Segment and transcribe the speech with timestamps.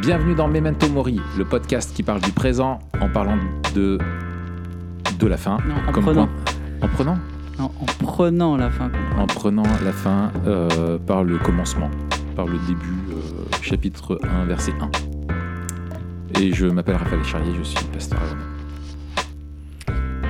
[0.00, 3.38] Bienvenue dans Memento Mori, le podcast qui parle du présent en parlant
[3.74, 3.98] de
[5.18, 5.58] de la fin.
[5.66, 6.26] Non, en Comme prenant.
[6.26, 6.44] point-
[6.82, 7.18] En prenant
[7.58, 8.90] Non, en prenant la fin.
[9.18, 11.90] En prenant la fin euh, par le commencement,
[12.34, 14.90] par le début, euh, chapitre 1, verset 1.
[16.40, 18.26] Et je m'appelle Raphaël Charrier, je suis pasteur à.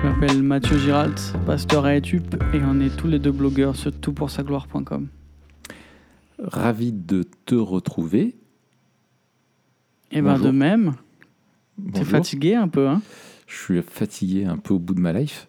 [0.02, 3.90] Je m'appelle Mathieu Giralt, pasteur à Etup, et on est tous les deux blogueurs sur
[3.92, 5.08] toutpoursagloire.com.
[6.38, 8.36] Ravi de te retrouver.
[10.16, 10.46] Et ben Bonjour.
[10.46, 10.92] de même,
[11.76, 12.06] t'es Bonjour.
[12.06, 13.02] fatigué un peu, hein?
[13.46, 15.46] Je suis fatigué un peu au bout de ma life.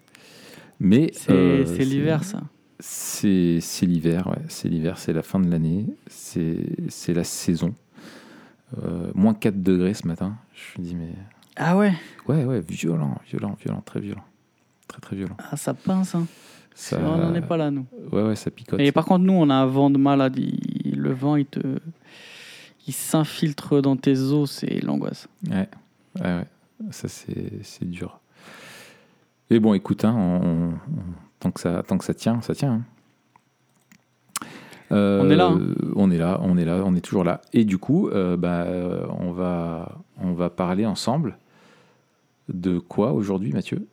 [0.80, 2.42] Mais C'est euh, c'est l'hiver, ça.
[2.80, 4.42] C'est c'est l'hiver, ouais.
[4.50, 6.58] C'est l'hiver, c'est la fin de l'année, c'est
[6.90, 7.74] c'est la saison.
[8.84, 10.36] Euh, moins 4 degrés ce matin.
[10.54, 11.14] Je me dis, mais.
[11.56, 11.94] Ah ouais?
[12.28, 14.26] Ouais, ouais, violent, violent, violent, très violent.
[14.88, 15.38] Très, très violent.
[15.52, 16.28] Ah, ça pince, hein.
[16.76, 17.00] Ça...
[17.02, 17.86] On n'en est pas là, nous.
[18.12, 18.80] Ouais, ouais, ça picote.
[18.80, 20.38] Et par contre, nous, on a un vent de malade.
[20.38, 21.60] Il- Le vent, il te...
[22.88, 25.28] Il s'infiltre dans tes os, c'est l'angoisse.
[25.50, 25.68] Ouais,
[26.20, 26.46] ouais, ouais.
[26.92, 28.20] Ça, c'est c'est dur.
[29.50, 30.74] Et bon, écoute, hein, on- on-
[31.40, 32.74] tant, que ça, tant que ça tient, ça tient.
[32.74, 32.82] hein.
[34.92, 35.60] Euh, On est là, hein.
[35.98, 37.42] On est là, on est là, on est toujours là.
[37.52, 38.66] Et du coup, euh, bah,
[39.20, 41.38] on, va, on va parler ensemble
[42.48, 43.86] de quoi aujourd'hui, Mathieu?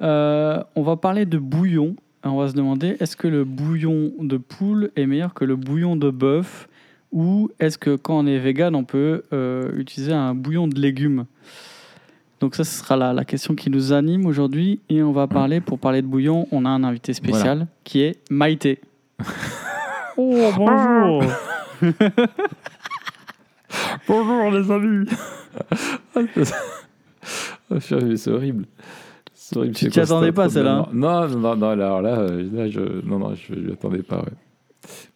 [0.00, 1.96] Euh, on va parler de bouillon.
[2.24, 5.96] On va se demander est-ce que le bouillon de poule est meilleur que le bouillon
[5.96, 6.68] de bœuf?
[7.12, 11.26] Ou est-ce que quand on est vegan, on peut euh, utiliser un bouillon de légumes?
[12.40, 15.60] Donc ça, ce sera la, la question qui nous anime aujourd'hui et on va parler,
[15.60, 18.80] pour parler de bouillon, on a un invité spécial qui est Maïté.
[20.16, 21.22] oh, bonjour
[24.08, 25.06] Bonjour les amis
[27.80, 27.94] C'est
[28.30, 28.66] horrible.
[29.34, 29.74] C'est horrible.
[29.74, 32.80] Tu t'y attendais pas, celle-là, hein Non, non, non, non, alors là, euh, là je,
[33.06, 34.18] non, non, je ne attendais pas.
[34.18, 34.32] Ouais.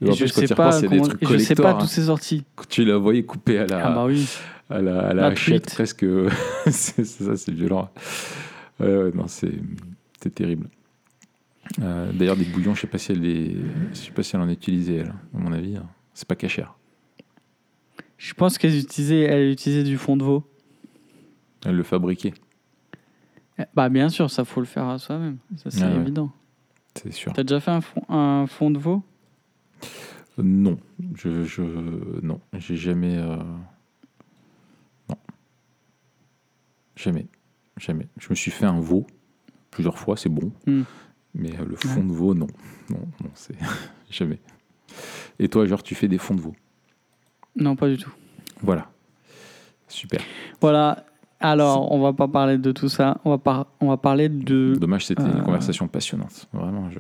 [0.01, 1.27] Mais en je plus, quand sais pas, repenses, il y a des comment- trucs et
[1.27, 1.87] je sais pas hein.
[1.87, 2.45] c'est sorti.
[2.55, 4.27] Quand tu l'as envoyé coupé à la, Ah bah oui.
[4.71, 6.05] à la, à la La hachette presque.
[6.67, 7.91] c'est ça, c'est violent.
[8.81, 9.53] Ouais, ouais, non, c'est
[10.23, 10.69] c'est terrible.
[11.83, 13.57] Euh, D'ailleurs, des bouillons, je sais pas si elle est,
[13.93, 15.15] je sais pas si elle en a utilisé, elle.
[15.35, 15.87] À mon avis, hein.
[16.15, 16.75] c'est pas cachère.
[18.19, 20.43] Je pense qu'elle utilisait, elle utilisait du fond de veau.
[21.65, 22.33] Elle le fabriquait,
[23.59, 25.97] Eh, Bah bien sûr, ça faut le faire à soi-même, ça c'est Ah ouais.
[25.97, 26.31] évident.
[26.95, 27.33] c'est sûr.
[27.33, 29.03] T'as déjà fait un fond, un fond de veau?
[30.39, 30.79] Non,
[31.15, 31.63] je, je
[32.23, 33.37] non, j'ai jamais, euh,
[35.09, 35.17] non,
[36.95, 37.27] jamais,
[37.79, 38.07] jamais.
[38.19, 39.07] Je me suis fait un veau
[39.71, 40.83] plusieurs fois, c'est bon, Hmm.
[41.35, 42.47] mais euh, le fond de veau, non,
[42.91, 43.57] non, non, c'est
[44.11, 44.39] jamais.
[45.39, 46.55] Et toi, genre, tu fais des fonds de veau?
[47.55, 48.13] Non, pas du tout.
[48.63, 48.91] Voilà,
[49.89, 50.21] super.
[50.61, 51.05] Voilà.
[51.41, 53.21] Alors, on va pas parler de tout ça.
[53.27, 54.75] On va, par- on va parler de.
[54.81, 55.37] Dommage, c'était Euh.
[55.37, 56.91] une conversation passionnante, vraiment.
[56.91, 56.99] Je...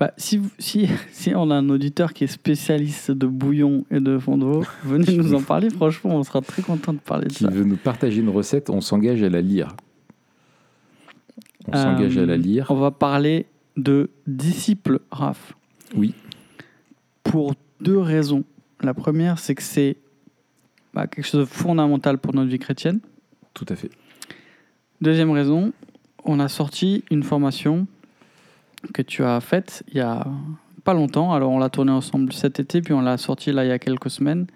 [0.00, 3.98] Bah, si, vous- si, si on a un auditeur qui est spécialiste de bouillon et
[4.00, 5.70] de fond de veau, venez nous en parler.
[5.70, 7.50] Franchement, on sera très content de parler de Qui ça.
[7.50, 9.74] veut nous partager une recette, on s'engage à la lire.
[11.66, 12.66] On s'engage à la Euh, lire.
[12.70, 15.54] On va parler de disciples, Raph.
[15.96, 16.14] Oui.
[17.22, 18.44] Pour deux raisons.
[18.80, 19.96] La première, c'est que c'est
[20.94, 23.00] bah, quelque chose de fondamental pour notre vie chrétienne.
[23.54, 23.90] Tout à fait.
[25.00, 25.72] Deuxième raison,
[26.24, 27.86] on a sorti une formation
[28.94, 30.26] que tu as faite il y a
[30.84, 31.32] pas longtemps.
[31.32, 33.78] Alors on l'a tournée ensemble cet été, puis on l'a sortie là il y a
[33.78, 34.46] quelques semaines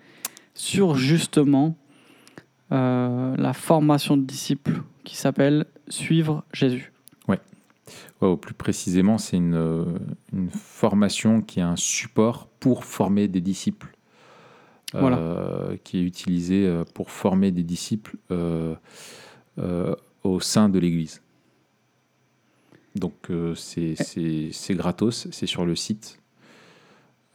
[0.54, 1.76] sur justement
[2.72, 6.92] euh, la formation de disciples qui s'appelle Suivre Jésus.
[7.28, 9.84] Ouais, plus précisément, c'est une, euh,
[10.32, 13.88] une formation qui est un support pour former des disciples.
[14.94, 15.76] Euh, Voilà.
[15.84, 18.74] qui est utilisé pour former des disciples euh,
[20.22, 21.21] au sein de l'Église.
[22.94, 26.18] Donc euh, c'est c'est- gratos, c'est sur le site.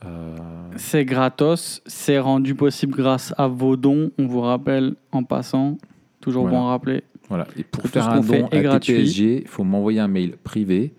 [0.06, 0.35] Euh,
[0.75, 4.12] C'est gratos, c'est rendu possible grâce à vos dons.
[4.19, 5.78] On vous rappelle en passant,
[6.22, 6.57] toujours Voilà.
[6.59, 7.03] bon à rappeler.
[7.29, 7.47] Voilà.
[7.57, 8.94] Et pour faire un don à gratuit.
[8.94, 10.94] TPSG, il faut m'envoyer un mail privé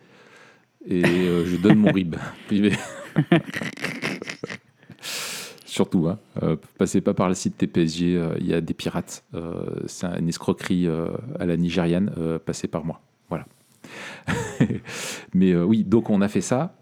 [0.87, 2.17] et euh, je donne mon RIB
[2.49, 2.73] privé.
[5.65, 9.23] Surtout, hein, euh, passez pas par le site TPSG, il y a des pirates.
[9.87, 10.89] C'est une escroquerie
[11.39, 12.11] à la nigériane,
[12.45, 13.01] passez par moi.
[13.29, 13.47] Voilà.
[15.35, 16.75] mais euh, oui, donc on a fait ça.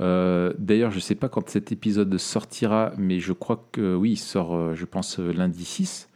[0.00, 4.16] Euh, D'ailleurs, je sais pas quand cet épisode sortira, mais je crois que oui, il
[4.16, 6.08] sort, euh, je pense, euh, lundi 6.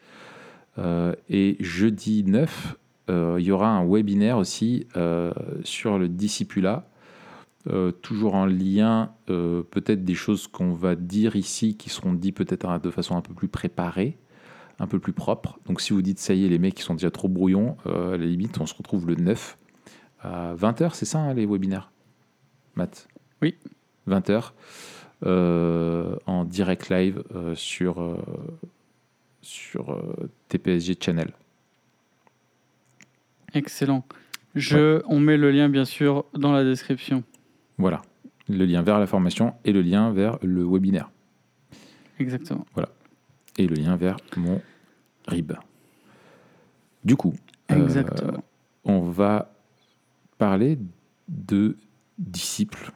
[0.78, 2.76] Euh, et jeudi 9,
[3.10, 6.88] euh, il y aura un webinaire aussi euh, sur le discipulat,
[7.68, 12.36] euh, toujours en lien, euh, peut-être des choses qu'on va dire ici qui seront dites
[12.36, 14.18] peut-être de façon un peu plus préparée,
[14.80, 15.58] un peu plus propre.
[15.66, 18.14] Donc si vous dites ça y est, les mecs qui sont déjà trop brouillons, euh,
[18.14, 19.56] à la limite, on se retrouve le 9
[20.24, 21.90] à 20h, c'est ça hein, les webinaires
[22.76, 23.08] Matt?
[23.42, 23.56] Oui.
[24.08, 24.50] 20h.
[25.26, 28.16] euh, en direct live euh, sur, euh,
[29.42, 30.02] sur
[30.48, 31.30] TPSG Channel.
[33.54, 34.04] Excellent.
[34.54, 37.22] Je, On met le lien, bien sûr, dans la description.
[37.78, 38.02] Voilà,
[38.48, 41.10] le lien vers la formation et le lien vers le webinaire.
[42.18, 42.66] Exactement.
[43.56, 44.60] Et le lien vers mon
[45.26, 45.52] RIB.
[47.04, 47.34] Du coup,
[47.68, 48.42] Exactement.
[48.84, 49.53] on va
[50.38, 50.78] parler
[51.28, 51.76] de
[52.18, 52.92] disciples.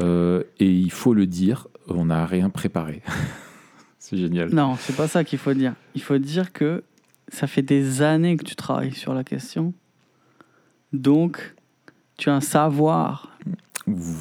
[0.00, 3.02] Euh, et il faut le dire, on n'a rien préparé.
[3.98, 4.54] C'est génial.
[4.54, 5.74] Non, c'est pas ça qu'il faut dire.
[5.94, 6.82] Il faut dire que
[7.30, 9.74] ça fait des années que tu travailles sur la question.
[10.94, 11.54] Donc,
[12.16, 13.36] tu as un savoir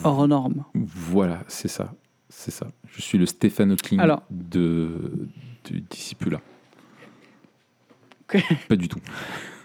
[0.03, 0.65] hors norme.
[0.73, 1.93] Voilà, c'est ça.
[2.27, 2.67] C'est ça.
[2.89, 4.23] Je suis le Stephen Hawking Alors.
[4.29, 5.29] de,
[5.69, 5.83] du.
[8.67, 8.99] Pas du tout.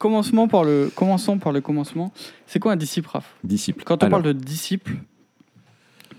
[0.00, 2.10] Commencement par le, commençons par le commencement.
[2.46, 3.34] C'est quoi un disciple, Raph?
[3.44, 3.84] Disciple.
[3.84, 4.94] Quand on Alors- parle de disciple,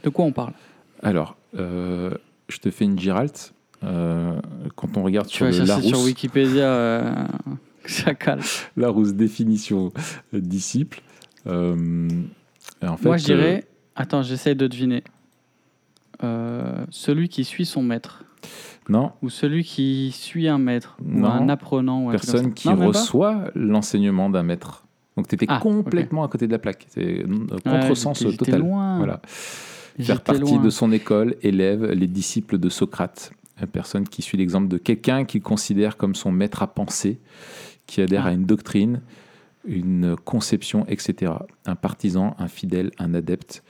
[0.04, 0.54] de quoi on parle?
[1.02, 2.12] Alors, euh,
[2.48, 3.56] je te fais une Giralt.
[3.84, 4.40] Euh,
[4.76, 7.26] quand on regarde Tu sur chercher Larousse, sur Wikipédia euh,
[7.88, 8.40] Chacal.
[8.78, 9.92] Larousse définition
[10.36, 11.02] euh, disciple,
[11.48, 11.48] en
[12.98, 13.66] fait, Moi, je dirais.
[13.96, 15.04] Attends, j'essaie de deviner.
[16.92, 18.26] Celui qui suit son maître.
[18.90, 20.98] Non, Ou celui qui suit un maître.
[21.04, 21.28] Non.
[21.30, 22.06] Ou un apprenant.
[22.06, 24.86] Ou un personne qui Non, reçoit l'enseignement d'un maître.
[25.18, 26.88] Donc, tu étais Ah, complètement à côté de la plaque.
[26.90, 27.26] C'est euh,
[27.66, 28.60] Ouais, contresens total.
[28.60, 28.98] loin.
[28.98, 29.22] Voilà.
[30.00, 30.62] Faire partie loin.
[30.64, 35.26] de son école élève les disciples de Socrate, une personne qui suit l'exemple de quelqu'un
[35.26, 37.20] qu'il considère comme son maître à penser,
[37.88, 38.30] qui adhère Ah.
[38.30, 39.02] à une doctrine,
[39.66, 41.34] une conception, etc.
[41.66, 43.64] Un partisan, un fidèle, un adepte.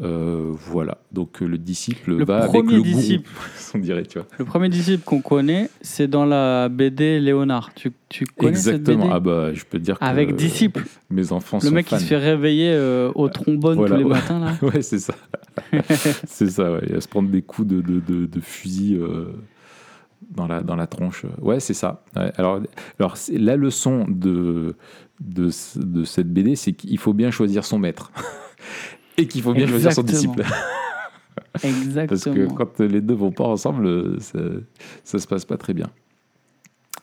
[0.00, 0.98] Euh, voilà.
[1.12, 3.28] Donc euh, le disciple Le va avec le disciple.
[3.28, 3.42] gourou,
[3.74, 4.28] on dirait, tu vois.
[4.38, 7.74] Le premier disciple qu'on connaît, c'est dans la BD Léonard.
[7.74, 9.02] Tu, tu connais Exactement.
[9.04, 10.84] cette BD Ah bah, je peux te dire que Avec euh, disciple.
[11.10, 11.96] mes enfants Le sont mec fans.
[11.96, 14.10] qui se fait réveiller euh, au trombone Voilà, tous les ouais.
[14.14, 14.54] matins, là.
[14.62, 15.14] Ouais, c'est ça.
[16.26, 16.80] c'est ça, ouais.
[16.86, 19.32] Il va se prendre des coups de, de, de, de fusil euh,
[20.30, 21.24] dans, la, dans la tronche.
[21.40, 22.04] Ouais, c'est ça.
[22.14, 22.30] Ouais.
[22.36, 22.60] Alors,
[23.00, 24.76] alors la leçon de,
[25.20, 28.12] de, de cette BD, c'est qu'il faut bien choisir son maître.
[29.18, 30.42] Et qu'il faut bien choisir son disciple.
[31.62, 32.06] Exactement.
[32.08, 34.38] Parce que quand les deux vont pas ensemble, ça,
[35.04, 35.90] ça se passe pas très bien.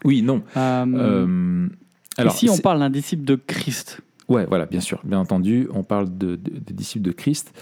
[0.03, 0.43] Oui, non.
[0.55, 1.67] Euh, Euh,
[2.17, 4.01] alors, ici, on parle d'un disciple de Christ.
[4.29, 7.53] Ouais, voilà, bien sûr, bien entendu, on parle de, de- de disciples de Christ.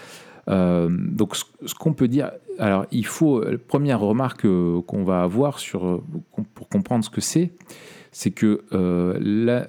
[0.49, 4.41] Euh, donc, ce, ce qu'on peut dire, alors, il faut, la première remarque
[4.87, 6.03] qu'on va avoir sur,
[6.53, 7.53] pour comprendre ce que c'est,
[8.11, 8.61] c'est que
[9.21, 9.67] la-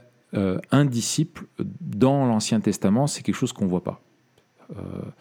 [0.72, 1.44] un disciple
[1.80, 4.00] dans l'Ancien Testament, c'est quelque chose qu'on voit pas.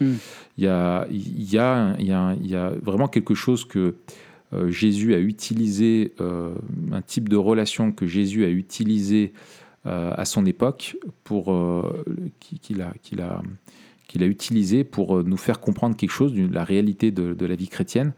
[0.02, 0.18] Il
[0.58, 3.96] y, a, il y, a, il y, a, il y a vraiment quelque chose que
[4.54, 6.54] euh, Jésus a utilisé, euh,
[6.92, 9.34] un type de relation que Jésus a utilisé
[9.86, 11.46] euh, à son époque pour
[12.40, 13.42] qui- qu'il a qu'il a
[14.08, 17.56] qu'il a utilisé pour nous faire comprendre quelque chose de la réalité de, de la
[17.56, 18.14] vie chrétienne.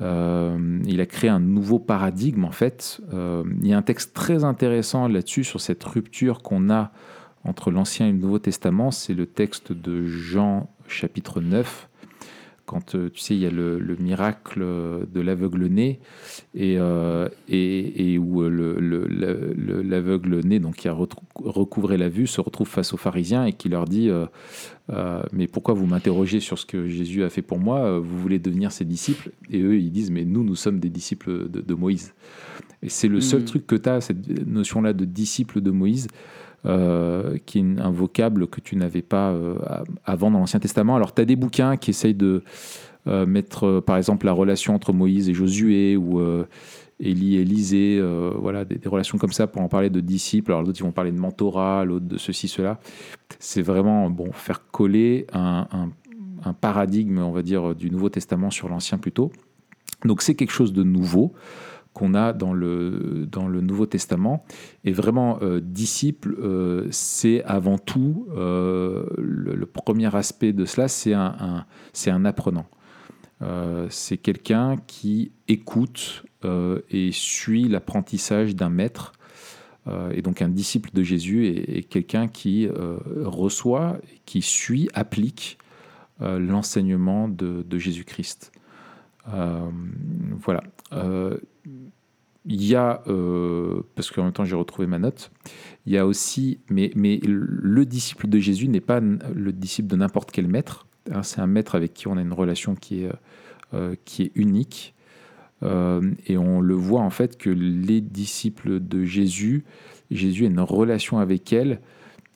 [0.00, 3.00] Euh, il a créé un nouveau paradigme en fait.
[3.14, 6.92] Euh, il y a un texte très intéressant là-dessus sur cette rupture qu'on a
[7.44, 8.90] entre l'Ancien et le Nouveau Testament.
[8.90, 11.88] C'est le texte de Jean chapitre 9
[12.64, 15.98] quand euh, tu sais, il y a le, le miracle euh, de l'aveugle-né
[16.54, 20.96] et, euh, et, et où le- le- le- le- l'aveugle-né, donc qui a
[21.34, 24.26] recouvré la vue, se retrouve face aux pharisiens et qui leur dit euh,
[24.90, 27.98] euh, Mais pourquoi vous m'interrogez sur ce que Jésus a fait pour moi?
[27.98, 29.32] Vous voulez devenir ses disciples?
[29.50, 32.14] Et eux, ils disent Mais nous, nous sommes des disciples de, de Moïse.
[32.84, 33.46] Et c'est le seul Mm.
[33.46, 36.06] truc que tu as, cette notion-là de disciple de Moïse.
[36.64, 39.56] Euh, qui est un vocable que tu n'avais pas euh,
[40.04, 40.94] avant dans l'Ancien Testament.
[40.94, 42.44] Alors, tu as des bouquins qui essayent de
[43.08, 46.20] euh, mettre, par exemple, la relation entre Moïse et Josué ou
[47.00, 48.00] Élie et
[48.38, 50.52] voilà, des, relations comme ça pour en parler de disciples.
[50.52, 52.78] Alors, d'autres, vont parler de mentorat, l'autre de ceci, cela.
[53.40, 55.90] C'est vraiment, bon, faire coller un, un-
[56.44, 59.32] un paradigme, on va dire, du Nouveau Testament sur l'Ancien plutôt.
[60.04, 61.32] Donc, c'est quelque chose de nouveau
[61.92, 63.28] qu'on a dans le,
[63.60, 64.44] Nouveau Testament.
[64.84, 71.14] Et vraiment, euh, disciple, euh, c'est avant tout, euh, le, premier aspect de cela, c'est
[71.14, 72.66] un, apprenant.
[73.88, 79.12] C'est quelqu'un qui écoute et suit l'apprentissage d'un maître.
[80.14, 85.58] Et donc un disciple de Jésus est, quelqu'un qui reçoit, qui suit, applique
[86.20, 88.52] l'enseignement de, Jésus-Christ.
[89.26, 90.62] Voilà.
[90.92, 91.36] Euh,
[92.44, 95.30] il y a, euh, parce qu'en même temps j'ai retrouvé ma note,
[95.86, 100.30] il y a aussi, mais, le disciple de Jésus n'est pas le disciple de n'importe
[100.32, 100.86] quel maître.
[101.12, 103.12] hein, C'est un maître avec qui on a une relation qui est,
[103.74, 104.94] euh, est unique.
[106.26, 109.62] Et on le voit en fait que les disciples de Jésus,
[110.10, 111.80] Jésus a une relation avec elles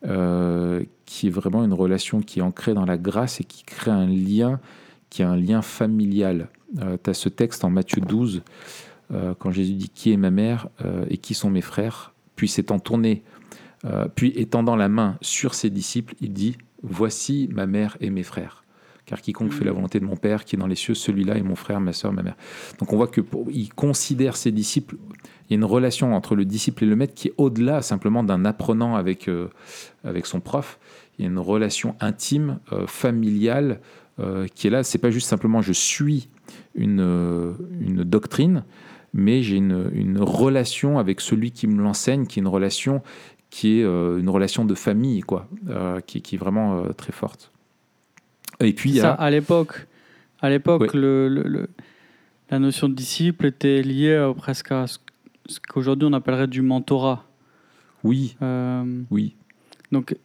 [0.04, 3.90] euh, qui est vraiment une relation qui est ancrée dans la grâce et qui crée
[3.90, 4.60] un lien
[5.08, 6.48] qui a un lien familial.
[6.74, 8.42] Tu as ce texte en Matthieu 12,
[9.38, 10.68] quand Jésus dit Qui est ma mère
[11.08, 12.14] et qui sont mes frères?
[12.34, 13.22] Puis s'étant tourné,
[14.14, 18.64] puis étendant la main sur ses disciples, il dit Voici ma mère et mes frères
[19.06, 19.74] car quiconque fait la mm.
[19.74, 22.12] volonté de mon Père qui est dans les cieux, celui-là est mon frère, ma soeur,
[22.12, 22.36] ma mère.
[22.78, 23.20] Donc on voit que
[23.50, 24.96] il considère ses disciples.
[25.48, 28.24] Il y a une relation entre le disciple et le maître qui est au-delà simplement
[28.24, 29.48] d'un apprenant avec, euh,
[30.04, 30.78] avec son prof.
[31.18, 33.80] Il y a une relation intime, euh, familiale,
[34.18, 34.82] euh, qui est là.
[34.82, 36.28] C'est pas juste simplement je suis
[36.74, 38.64] une, une doctrine,
[39.12, 43.02] mais j'ai une, une, relation avec celui qui me l'enseigne, qui est une relation
[43.48, 45.48] qui est une relation de famille, quoi,
[46.06, 47.52] qui, qui, est vraiment très forte.
[48.60, 49.86] Et puis, ça, à l'époque,
[50.40, 51.68] à l'époque, le, le,
[52.50, 54.98] la notion de disciple était liée euh, presque à ce,
[55.68, 57.24] qu'aujourd'hui on appellerait du mentorat.
[58.04, 58.36] Oui.
[58.42, 59.34] Euh, oui.
[59.92, 60.16] Donc.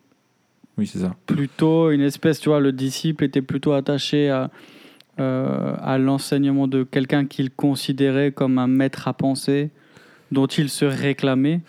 [0.77, 1.15] Oui, c'est ça.
[1.25, 4.49] Plutôt une espèce, tu vois, le disciple était plutôt attaché à,
[5.21, 9.69] euh, à l'enseignement de quelqu'un qu'il considérait comme un maître à penser,
[10.31, 11.61] dont il se réclamait.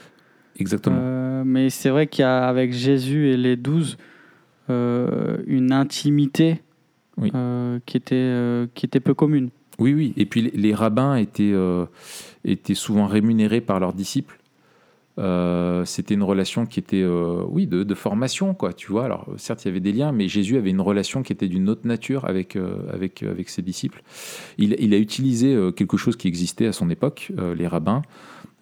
[0.59, 1.45] Exactement.
[1.45, 3.97] mais c'est vrai qu'avec Jésus et les douze,
[4.71, 6.63] euh, une intimité
[7.21, 9.51] euh, qui, était, euh, qui était peu commune.
[9.79, 10.15] Oui, oui.
[10.17, 11.53] Et puis les, rabbins étaient,
[12.45, 14.39] étaient souvent rémunérés par leurs disciples.
[15.17, 18.73] C'était une relation qui était, oui, de, formation, quoi.
[18.73, 19.05] Tu vois.
[19.05, 21.69] Alors, certes, il y avait des liens, mais Jésus avait une relation qui était d'une
[21.69, 22.57] autre nature avec
[22.93, 24.03] avec avec ses disciples.
[24.59, 28.03] Il, a utilisé quelque chose qui existait à son époque, les rabbins,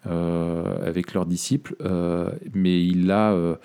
[0.07, 3.55] euh, avec leurs disciples, euh, mais il l'a, euh,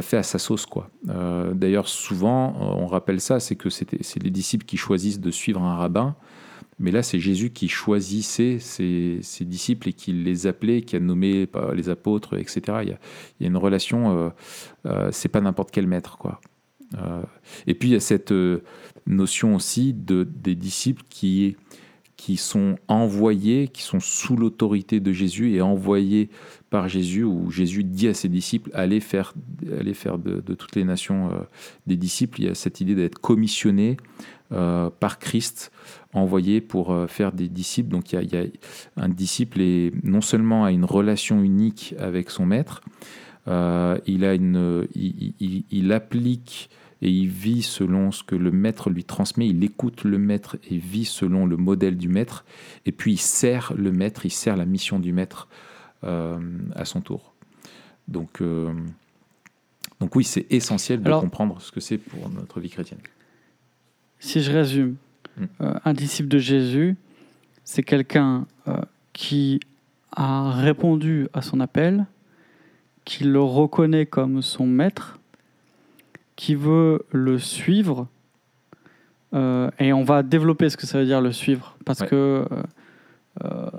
[0.00, 0.90] fait à sa sauce, quoi.
[1.04, 5.74] D'ailleurs, souvent, on rappelle ça, c'est que c'est les disciples qui choisissent de suivre un
[5.74, 6.14] rabbin,
[6.78, 11.48] mais là, c'est Jésus qui choisissait ses, disciples et qui les appelait, qui a nommé
[11.74, 12.60] les apôtres, etc.
[12.82, 12.88] Il
[13.40, 14.32] y a, une relation,
[15.10, 16.40] c'est pas n'importe quel maître, quoi.
[17.66, 18.34] et puis il y a cette
[19.06, 21.56] notion aussi de, des disciples qui
[22.16, 26.30] qui sont envoyés, qui sont sous l'autorité de Jésus et envoyés
[26.70, 29.34] par Jésus, où Jésus dit à ses disciples, allez faire,
[29.78, 31.36] allez faire de, toutes les nations euh,
[31.86, 32.40] des disciples.
[32.40, 35.72] Il y a cette idée d'être commissionné euh, par Christ,
[36.12, 37.90] envoyé pour euh, faire des disciples.
[37.90, 38.44] Donc il y, a,
[38.96, 42.82] un disciple et non seulement a une relation unique avec son maître,
[43.48, 46.68] il, a une, il, il applique
[47.02, 50.78] et il vit selon ce que le maître lui transmet, il écoute le maître et
[50.78, 52.44] vit selon le modèle du maître,
[52.86, 55.48] et puis il sert le maître, il sert la mission du maître
[56.04, 56.38] euh,
[56.74, 57.34] à son tour.
[58.08, 58.72] Donc, euh,
[60.00, 63.00] donc oui, c'est essentiel de comprendre ce que c'est pour notre vie chrétienne.
[64.18, 64.96] Si je résume,
[65.36, 65.44] hmm.
[65.60, 66.96] euh, un disciple de Jésus,
[67.64, 68.46] c'est quelqu'un
[69.12, 69.60] qui
[70.12, 72.06] a répondu à son appel,
[73.04, 75.18] qui le reconnaît comme son maître,
[76.36, 78.08] qui veut le suivre,
[79.34, 82.44] euh, et on va développer ce que ça veut dire le suivre, parce que euh,
[83.44, 83.70] euh,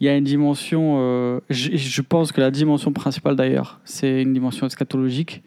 [0.00, 4.66] il y a une dimension, je, pense que la dimension principale d'ailleurs, c'est une dimension
[4.66, 5.42] eschatologique,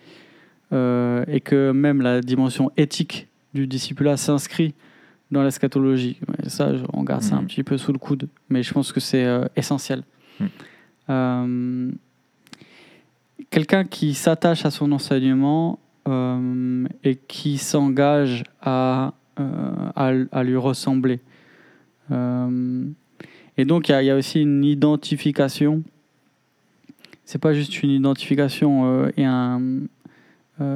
[0.74, 4.74] et que même la dimension éthique du disciple s'inscrit
[5.32, 6.20] dans l'eschatologie.
[6.48, 7.48] Ça, on garde ça un mmh.
[7.48, 10.04] petit peu sous le coude, mais je pense que c'est essentiel.
[11.08, 11.92] Mmh.
[13.50, 21.20] Quelqu'un qui s'attache à son enseignement euh, et qui s'engage à, euh, à, lui ressembler.
[22.12, 22.86] Euh,
[23.58, 25.84] et donc, il y, a aussi une identification.
[27.24, 29.62] C'est pas juste une identification et, un,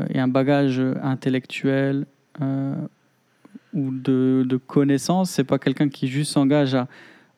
[0.10, 2.06] et un bagage intellectuel
[2.42, 5.32] ou de, de connaissances.
[5.32, 6.88] C'est pas quelqu'un qui juste s'engage à,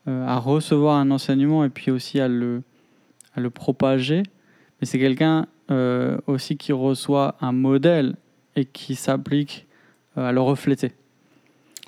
[0.05, 2.61] à recevoir un enseignement et puis aussi à le,
[3.37, 4.23] à le propager,
[4.81, 8.15] mais c'est quelqu'un euh, aussi qui reçoit un modèle
[8.55, 9.67] et qui s'applique
[10.17, 10.91] euh, à le refléter.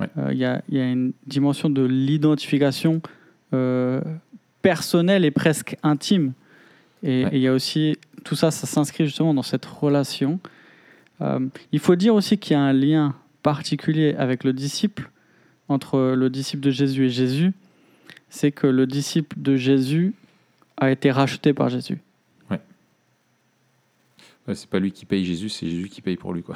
[0.02, 3.02] Euh, il y, a, y, a une dimension de l'identification
[4.62, 6.34] personnelle et presque intime.
[7.02, 10.40] Et il y a aussi, tout ça, ça s'inscrit justement dans cette relation.
[11.72, 15.12] Il faut dire aussi qu'il y a un lien particulier avec le disciple,
[15.68, 17.54] entre le disciple de Jésus et Jésus,
[18.30, 20.14] c'est que le disciple de Jésus
[20.78, 22.00] a été racheté par Jésus
[24.56, 26.44] c'est pas lui qui paye Jésus, c'est Jésus qui paye pour lui.
[26.44, 26.56] quoi.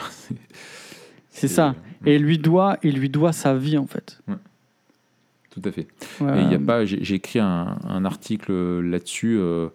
[1.30, 1.76] c'est ça.
[2.06, 4.22] Et il lui, doit, il lui doit sa vie, en fait.
[5.50, 5.88] Tout à fait.
[6.20, 9.38] il y a pas, j'ai écrit un, article là-dessus.
[9.40, 9.70] Euh,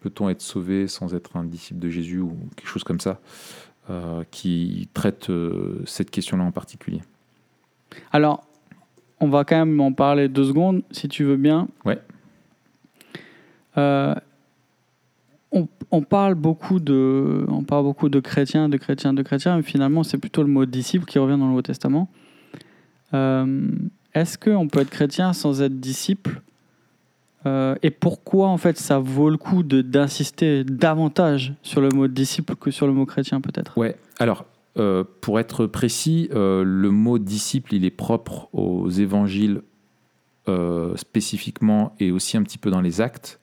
[0.00, 3.65] peut-on être sauvé sans être un disciple de Jésus ou quelque chose comme ça, euh,
[4.30, 7.00] qui traite euh, cette question-là en particulier.
[8.12, 8.44] Alors,
[9.20, 11.68] on va quand même en parler deux secondes, si tu veux bien.
[11.84, 12.00] Ouais
[15.90, 20.02] on, parle beaucoup de, on parle beaucoup de chrétiens, de chrétiens, de chrétiens, mais finalement,
[20.02, 22.08] c'est plutôt le mot disciple qui revient dans le Nouveau Testament.
[23.14, 23.68] Euh,
[24.14, 26.42] Est-ce qu'on peut être chrétien sans être disciple?
[27.46, 32.56] Euh, Et pourquoi, en fait, ça vaut le coup d'insister davantage sur le mot disciple
[32.56, 33.78] que sur le mot chrétien, peut-être?
[33.78, 34.44] Ouais, alors,
[34.78, 39.62] euh, pour être précis, euh, le mot disciple, il est propre aux évangiles
[40.94, 43.40] spécifiquement et aussi un petit peu dans les actes.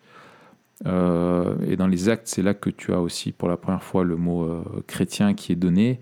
[0.86, 4.16] Et dans les actes, c'est là que tu as aussi pour la première fois le
[4.16, 6.00] mot chrétien qui est donné.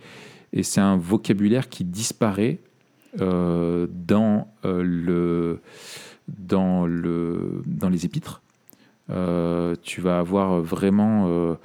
[0.54, 2.60] Et c'est un vocabulaire qui disparaît
[3.18, 5.60] dans, le,
[6.28, 8.42] dans, le, dans les épîtres.
[9.10, 11.56] Euh, tu vas avoir vraiment euh,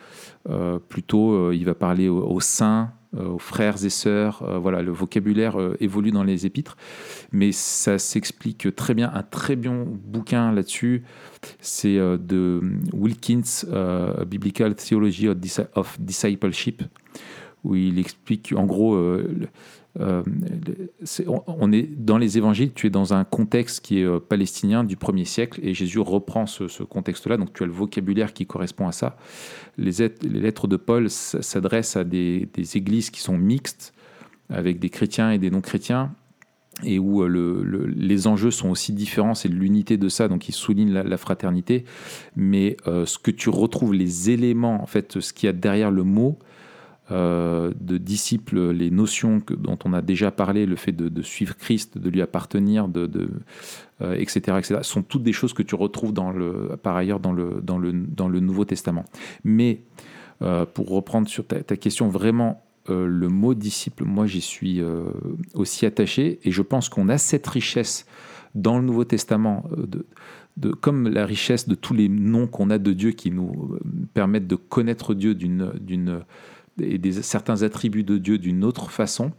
[0.48, 4.42] euh, plutôt, il va parler aux, aux saints, aux frères et sœurs.
[4.60, 6.76] voilà, le vocabulaire évolue dans les épîtres,
[7.32, 9.10] mais ça s'explique très bien.
[9.14, 11.02] Un très bon bouquin là-dessus,
[11.60, 12.60] c'est de
[12.92, 13.64] Wilkins,
[14.26, 15.28] Biblical Theology
[15.74, 16.82] of Discipleship,
[17.64, 18.98] où il explique en gros.
[20.00, 20.22] Euh,
[21.46, 24.96] on, est dans les évangiles, tu es dans un contexte qui est euh, palestinien du
[24.96, 27.36] premier siècle et Jésus reprend ce, contexte-là.
[27.36, 29.16] Donc tu as le vocabulaire qui correspond à ça.
[29.78, 33.94] Les, lettres de Paul s'adressent à des, églises qui sont mixtes
[34.50, 36.12] avec des chrétiens et des non-chrétiens
[36.84, 40.48] et où euh, le- le- les enjeux sont aussi différents, c'est l'unité de ça, donc
[40.48, 41.86] il souligne la, fraternité,
[42.36, 46.02] mais ce que tu retrouves, les éléments, en fait, ce qu'il y a derrière le
[46.02, 46.38] mot,
[47.12, 51.56] euh, de disciples, les notions que- dont on a déjà parlé, le fait de, suivre
[51.56, 53.30] Christ, de lui appartenir, de, de,
[54.02, 56.12] euh, etc., etc., sont toutes des choses que tu retrouves
[56.82, 59.04] par ailleurs dans le, dans le, dans le Nouveau Testament.
[59.44, 59.82] Mais
[60.42, 64.80] euh, pour reprendre sur ta, question, vraiment, le mot disciple, moi j'y suis
[65.54, 68.06] aussi attaché et je pense qu'on a cette richesse
[68.54, 70.06] dans le Nouveau Testament, de,
[70.56, 73.78] de, comme la richesse de tous les noms qu'on a de Dieu qui nous
[74.14, 75.72] permettent de connaître Dieu d'une,
[76.80, 79.32] et des, certains attributs de Dieu d'une autre façon,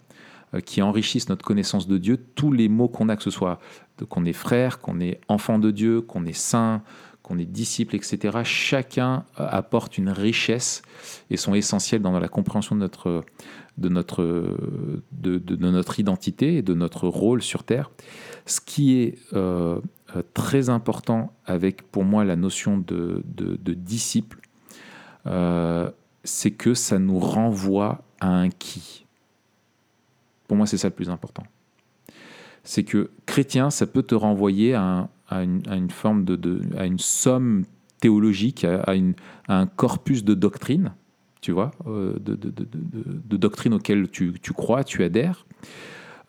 [0.54, 2.18] euh, qui enrichissent notre connaissance de Dieu.
[2.36, 3.60] Tous les mots qu'on a, que ce soit
[4.08, 6.84] qu'on est frère, qu'on est enfant de Dieu, qu'on est saint,
[7.22, 10.84] qu'on est disciple, etc., chacun euh, apporte une richesse
[11.30, 13.26] et sont essentiels dans la compréhension de notre,
[13.78, 14.24] de notre,
[15.12, 17.92] de, notre identité et de notre rôle sur Terre.
[18.46, 19.82] Ce qui est euh,
[20.34, 23.22] très important avec, pour moi, la notion de,
[23.74, 24.40] disciple,
[26.28, 29.06] c'est que ça nous renvoie à un qui.
[30.48, 31.44] Pour moi, c'est ça le plus important.
[32.64, 37.00] C'est que chrétien, ça peut te renvoyer à, un- à une, forme de, à une
[37.00, 37.64] somme
[38.02, 38.94] théologique, à,
[39.48, 40.92] un corpus de doctrine,
[41.40, 45.46] tu vois, euh, de, de, de, doctrine auquel tu, crois, tu adhères.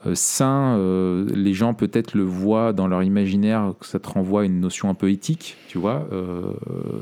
[0.06, 4.42] Euh, saint, euh, les gens peut-être le voient dans leur imaginaire que ça te renvoie
[4.42, 6.08] à une notion un peu éthique, tu vois,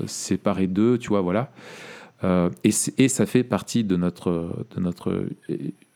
[0.07, 1.51] séparer d'eux, tu vois, voilà.
[2.25, 2.71] Euh, et,
[3.09, 5.29] ça fait partie de notre, de notre.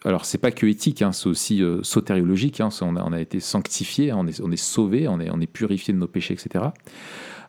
[0.04, 2.60] Alors c'est pas que éthique, hein, c'est aussi euh, sotériologique.
[2.60, 5.94] hein, on, a, été sanctifié, on est, on est sauvé, on est, on est purifié
[5.94, 6.66] de nos péchés, etc.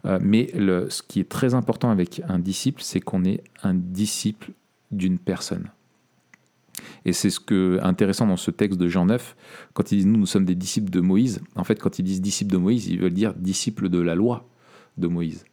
[0.06, 4.52] Euh, mais ce qui est très important avec un disciple, c'est qu'on est un disciple
[4.92, 5.70] d'une personne.
[7.04, 9.36] Et c'est ce que intéressant dans ce texte de Jean 9,
[9.74, 11.42] quand ils disent nous, nous sommes des disciples de Moïse.
[11.56, 14.48] En fait, quand ils disent disciples de Moïse, ils veulent dire disciples de la loi
[14.98, 15.46] de Moïse.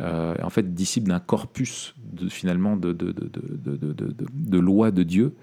[0.00, 5.34] Euh, en fait, disciple d'un corpus de, finalement de, de, de, de, Dieu.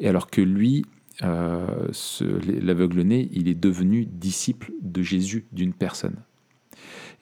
[0.00, 0.84] Et alors que lui,
[1.22, 1.88] euh,
[2.60, 6.16] l'aveugle-né, il est devenu disciple de Jésus, d'une personne.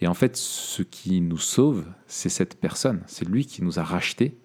[0.01, 3.03] Et en fait, ce qui nous sauve, c'est cette personne.
[3.07, 4.39] C'est lui qui nous a rachetés.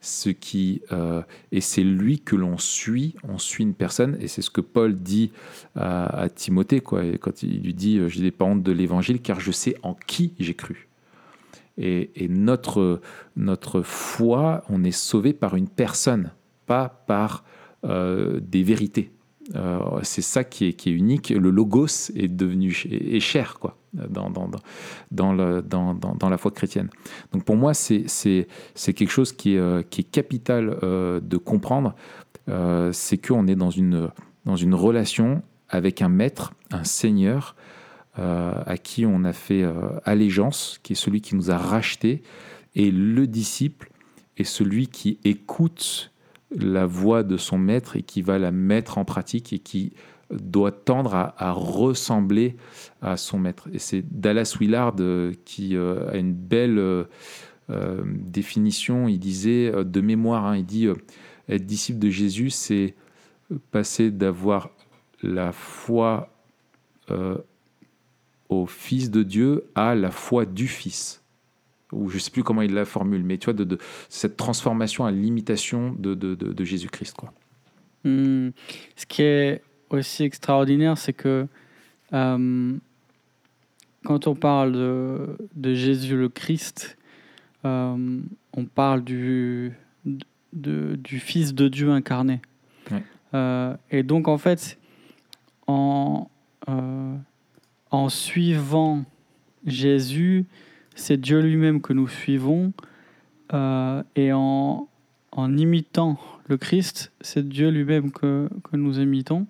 [0.00, 3.16] Ce qui, euh, et c'est lui que l'on suit.
[3.24, 4.16] On suit une personne.
[4.20, 5.32] Et c'est ce que Paul dit
[5.74, 7.02] à, Timothée, quoi.
[7.20, 10.34] Quand il lui dit Je n'ai pas honte de l'évangile, car je sais en qui
[10.38, 10.87] j'ai cru.
[11.78, 13.00] Et, notre,
[13.36, 16.32] notre foi, on est sauvé par une personne,
[16.66, 17.44] pas par
[17.84, 19.12] euh, des vérités.
[19.54, 21.30] Euh, c'est ça qui est, unique.
[21.30, 24.50] Le logos est devenu est, cher quoi, dans, dans,
[25.12, 26.90] dans, la foi chrétienne.
[27.32, 28.06] Donc pour moi, c'est,
[28.74, 31.94] quelque chose qui est, euh, qui est capital de comprendre.
[32.92, 34.10] C'est qu'on est dans une,
[34.46, 37.54] dans une relation avec un maître, un seigneur,
[38.18, 39.72] à qui on a fait euh,
[40.04, 42.22] allégeance, qui est celui qui nous a rachetés,
[42.74, 43.90] et le disciple
[44.36, 46.12] est celui qui écoute
[46.50, 49.92] la voix de son maître et qui va la mettre en pratique et qui
[50.30, 52.56] doit tendre à, ressembler
[53.00, 53.68] à son maître.
[53.72, 57.04] Et c'est Dallas Willard euh, qui euh, a une belle euh,
[57.70, 59.08] euh, définition.
[59.08, 60.94] Il disait euh, de mémoire, hein, il dit euh,
[61.48, 62.94] être disciple de Jésus, c'est
[63.70, 64.70] passer d'avoir
[65.22, 66.30] la foi
[67.10, 67.36] euh,
[68.48, 71.22] au Fils de Dieu à la foi du Fils.
[71.92, 74.36] Ou je ne sais plus comment il la formule, mais tu vois, de, de cette
[74.36, 77.16] transformation à l'imitation de, de, de- de Jésus-Christ.
[77.16, 77.32] Quoi.
[78.04, 78.50] Hmm.
[78.96, 81.46] Ce qui est aussi extraordinaire, c'est que
[82.12, 82.76] euh,
[84.04, 86.96] quand on parle de, Jésus le Christ,
[87.64, 88.20] euh,
[88.52, 89.72] on parle du,
[91.06, 92.40] Fils de Dieu incarné.
[92.90, 93.02] Ouais.
[93.34, 94.78] Euh, et donc, en fait,
[95.66, 96.30] en,
[96.68, 97.16] euh,
[97.90, 99.04] en suivant
[99.66, 100.44] Jésus,
[100.94, 102.72] c'est Dieu lui-même que nous suivons.
[103.54, 104.88] euh, et en,
[105.32, 109.46] en imitant le Christ, c'est Dieu lui-même que, que nous imitons.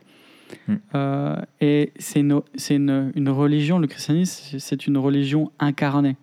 [0.67, 0.75] Mm.
[0.95, 6.17] Euh, et c'est une, c'est une, une religion, le christianisme, c'est- une religion incarnée.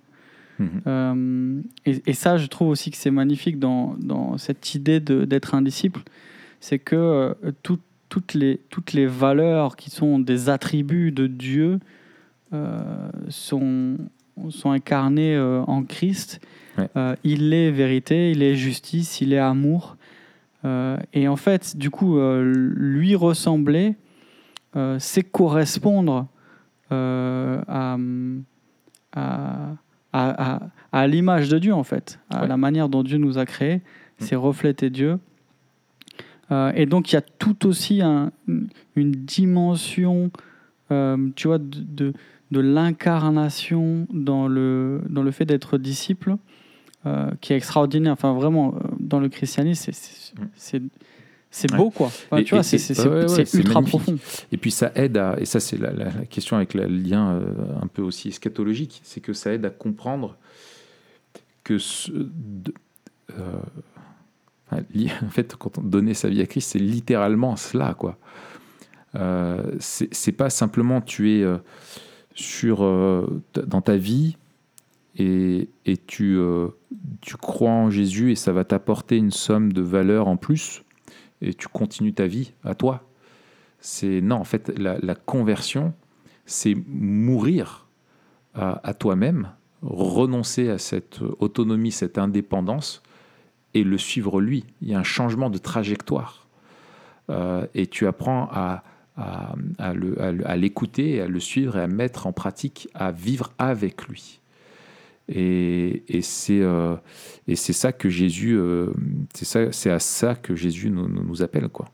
[0.57, 0.69] Mhm.
[0.87, 5.53] Euh, et, et ça, je trouve aussi que c'est magnifique dans, dans cette idée d'être
[5.53, 6.01] un disciple,
[6.61, 11.79] c'est que tout- toutes, les, toutes les valeurs qui sont des attributs de Dieu
[13.29, 13.97] sont,
[14.49, 16.39] sont incarnées euh, en Christ.
[16.77, 16.87] Ouais.
[16.97, 19.97] Euh, il est vérité, il est justice, il est amour.
[20.65, 22.43] Euh, et en fait, du coup, euh,
[22.75, 23.95] lui ressembler,
[24.75, 26.27] euh, c'est correspondre
[26.91, 27.97] euh, à,
[29.13, 29.71] à,
[30.13, 30.59] à, à-
[30.91, 32.47] à l'image de Dieu, en fait, à Ouais.
[32.47, 33.81] la manière dont Dieu nous a créés, Mm.
[34.19, 35.19] c'est refléter Dieu.
[36.51, 38.31] Euh, et donc, il y a tout aussi un-
[38.95, 40.31] une dimension,
[40.91, 42.13] euh, tu vois, de, de,
[42.51, 46.35] de l'incarnation dans le, dans le fait d'être disciple,
[47.05, 48.13] euh, qui est extraordinaire.
[48.13, 50.89] Enfin, vraiment, euh, dans le christianisme, c'est- c'est Mm.
[51.71, 51.77] Ouais.
[51.77, 52.07] beau, quoi.
[52.07, 52.75] Enfin, Et- tu vois, c'est
[53.07, 53.87] ouais, ultra magnifique.
[53.89, 54.17] profond.
[54.51, 57.31] Et puis ça aide à, et ça c'est la, la- la question avec le lien
[57.35, 57.45] euh,
[57.81, 60.35] un peu aussi eschatologique, c'est que ça aide à comprendre
[61.63, 62.73] que ce, de-
[63.39, 63.59] euh,
[65.25, 68.17] en fait, quand on donnait sa vie à Christ, c'est littéralement cela, quoi.
[69.15, 71.43] Euh, c'est pas simplement tu es
[72.35, 74.37] sur euh, dans ta vie
[75.17, 76.67] et, et tu, euh,
[77.21, 80.83] tu crois en Jésus et ça va t'apporter une somme de valeur en plus
[81.41, 83.07] et tu continues ta vie à toi.
[83.79, 85.93] C'est non, en fait, la, conversion,
[86.45, 87.87] c'est mourir
[88.53, 89.49] à, à toi-même,
[89.81, 93.01] renoncer à cette autonomie, cette indépendance
[93.73, 94.65] et le suivre lui.
[94.81, 96.45] Il y a un changement de trajectoire
[97.29, 98.83] Euh, et tu apprends à,
[99.17, 104.39] à, à l'écouter, à le suivre et à mettre en pratique, à vivre avec lui.
[105.27, 106.95] Et, et c'est euh,
[107.47, 108.91] et c'est ça que Jésus, euh,
[109.33, 111.87] c'est ça, c'est à ça que Jésus nous, nous- nous appelle quoi.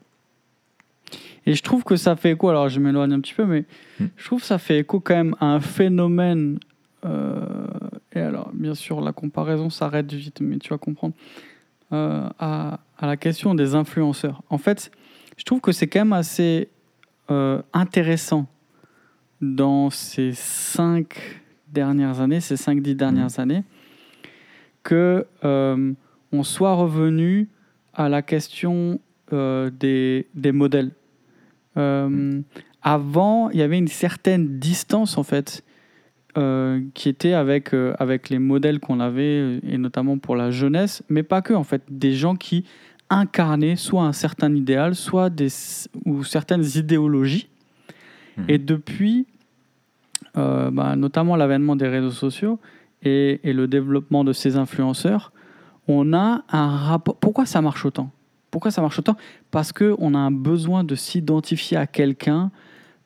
[1.46, 3.66] Et je trouve que ça fait écho, alors je m'éloigne un petit peu, mais
[4.00, 4.06] Hmm.
[4.18, 6.60] je trouve que ça fait écho quand même à un phénomène.
[7.06, 7.68] euh,
[8.14, 11.14] et alors, bien sûr, la comparaison s'arrête vite, mais tu vas comprendre.
[11.94, 14.44] euh, à, à la question des influenceurs.
[14.50, 14.92] En fait,
[15.36, 16.70] je trouve que c'est quand même assez
[17.32, 18.48] euh, intéressant
[19.42, 23.64] dans ces cinq dernières années, ces cinq, dix dernières années,
[24.84, 25.94] que euh,
[26.32, 27.50] on soit revenu
[27.94, 29.00] à la question
[29.34, 30.92] euh, des, des modèles.
[31.78, 32.42] Euh,
[32.82, 35.64] avant, il y avait une certaine distance en fait
[36.38, 41.04] euh, qui était avec, euh, avec les modèles qu'on avait, et notamment pour la jeunesse,
[41.10, 42.66] mais pas que en fait, des gens qui
[43.12, 45.50] incarnaient soit un certain idéal, soit des,
[46.06, 47.50] ou certaines idéologies.
[48.38, 48.46] Mhm.
[48.48, 49.28] Et depuis,
[50.38, 52.60] euh, bah, notamment l'avènement des réseaux sociaux
[53.04, 55.32] et, et le développement de ces influenceurs,
[55.88, 57.18] on a un rapport.
[57.18, 58.12] Pourquoi ça marche autant?
[58.50, 59.18] Pourquoi ça marche autant?
[59.52, 62.52] Parce qu'on a un besoin de s'identifier à quelqu'un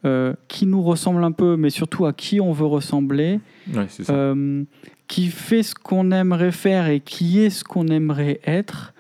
[0.06, 3.40] euh, qui nous ressemble un peu, mais surtout à qui on veut ressembler,
[3.74, 4.64] Ouais, euh,
[5.08, 8.94] qui fait ce qu'on aimerait faire et qui est ce qu'on aimerait être.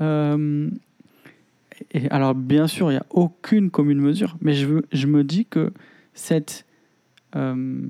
[0.00, 0.70] Euh,
[2.10, 5.72] alors, bien sûr, il n'y a aucune commune mesure, mais je, me dis que
[6.14, 6.64] cette.
[7.36, 7.82] euh,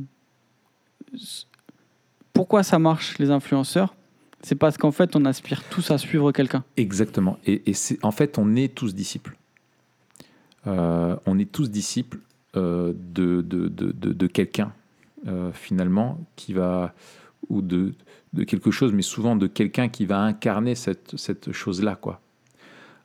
[2.33, 3.95] pourquoi ça marche, les influenceurs
[4.43, 6.65] C'est parce qu'en fait, on aspire tous à suivre quelqu'un.
[6.77, 7.39] Exactement.
[7.47, 7.63] Et,
[8.03, 9.37] en fait, on est tous disciples.
[10.67, 12.19] Euh, on est tous disciples
[12.55, 14.73] de, de, quelqu'un,
[15.53, 16.95] finalement, qui va.
[17.51, 17.93] ou de,
[18.33, 22.21] de quelque chose, mais souvent de quelqu'un qui va incarner cette, cette chose-là, quoi.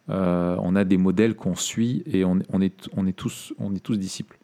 [0.09, 3.75] Euh, on a des modèles qu'on suit et on, on est, on, est tous, on
[3.75, 4.37] est tous disciples.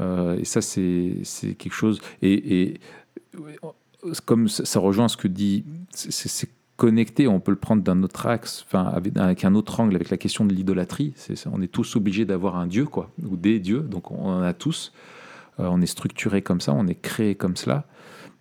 [0.00, 1.22] Euh, et ça, c'est,
[1.56, 2.00] quelque chose.
[2.20, 2.80] Et, et
[4.24, 5.64] comme ça, rejoint ce que dit.
[5.90, 10.10] c'est- connecté, on peut le prendre d'un autre axe, enfin avec, un autre angle, avec
[10.10, 11.12] la question de l'idolâtrie.
[11.52, 13.80] On est tous obligés d'avoir un dieu, quoi, ou des dieux.
[13.80, 14.92] Donc on en a tous.
[15.58, 17.84] Euh, on est structuré comme ça, on est créé comme cela.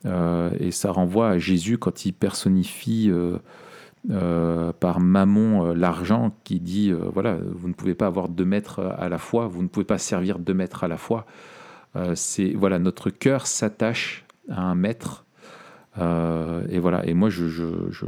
[0.05, 3.37] Euh, et ça renvoie à Jésus quand il personnifie euh,
[4.11, 9.09] euh, par Mammon l'argent, qui dit voilà, vous ne pouvez pas avoir deux maîtres à
[9.09, 11.25] la fois, vous ne pouvez pas servir deux maîtres à la fois.
[12.13, 15.25] C'est voilà, notre cœur s'attache à un maître.
[15.97, 17.03] Et voilà.
[17.07, 18.05] Et moi, je, je, je,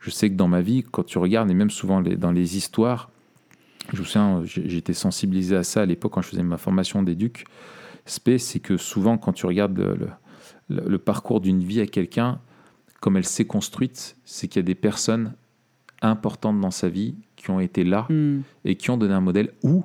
[0.00, 3.08] je sais que dans ma vie, quand tu regardes, et même souvent dans les histoires,
[3.94, 7.46] je me souviens, j'étais sensibilisé à ça à l'époque quand je faisais ma formation d'éduc.
[8.04, 9.80] C'est que souvent, quand tu regardes
[11.04, 12.40] parcours d'une vie à quelqu'un,
[13.00, 15.34] comme elle s'est construite, c'est qu'il y a des personnes
[16.02, 18.40] importantes dans sa vie qui ont été là Hmm.
[18.64, 19.84] et qui ont donné un modèle, ou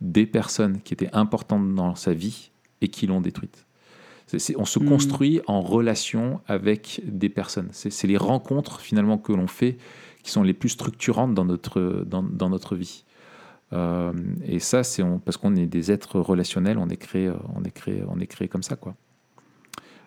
[0.00, 2.50] des personnes qui étaient importantes dans sa vie
[2.80, 3.66] et qui l'ont détruite.
[4.56, 4.86] On se Mm.
[4.86, 7.68] construit en relation avec des personnes.
[7.72, 9.76] C'est les rencontres finalement que l'on fait
[10.22, 13.04] qui sont les plus structurantes dans notre, dans, dans notre vie.
[13.72, 14.12] Euh,
[14.46, 18.02] et ça, c'est parce qu'on est des êtres relationnels, on est créé, on est créé,
[18.08, 18.94] on est créé comme ça, quoi.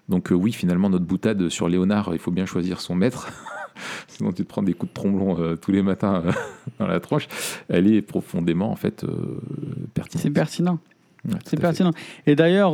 [0.10, 3.28] Donc euh, oui, finalement, notre boutade sur Léonard, il faut bien choisir son maître.
[4.08, 6.32] Sinon, tu te prends des coups de tromblon euh, tous les matins euh,
[6.80, 7.28] dans la tronche.
[7.70, 9.06] Elle est profondément, en fait,
[9.94, 10.24] pertinente.
[10.24, 10.80] C'est pertinent.
[11.28, 11.62] Ouais, C'est fait.
[11.62, 11.92] pertinent.
[12.26, 12.74] Et d'ailleurs,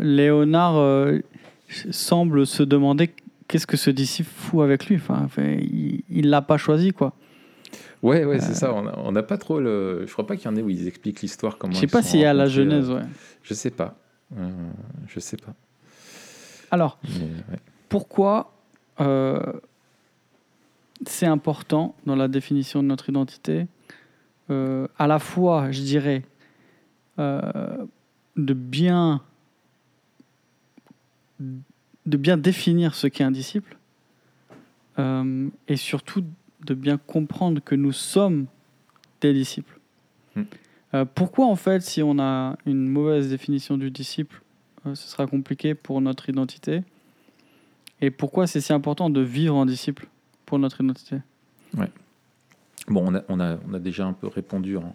[0.00, 1.12] Léonard
[1.90, 3.10] semble se demander
[3.48, 4.96] qu'est-ce que ce disciple fout avec lui.
[4.96, 7.12] Enfin, il il l'a pas choisi, quoi.
[8.02, 8.72] Ouais, ouais, c'est ça.
[8.72, 10.04] On n'a pas trop le.
[10.06, 11.58] Je crois pas qu'il y en ait où ils expliquent l'histoire.
[11.58, 13.02] Comment Je sais pas s'il y a la genèse, ouais.
[13.42, 13.96] Je sais pas.
[14.36, 14.70] Euh,
[15.06, 15.54] je sais pas.
[16.70, 17.58] Alors, Mais, ouais.
[17.88, 18.52] pourquoi
[19.00, 19.52] euh,
[21.06, 23.66] c'est important dans la définition de notre identité,
[24.50, 26.22] euh, à la fois, je dirais,
[27.18, 27.86] euh,
[28.36, 29.22] de bien
[32.06, 33.78] de bien définir ce qu'est un disciple
[34.98, 36.24] euh, et surtout
[36.64, 38.46] de bien comprendre que nous sommes
[39.20, 39.78] des disciples.
[40.36, 40.42] Hmm.
[40.94, 44.42] Euh, pourquoi en fait, si on a une mauvaise définition du disciple,
[44.86, 46.82] euh, ce sera compliqué pour notre identité?
[48.00, 50.08] Et pourquoi c'est si important de vivre en disciple
[50.46, 51.18] pour notre identité?
[52.88, 54.94] Bon, on a, on, a, on a déjà un peu répondu en,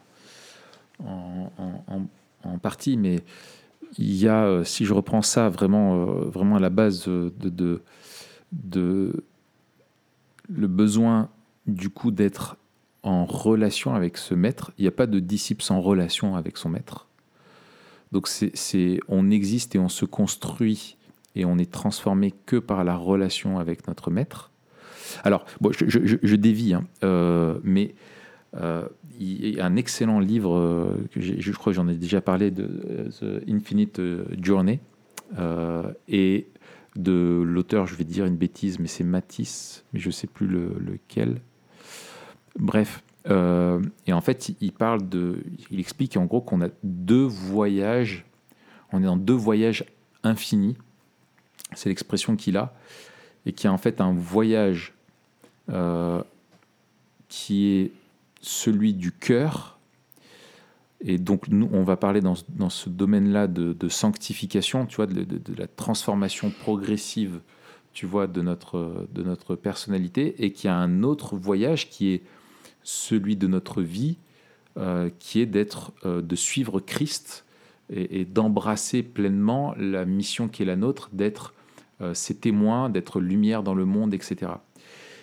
[1.05, 2.07] en, en-
[2.43, 3.21] en- partie, mais
[3.97, 7.81] il y a, euh, si je reprends ça vraiment, vraiment à la base de, de,
[8.51, 9.23] de
[10.49, 11.29] le besoin
[11.67, 12.57] du coup d'être
[13.05, 16.69] en relation avec ce maître, il n'y a pas de disciple sans relation avec son
[16.69, 17.07] maître.
[18.11, 20.97] Donc c'est, on existe et on se construit
[21.35, 24.51] et on est transformé que par la relation avec notre maître.
[25.23, 27.93] Alors, je, dévie, hein, euh, mais
[28.57, 28.87] euh,
[29.19, 33.09] il y a un excellent livre euh, que je crois j'en ai déjà parlé de
[33.19, 34.01] The Infinite
[34.41, 34.79] Journey
[36.07, 36.47] et
[36.95, 40.77] de l'auteur, je vais dire une bêtise, mais c'est Matisse, mais je sais plus le-
[40.79, 41.41] lequel.
[42.57, 47.23] Bref, euh, et en fait, il- parle de, il explique en gros qu'on a deux
[47.25, 48.25] voyages,
[48.91, 49.83] on est dans deux voyages
[50.23, 50.77] infinis.
[51.73, 52.73] C'est l'expression qu'il a,
[53.45, 54.93] et qui a en fait un voyage
[55.69, 56.21] euh,
[57.27, 57.91] qui est
[58.41, 59.79] celui du cœur.
[61.01, 65.23] Et donc, nous, on va parler dans, dans ce domaine-là de, sanctification, tu vois, de,
[65.23, 67.39] de- de la transformation progressive,
[67.93, 72.21] tu vois, de notre, de notre personnalité, et qui a un autre voyage qui est
[72.85, 74.17] celui de notre vie,
[74.77, 77.45] euh, qui est d'être, euh, de suivre Christ
[77.89, 81.53] et, d'embrasser pleinement la mission qui est la nôtre, d'être
[82.01, 84.51] euh, ses témoins, d'être lumière dans le monde, etc.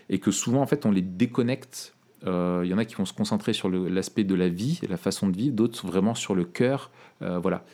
[0.08, 1.94] Et que souvent, en fait, on les déconnecte.
[2.24, 5.28] Il y en a qui vont se concentrer sur l'aspect de la vie, la façon
[5.28, 6.92] de vivre, d'autres vraiment sur le cœur.
[7.20, 7.64] voilà.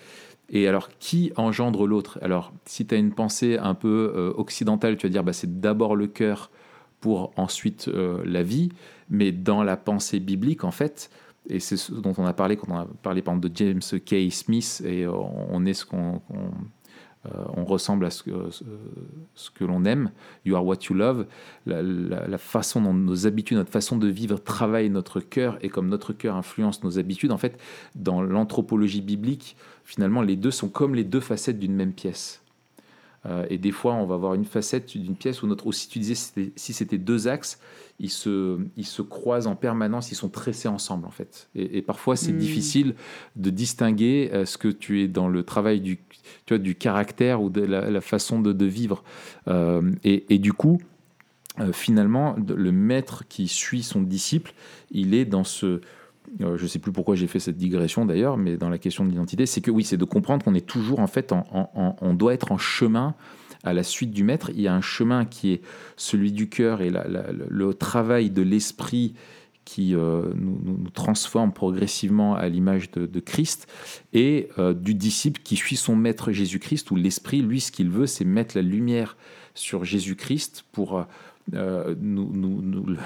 [0.48, 2.18] Et alors, qui engendre l'autre?
[2.22, 5.96] Alors, si tu as une pensée un peu occidentale, tu vas dire bah, c'est d'abord
[5.96, 6.50] le cœur
[7.00, 8.70] pour ensuite euh, la vie.
[9.10, 11.10] Mais dans la pensée biblique, en fait,
[11.48, 13.80] et c'est ce dont on a parlé quand on a parlé par exemple de James
[14.04, 14.30] K.
[14.30, 16.20] Smith, et on est ce qu'on.
[17.26, 20.10] euh, on ressemble à ce que, ce- que l'on aime.
[20.44, 21.26] You are what you love.
[21.66, 25.88] La- la façon dont nos habitudes, notre façon de vivre travaille notre cœur et comme
[25.88, 27.58] notre cœur influence nos habitudes, en fait,
[27.96, 32.40] dans l'anthropologie biblique, finalement, les deux sont comme les deux facettes d'une même pièce.
[33.26, 35.66] Euh, et des fois, on va avoir une facette d'une pièce ou une autre.
[35.66, 37.58] Ou si tu disais si c'était- deux axes,
[37.98, 41.48] ils se, ils se croisent en permanence, ils sont tressés ensemble en fait.
[41.56, 42.38] Et, et parfois, c'est Mm.
[42.38, 42.94] difficile
[43.34, 45.96] de distinguer euh, ce que tu es dans le travail du,
[46.46, 49.02] tu vois, du caractère ou de la, la façon de, de vivre.
[49.48, 50.78] Euh, et, et du coup,
[51.72, 54.52] finalement, le maître qui suit son disciple,
[54.92, 55.80] il est dans ce...
[56.40, 59.04] euh, je ne sais plus pourquoi j'ai fait cette digression d'ailleurs, mais dans la question
[59.04, 62.34] de l'identité, c'est que oui, c'est de comprendre qu'on est toujours en fait, on doit
[62.34, 63.14] être en chemin
[63.64, 64.50] à la suite du maître.
[64.54, 65.62] Il y a un chemin qui est
[65.96, 69.14] celui du cœur et le- travail de l'esprit
[69.64, 73.66] qui euh, nous, transforme progressivement à l'image de, de Christ,
[74.14, 78.06] et euh, du disciple qui suit son maître Jésus-Christ, où l'esprit, lui, ce qu'il veut,
[78.06, 79.18] c'est mettre la lumière
[79.54, 81.06] sur Jésus-Christ pour
[81.54, 82.30] euh, nous,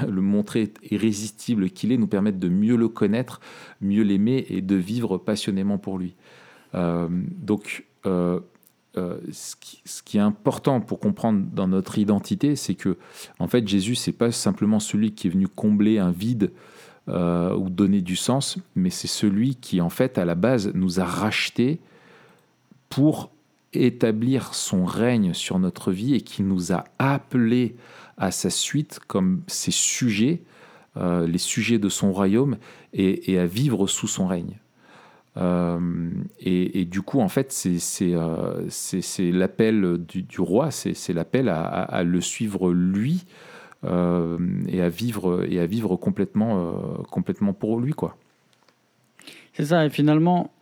[0.09, 3.41] le montrer irrésistible qu'il est, nous permettre de mieux le connaître,
[3.81, 6.17] mieux l'aimer et de vivre passionnément pour lui.
[6.75, 8.41] Euh, donc, euh,
[9.31, 9.55] ce,
[10.05, 12.97] qui, est important pour comprendre dans notre identité, c'est que,
[13.39, 16.51] en fait, Jésus, c'est pas simplement celui qui est venu combler un vide
[17.09, 21.05] ou donner du sens, mais c'est celui qui, en fait, à la base, nous a
[21.05, 21.81] rachetés
[22.89, 23.33] pour
[23.73, 27.75] établir son règne sur notre vie et qui nous a appelés
[28.23, 30.43] à sa suite comme ses sujets,
[30.97, 32.57] euh, les sujets de son royaume,
[32.93, 34.59] et, à vivre sous son règne.
[35.37, 38.13] Euh, et, du coup, en fait, c'est
[39.33, 43.25] l'appel du, roi, c'est l'appel à, le suivre lui
[43.85, 48.17] euh, et à vivre et à vivre complètement euh, complètement pour lui quoi.
[49.55, 50.53] C'est ça et finalement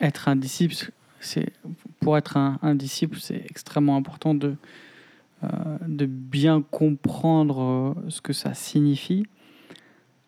[0.00, 0.92] être un disciple
[1.98, 4.54] pour être un, disciple c'est extrêmement important de euh,
[5.86, 9.24] de bien comprendre ce que ça signifie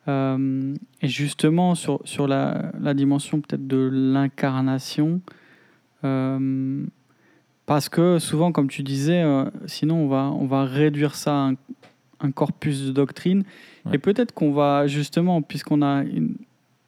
[0.06, 5.20] et justement sur, sur la, la dimension peut-être de l'incarnation
[7.68, 11.50] parce que souvent, comme tu disais, euh, sinon on va, on va réduire ça à
[12.20, 13.44] un, corpus de doctrine.
[13.92, 16.02] Et peut-être qu'on va justement, puisqu'on a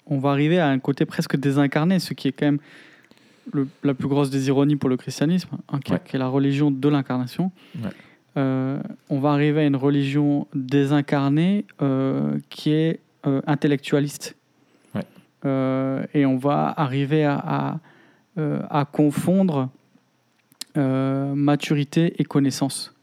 [0.06, 2.60] on va arriver à un côté presque désincarné, ce qui est quand même
[3.84, 7.52] la plus grosse des ironies pour le christianisme, hein, qui, est la religion de l'incarnation.
[8.36, 14.36] Euh, on va arriver à une religion désincarnée euh, qui est intellectualiste.
[15.44, 17.78] et on va arriver à,
[18.36, 19.70] à confondre
[20.76, 22.94] euh, maturité et connaissance.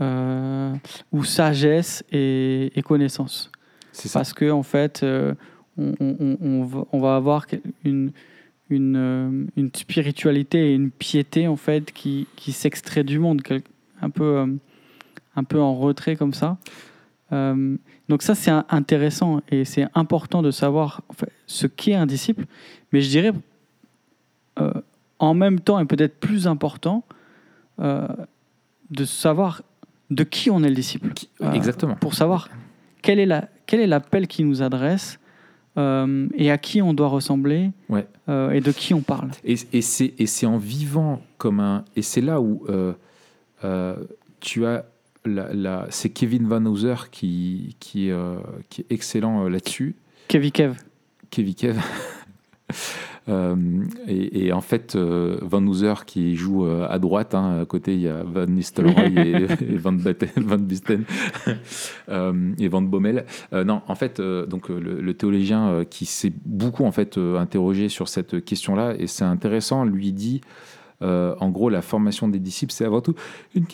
[0.00, 0.74] Euh,
[1.12, 3.50] ou sagesse et, connaissance.
[4.14, 5.34] Parce que en fait, euh,
[5.76, 7.46] on, va, avoir
[7.84, 8.12] une,
[8.70, 13.42] une, une, spiritualité et une piété en fait qui, qui s'extrait du monde,
[14.02, 14.58] un peu,
[15.36, 16.56] un peu en retrait comme ça.
[17.30, 21.02] donc ça c'est intéressant et c'est important de savoir
[21.46, 22.46] ce qu'est un disciple.
[22.92, 23.32] Mais je dirais
[25.20, 27.04] en même temps et peut-être plus important
[27.78, 28.08] euh,
[28.90, 29.62] de savoir
[30.10, 31.12] de qui on est le disciple.
[31.40, 31.94] Euh, Exactement.
[31.94, 32.48] Pour savoir
[33.02, 35.20] quel est, la, quel est l'appel qui nous adresse
[35.78, 38.06] euh, et à qui on doit ressembler ouais.
[38.52, 39.30] et de qui on parle.
[39.44, 41.84] Et, et, c'est, et c'est en vivant comme un...
[41.94, 42.66] Et c'est là où
[44.40, 44.84] tu as...
[45.90, 48.10] C'est Kevin Van Hooser qui, qui,
[48.70, 49.94] qui est excellent là-dessus.
[50.28, 50.74] Kevin Kev.
[51.30, 51.78] Kevin Kev.
[53.28, 53.54] Euh,
[54.08, 58.00] et, en fait, euh, Van Hooser qui joue euh, à droite, hein, à côté il
[58.00, 59.96] y a Van Nistelrooy et, Van,
[60.36, 61.04] Van Bisten
[62.58, 63.24] et Van Bommel.
[63.52, 68.94] non, en fait, donc le, théologien qui s'est beaucoup en fait interrogé sur cette question-là
[68.98, 70.40] et c'est intéressant, lui dit,
[71.00, 73.14] en gros, la formation des disciples, c'est avant tout
[73.54, 73.66] une.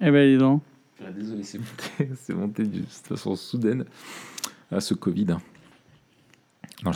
[0.00, 0.62] Eh ben, dis donc.
[1.04, 3.84] Ah, désolé, c'est monté, monté de façon soudaine
[4.70, 5.32] à ce Covid.
[5.32, 5.40] Hein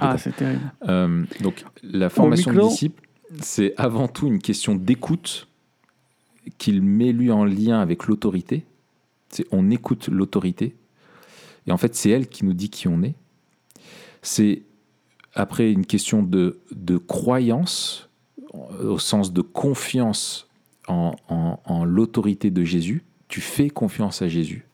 [0.00, 0.72] ah, c'est terrible.
[0.88, 3.02] Euh, donc, la formation de disciple,
[3.40, 5.48] c'est avant tout une question d'écoute
[6.58, 8.64] qu'il met lui en lien avec l'autorité.
[9.28, 10.74] C'est on écoute l'autorité.
[11.66, 13.14] Et en fait, c'est elle qui nous dit qui on est.
[14.22, 14.62] C'est
[15.34, 18.08] après une question de, de croyance,
[18.52, 20.48] au sens de confiance
[20.86, 23.04] en, en l'autorité de Jésus.
[23.28, 24.66] Tu fais confiance à Jésus.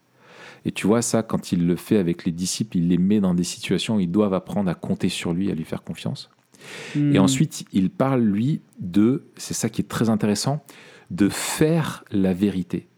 [0.65, 3.35] Et tu vois ça, quand il le fait avec les disciples, il les met dans
[3.35, 6.31] des situations où ils doivent apprendre à compter sur lui, à lui faire confiance.
[6.95, 7.19] Et hmm.
[7.19, 10.63] ensuite, il parle, lui, de, c'est ça qui est très intéressant,
[11.11, 12.89] de faire la vérité.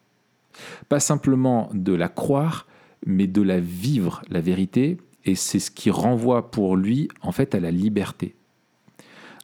[0.89, 2.67] Pas simplement de la croire,
[3.07, 4.99] mais de la vivre, la vérité.
[5.25, 8.35] Et c'est ce qui renvoie pour lui, en fait, à la liberté.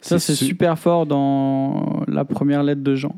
[0.00, 3.16] Ça, c'est super fort dans la première lettre de Jean.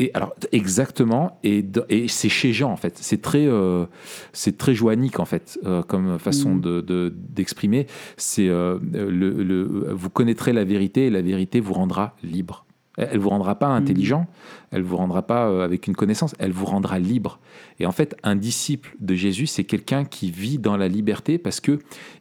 [0.00, 2.96] Et alors exactement, et, et c'est chez Jean en fait.
[2.96, 3.84] C'est très, euh,
[4.32, 6.60] c'est très joannique en fait euh, comme façon mm.
[6.60, 7.86] de, d'exprimer.
[8.16, 12.64] c'est euh, le, le, vous connaîtrez la vérité et la vérité vous rendra libre.
[13.10, 14.26] Elle vous rendra pas intelligent,
[14.70, 17.40] elle vous rendra pas euh, avec une connaissance, elle vous rendra libre.
[17.78, 21.60] Et en fait, un disciple de Jésus, c'est quelqu'un qui vit dans la liberté parce
[21.60, 21.78] que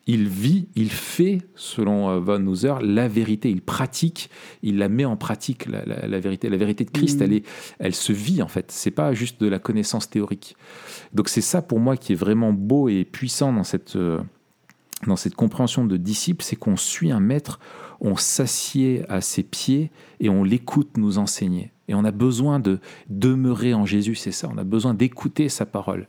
[0.07, 3.49] il vit, il fait, selon euh, Von Hooser, la vérité.
[3.49, 4.29] Il pratique,
[4.63, 6.49] il la met en pratique la, vérité.
[6.49, 7.23] La vérité de Christ, mm.
[7.23, 7.45] elle est,
[7.79, 8.71] elle se vit en fait.
[8.71, 10.55] C'est pas juste de la connaissance théorique.
[11.13, 14.19] Donc c'est ça pour moi qui est vraiment beau et puissant dans cette euh,
[15.07, 17.59] dans cette compréhension de disciple, c'est qu'on suit un maître
[18.01, 21.71] on s'assied à ses pieds et on l'écoute nous enseigner.
[21.87, 22.79] Et on a besoin de
[23.09, 26.07] demeurer en Jésus, c'est ça, on a besoin d'écouter sa parole,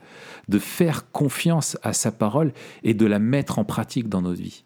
[0.48, 4.64] de faire confiance à sa parole et de la mettre en pratique dans notre vie.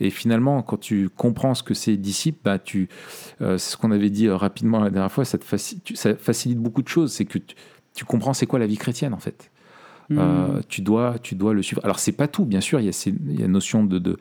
[0.00, 2.58] Et finalement, quand tu comprends ce que c'est disciple, bah
[3.40, 6.82] euh, c'est ce qu'on avait dit euh, rapidement la dernière fois, ça, te facilite beaucoup
[6.82, 7.12] de choses.
[7.12, 7.38] C'est que
[7.94, 9.50] tu comprends c'est quoi la vie chrétienne en fait.
[10.10, 10.62] Euh, hmm.
[10.68, 11.80] tu, dois, tu dois le suivre.
[11.84, 13.84] Alors, c'est pas tout, bien sûr, il y a, ces, il y a une notion
[13.84, 14.16] de, de,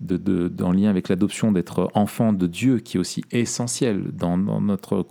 [0.00, 5.02] de, en lien avec l'adoption d'être enfant de Dieu qui est aussi essentielle dans, notre,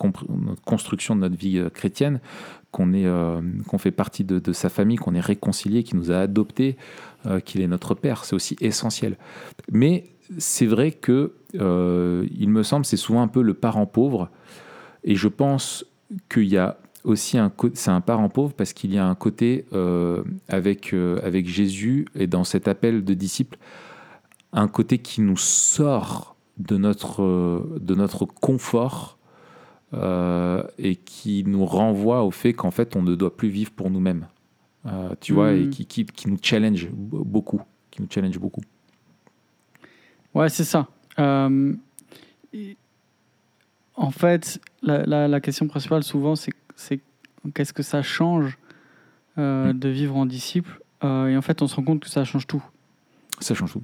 [0.66, 2.20] construction de notre vie euh, chrétienne.
[2.72, 3.08] qu'on est,
[3.68, 6.78] qu'on fait partie de, de sa famille, qu'on est réconcilié, qu'il nous a adoptés,
[7.46, 8.26] qu'il est notre père.
[8.26, 9.18] C'est aussi essentiel.
[9.72, 10.06] Mais
[10.38, 14.30] c'est vrai que, il me semble, c'est souvent un peu le parent pauvre.
[15.04, 15.86] Et je pense
[16.30, 19.66] qu'il y a aussi un c'est un parent pauvre parce qu'il y a un côté
[20.50, 23.58] avec, avec Jésus et dans cet appel de disciples,
[24.54, 29.18] un côté qui nous sort de notre, de notre confort
[29.94, 33.90] euh, et qui nous renvoie au fait qu'en fait on ne doit plus vivre pour
[33.90, 34.28] nous-mêmes.
[34.86, 35.70] Euh, tu vois, et hmm.
[35.70, 37.62] qui, qui, qui, nous challenge beaucoup.
[37.92, 38.62] Qui nous challenge beaucoup.
[40.34, 40.88] Ouais, c'est ça.
[41.20, 41.74] Euh,
[43.96, 46.52] en fait, la, la, la, question principale souvent, c'est
[47.54, 48.58] qu'est-ce que ça change
[49.36, 49.74] hmm.
[49.74, 52.64] de vivre en disciple Et en fait, on se rend compte que ça change tout.
[53.40, 53.82] Ça change tout.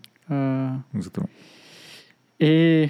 [0.96, 1.30] Exactement.
[2.40, 2.90] Et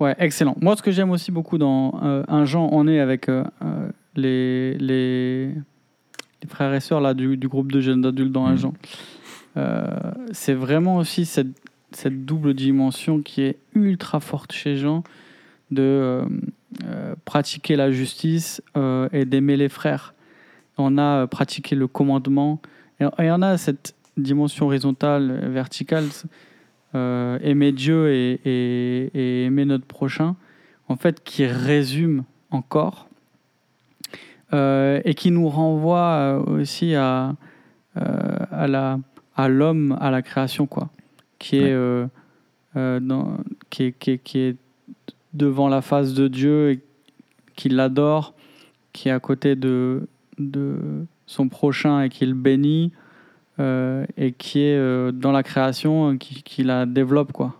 [0.00, 0.56] ouais, excellent.
[0.60, 3.88] Moi, ce que j'aime aussi beaucoup dans euh, Un Jean, on est avec euh, euh,
[4.16, 8.54] les, les, les, frères et sœurs là, du, du groupe de jeunes adultes dans Un
[8.54, 8.58] mm.
[8.58, 8.74] Jean.
[10.32, 11.54] c'est vraiment aussi cette,
[11.92, 15.04] cette, double dimension qui est ultra forte chez Jean
[15.70, 16.22] de
[17.24, 18.62] pratiquer la justice
[19.12, 20.14] et d'aimer les frères.
[20.78, 22.60] On a pratiqué le commandement.
[23.00, 26.06] Et, et on a cette dimension horizontale, verticale
[26.94, 30.36] euh, aimer Dieu et, aimer notre prochain,
[30.88, 33.08] en fait, qui résume encore
[34.52, 37.34] euh, et qui nous renvoie euh, aussi à,
[37.96, 39.00] à, la,
[39.34, 40.90] à l'homme, à la création, quoi,
[41.40, 41.74] qui est,
[42.76, 43.38] dans,
[43.70, 44.56] qui, est, qui, qui est
[45.34, 46.80] devant la face de Dieu et
[47.56, 48.34] qui l'adore,
[48.92, 50.08] qui est à côté de,
[50.38, 50.78] de
[51.26, 52.92] son prochain et qui le bénit.
[53.60, 57.30] Euh, et qui est euh, dans la création, euh, qui, qui, la développe.
[57.30, 57.54] Quoi.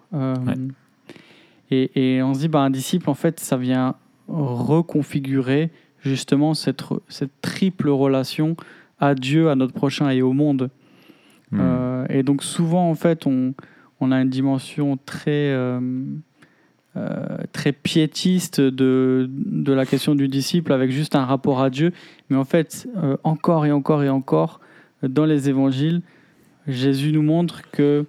[1.70, 3.94] Et, et, on se dit, bah, un disciple, en fait, ça vient
[4.26, 5.70] reconfigurer
[6.00, 8.56] justement cette, cette triple relation
[8.98, 10.70] à Dieu, à notre prochain et au monde.
[11.52, 12.06] Hmm.
[12.08, 13.54] et donc souvent, en fait, on,
[14.00, 15.54] on a une dimension très,
[17.52, 21.92] très piétiste de, de la question du disciple avec juste un rapport à Dieu.
[22.30, 22.88] Mais en fait,
[23.24, 24.60] encore et encore et encore,
[25.02, 26.02] dans les évangiles,
[26.66, 28.06] Jésus nous montre que,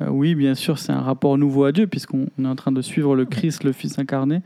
[0.00, 2.82] euh, oui, bien sûr, c'est un rapport nouveau à Dieu, puisqu'on est en train de
[2.82, 4.42] suivre le Christ, le Fils incarné,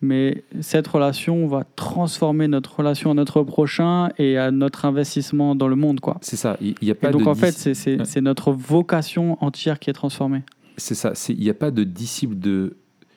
[0.00, 5.68] mais cette relation va transformer notre relation à notre prochain et à notre investissement dans
[5.68, 6.00] le monde.
[6.00, 6.18] quoi.
[6.22, 9.94] C'est ça, il y a pas donc en fait, c'est notre vocation entière qui est
[9.94, 10.42] transformée.
[10.76, 12.76] C'est ça, il n'y a pas de disciple, de,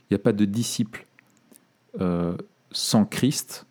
[0.09, 1.05] il y a pas de disciple
[1.99, 2.35] euh,
[2.71, 3.65] sans Christ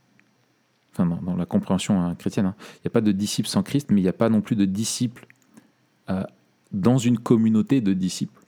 [0.92, 2.54] enfin dans, la compréhension hein, chrétienne, hein.
[2.76, 4.56] il n'y a pas de disciples sans Christ, mais il n'y a pas non plus
[4.56, 5.26] de disciples
[6.10, 6.22] euh,
[6.72, 8.40] dans une communauté de disciples.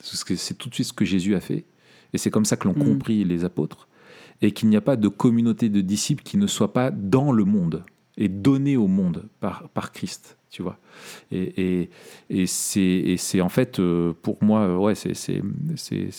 [0.00, 1.64] C'est tout de suite ce que Jésus a fait,
[2.12, 2.84] et c'est comme ça que l'ont mm.
[2.84, 3.88] compris les apôtres,
[4.42, 7.44] et qu'il n'y a pas de communauté de disciples qui ne soit pas dans le
[7.44, 7.84] monde
[8.16, 10.78] et donnée au monde par, par Christ, tu vois.
[11.30, 11.88] Et,
[12.28, 15.42] et, et c'est en fait, euh, pour moi, euh, ouais, c'est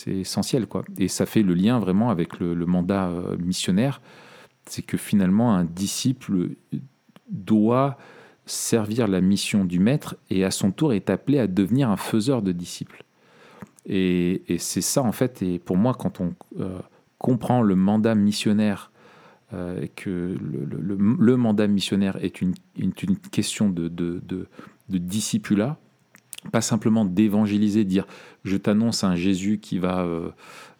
[0.07, 0.83] essentiel, quoi.
[0.97, 4.01] Et ça fait le lien vraiment avec le, mandat missionnaire
[4.65, 6.51] c'est que finalement un disciple
[7.29, 7.97] doit
[8.45, 12.41] servir la mission du maître et à son tour est appelé à devenir un faiseur
[12.41, 13.03] de disciples.
[13.85, 16.79] Et, c'est ça en fait, et pour moi quand on euh,
[17.17, 18.90] comprend le mandat missionnaire,
[19.53, 22.53] euh, que le, mandat missionnaire est une,
[23.31, 24.47] question de, de, de,
[24.89, 25.73] de
[26.51, 28.07] pas simplement d'évangéliser, dire
[28.43, 30.01] je t'annonce un Jésus qui va...
[30.01, 30.29] Euh,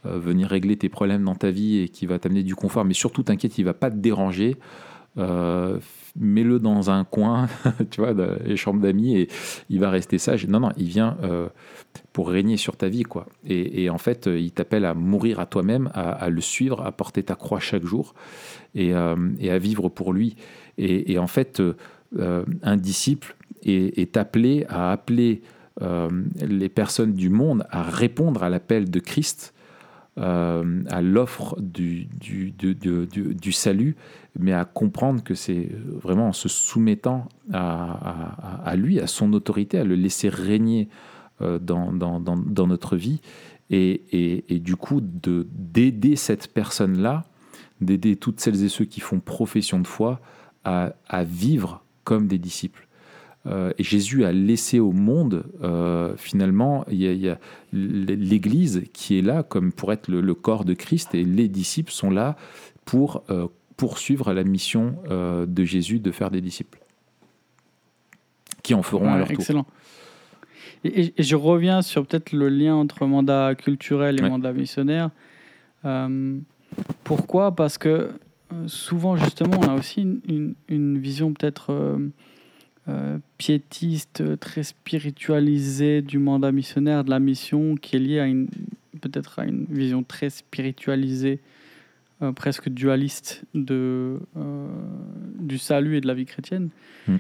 [0.08, 2.84] euh, venir régler tes problèmes dans ta vie et qui va t'amener du confort.
[2.86, 4.58] Mais surtout, t'inquiète, il va pas te déranger.
[5.16, 7.48] Mets-le dans un coin,
[7.92, 9.28] tu vois, les chambres d'amis, et
[9.70, 10.48] il va rester sage.
[10.48, 11.18] Non, non, il vient
[12.14, 13.28] pour régner sur ta vie, quoi.
[13.48, 17.36] Et, en fait, il t'appelle à mourir à toi-même, à, le suivre, à porter ta
[17.36, 18.14] croix chaque jour,
[18.76, 20.36] et, à vivre pour lui.
[20.78, 21.62] Et, en fait,
[22.20, 25.42] un disciple est, appelé à appeler
[26.42, 29.54] les personnes du monde à répondre à l'appel de Christ
[30.18, 33.96] euh, à l'offre du, du, du, du, salut,
[34.38, 35.70] mais à comprendre que c'est
[36.02, 41.11] vraiment en se soumettant à, lui, à son autorité, à le laisser régner euh,
[41.62, 43.22] dans, dans, dans, dans, notre vie,
[43.70, 47.26] et, et, et du coup d'aider cette personne-là,
[47.80, 50.20] d'aider toutes celles et ceux qui font profession de foi
[50.64, 52.88] à, à vivre comme des disciples.
[53.48, 57.40] Euh, et Jésus a laissé au monde, euh, finalement, il y a,
[57.74, 62.12] l'Église qui est là comme pour être le, corps de Christ, et les disciples sont
[62.12, 62.36] là
[62.86, 66.80] pour euh, poursuivre la mission de Jésus de faire des disciples,
[68.62, 69.64] qui en feront à leur excellent.
[69.64, 69.74] tour.
[70.84, 75.10] Et, et, je reviens sur peut-être le lien entre mandat culturel et mandat missionnaire.
[77.04, 77.56] pourquoi?
[77.56, 78.12] Parce que
[78.68, 81.98] souvent, justement, on a aussi une, une, vision peut-être euh,
[82.88, 88.48] euh, piétiste, très spiritualisée du mandat missionnaire, de la mission, qui est liée à une
[89.02, 91.40] peut-être à une vision très spiritualisée,
[92.36, 94.20] presque dualiste de,
[95.40, 96.70] du salut et de la vie chrétienne.
[97.08, 97.16] Mm.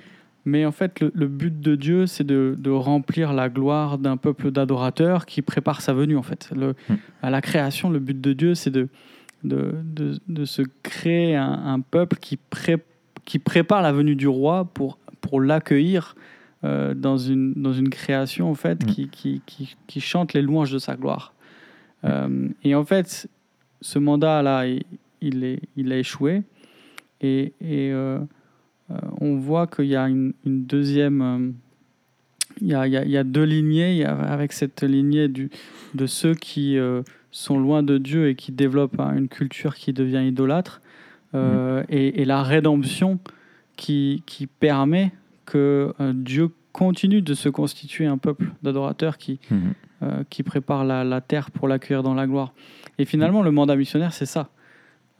[0.45, 4.49] Mais en fait, le, but de Dieu, c'est de, de, remplir la gloire d'un peuple
[4.49, 6.17] d'adorateurs qui prépare sa venue.
[6.17, 6.95] En fait, le, mm.
[7.21, 8.87] à la création, le but de Dieu, c'est de,
[9.43, 9.75] de,
[10.27, 12.77] de, se créer un, peuple qui, pré,
[13.23, 16.15] qui prépare la venue du roi pour, pour l'accueillir
[16.63, 18.87] euh, dans, une, dans une création en fait, mm.
[18.87, 21.33] qui, qui, qui, qui, chante les louanges de sa gloire.
[22.01, 22.07] Mm.
[22.07, 23.29] Euh, et en fait,
[23.81, 24.83] ce mandat-là, il,
[25.21, 26.41] il, est, il a échoué.
[27.21, 28.19] Et, et euh,
[29.19, 31.53] on voit qu'il y a une, une deuxième...
[32.59, 35.49] Il y, a, il, y a, deux lignées, avec cette lignée du,
[35.95, 36.77] de ceux qui
[37.31, 40.81] sont loin de Dieu et qui développent hein, une culture qui devient idolâtre,
[41.33, 41.85] euh, mm.
[41.89, 43.19] et, la rédemption
[43.77, 45.11] qui, qui permet
[45.45, 49.57] que euh, Dieu continue de se constituer un peuple d'adorateurs qui, mm.
[50.03, 52.53] euh, qui prépare la, la terre pour l'accueillir dans la gloire.
[52.97, 54.49] Et finalement, le mandat missionnaire, c'est ça.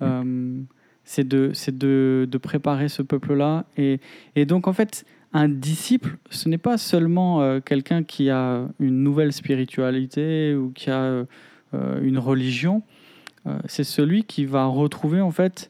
[0.02, 0.64] Mm.
[1.12, 3.66] C'est de, de, de, préparer ce peuple-là.
[3.78, 4.00] Et,
[4.36, 9.34] et, donc, en fait, un disciple, ce n'est pas seulement quelqu'un qui a une nouvelle
[9.34, 11.26] spiritualité ou qui a
[11.74, 12.84] euh, une religion,
[13.48, 15.70] euh, c'est celui qui va retrouver en fait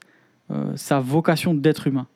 [0.50, 2.08] euh, sa vocation d'être humain.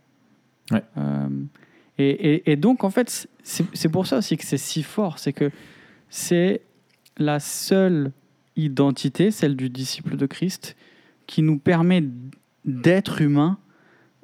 [1.99, 5.51] Et, et, donc en fait, c'est pour ça aussi que c'est si fort, c'est que
[6.09, 6.61] c'est
[7.17, 8.11] la seule
[8.55, 10.76] identité, celle du disciple de Christ,
[11.28, 12.03] qui nous permet
[12.66, 13.57] d'être humain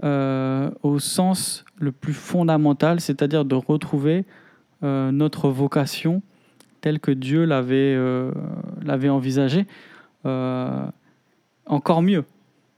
[0.04, 4.26] au sens le plus fondamental, c'est-à-dire de retrouver
[4.82, 6.24] notre vocation
[6.82, 8.32] tel que Dieu l'avait euh,
[8.84, 9.66] l'avait envisagé.
[10.26, 10.86] Euh,
[11.66, 12.26] encore mieux,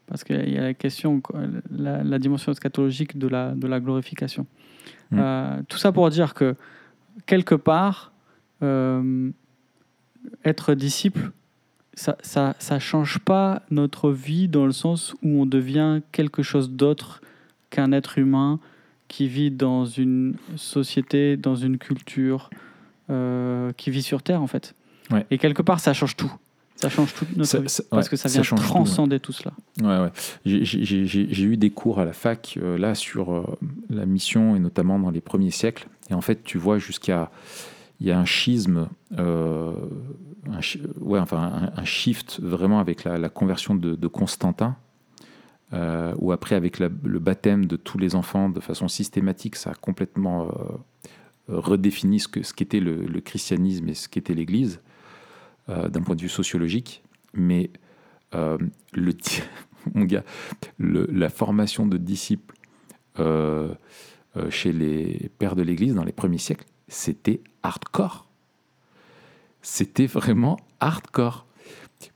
[0.05, 1.22] parce qu'il y a la question,
[1.72, 4.45] la, dimension eschatologique de la, de la glorification.
[5.11, 5.20] Mm.
[5.20, 6.55] Euh, tout ça pour dire que,
[7.26, 8.11] quelque part,
[10.45, 11.32] être disciple,
[11.93, 16.69] ça ne ça, change pas notre vie dans le sens où on devient quelque chose
[16.71, 17.21] d'autre
[17.69, 18.59] qu'un être humain
[19.07, 22.49] qui vit dans une société, dans une culture,
[23.09, 24.73] euh, qui vit sur Terre, en fait.
[25.29, 26.33] Et quelque part, ça change tout.
[26.77, 29.53] Ça change tout notre vie, parce que ça vient transcender tout, cela.
[29.81, 30.11] Ouais, ouais.
[30.45, 33.45] J'ai eu des cours à la fac euh, là sur euh,
[33.89, 35.87] la mission et notamment dans les premiers siècles.
[36.09, 37.29] Et en fait, tu vois jusqu'à
[38.04, 39.74] il y a un schisme, un,
[41.01, 44.76] ouais, enfin un, shift vraiment avec la, conversion de, Constantin,
[45.72, 50.51] ou après avec le baptême de tous les enfants de façon systématique, ça a complètement
[51.47, 54.82] redéfinit ce qu'était ce le, christianisme et ce qu'était l'Église
[55.70, 57.04] euh, d'un point de vue sociologique.
[57.34, 57.72] Mais
[58.36, 58.58] euh,
[58.93, 59.14] le,
[59.93, 60.24] mon gars,
[60.80, 62.56] la formation de disciples
[63.20, 63.74] euh,
[64.49, 68.27] chez les pères de l'Église dans les premiers siècles, c'était hardcore.
[69.61, 71.45] C'était vraiment hardcore.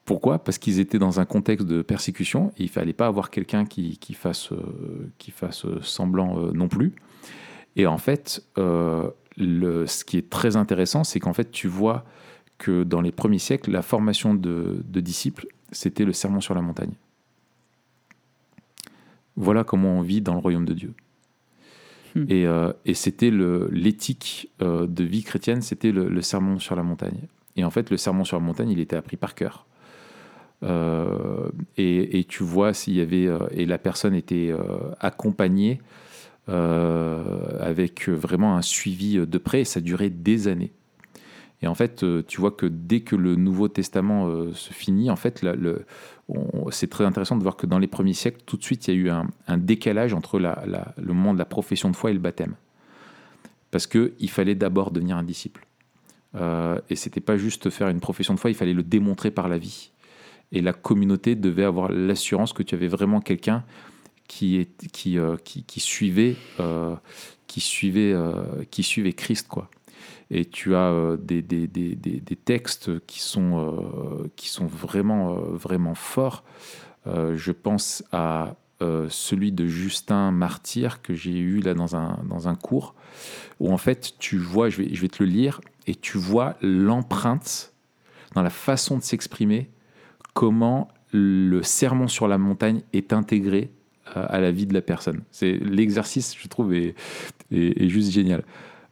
[0.05, 0.39] Pourquoi?
[0.39, 3.97] Parce qu'ils étaient dans un contexte de persécution et il fallait pas avoir quelqu'un qui,
[3.97, 4.49] qui, fasse,
[5.17, 6.93] qui fasse semblant non plus.
[7.77, 12.03] Et en fait, euh, ce qui est très intéressant, c'est qu'en fait, tu vois
[12.57, 16.93] que dans les premiers siècles, la formation de, disciples, c'était le sermon sur la montagne.
[19.35, 20.93] Voilà comment on vit dans le royaume de Dieu.
[22.29, 27.27] Et, euh, et c'était l'éthique euh, de vie chrétienne, c'était le, sermon sur la montagne.
[27.55, 29.65] Et en fait, le sermon sur la montagne, il était appris par cœur.
[30.63, 34.53] et, et, tu vois s'il y avait et la personne était
[34.99, 35.79] accompagnée
[36.49, 40.71] euh, avec vraiment un suivi de près, et ça durait des années.
[41.61, 45.09] Et en fait, euh, tu vois que dès que le Nouveau Testament euh, se finit,
[45.09, 45.45] en fait,
[46.71, 48.97] c'est très intéressant de voir que dans les premiers siècles, tout de suite, il y
[48.97, 52.55] a eu un, décalage entre le moment de la profession de foi et le baptême.
[53.71, 55.65] Parce qu'il fallait d'abord devenir un disciple.
[56.35, 59.47] Euh, et c'était pas juste faire une profession de foi, il fallait le démontrer par
[59.47, 59.91] la vie.
[60.51, 63.63] Et la communauté devait avoir l'assurance que tu avais vraiment quelqu'un
[64.27, 66.95] qui, qui, euh, qui, suivait, euh,
[67.47, 69.47] qui, suivait, euh, qui suivait Christ.
[69.47, 69.69] Quoi.
[70.29, 76.43] Et tu as des, des, des, des, textes qui sont, qui sont vraiment, vraiment forts.
[77.05, 82.55] je pense à celui de Justin Martyr que j'ai eu là dans un, dans un
[82.55, 82.93] cours,
[83.61, 86.57] où en fait tu vois, je vais, je vais te le lire, et tu vois
[86.61, 87.73] l'empreinte
[88.35, 89.69] dans la façon de s'exprimer,
[90.33, 93.71] comment le sermon sur la montagne est intégré
[94.13, 95.23] à, la vie de la personne.
[95.31, 96.95] C'est l'exercice, je trouve, est,
[97.51, 98.43] est, juste génial.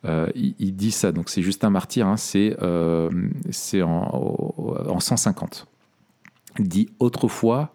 [0.06, 3.10] Euh, il, dit ça, donc c'est juste un martyr, hein, c'est euh,
[3.82, 5.68] en, en 150.
[6.60, 7.74] Il dit autrefois,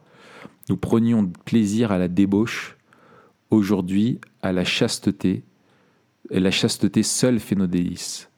[0.69, 2.77] Nous prenions plaisir à la débauche,
[3.51, 5.43] aujourd'hui à la chasteté,
[6.31, 8.29] et la chasteté seule fait nos délices.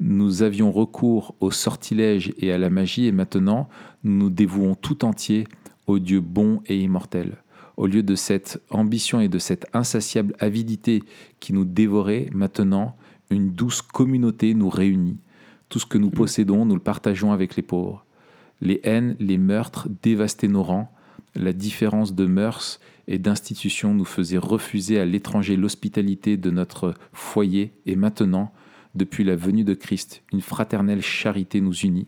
[0.00, 3.68] Nous avions recours au sortilège et à la magie, et maintenant
[4.02, 5.46] nous nous dévouons tout entier
[5.86, 7.36] au Dieu bon et immortel.
[7.76, 11.02] Au lieu de cette ambition et de cette insatiable avidité
[11.40, 12.96] qui nous dévorait, maintenant
[13.30, 15.18] une douce communauté nous réunit.
[15.68, 18.04] Tout ce que nous possédons, nous le partageons avec les pauvres.
[18.60, 20.92] Les haines, les meurtres dévastaient nos rangs.
[21.34, 27.72] La différence de mœurs et d'institutions nous faisait refuser à l'étranger l'hospitalité de notre foyer.
[27.84, 28.52] Et maintenant,
[28.94, 32.06] depuis la venue de Christ, une fraternelle charité nous unit.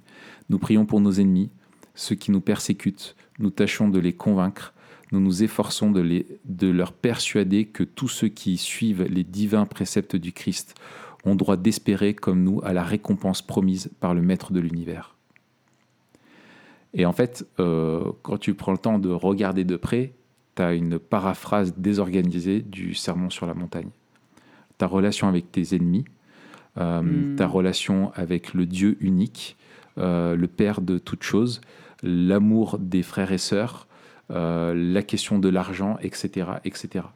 [0.48, 1.50] Nous prions pour nos ennemis,
[1.94, 3.14] ceux qui nous persécutent.
[3.38, 4.72] Nous tâchons de les convaincre.
[5.12, 9.66] Nous nous efforçons de, les, de leur persuader que tous ceux qui suivent les divins
[9.66, 10.74] préceptes du Christ
[11.24, 15.16] ont droit d'espérer, comme nous, à la récompense promise par le Maître de l'univers.
[16.94, 20.12] Et en fait, euh, quand tu prends le temps de regarder de près,
[20.56, 23.90] tu as une paraphrase désorganisée du Sermon sur la montagne.
[24.78, 26.04] Ta relation avec tes ennemis,
[26.78, 27.36] euh, Hmm.
[27.36, 29.56] ta relation avec le Dieu unique,
[29.98, 31.60] euh, le Père de toutes choses,
[32.02, 33.88] l'amour des frères et sœurs,
[34.30, 36.46] euh, la question de l'argent, etc.
[36.64, 37.06] etc.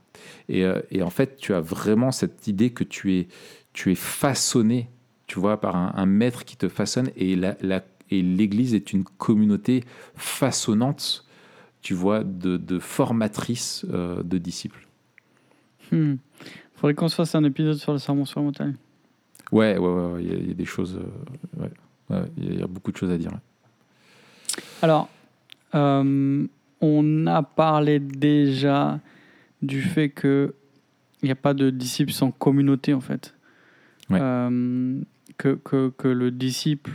[0.48, 3.28] Et, et en fait, tu as vraiment cette idée que tu es,
[3.73, 4.89] tu es façonné,
[5.27, 8.93] tu vois, par un, un maître qui te façonne, et la- la- et l'Église est
[8.93, 9.85] une communauté
[10.16, 11.25] façonnante,
[11.81, 14.87] tu vois, de, de formatrice euh, de disciples.
[15.91, 16.16] Hmm.
[16.75, 18.75] Faudrait qu'on se fasse un épisode sur le sermon sur la montagne.
[19.51, 21.70] Ouais, ouais, ouais, ouais, il y, a- il y a des choses, euh, ouais,
[22.11, 23.31] ouais, il y a- il y a beaucoup de choses à dire.
[24.83, 25.09] Alors,
[25.75, 26.47] euh,
[26.81, 29.01] on a parlé déjà
[29.62, 30.55] du fait que
[31.23, 33.35] il n'y a pas de disciple sans communauté en fait.
[34.11, 34.18] Ouais.
[34.20, 35.00] Euh,
[35.38, 36.90] que, que, que le disciple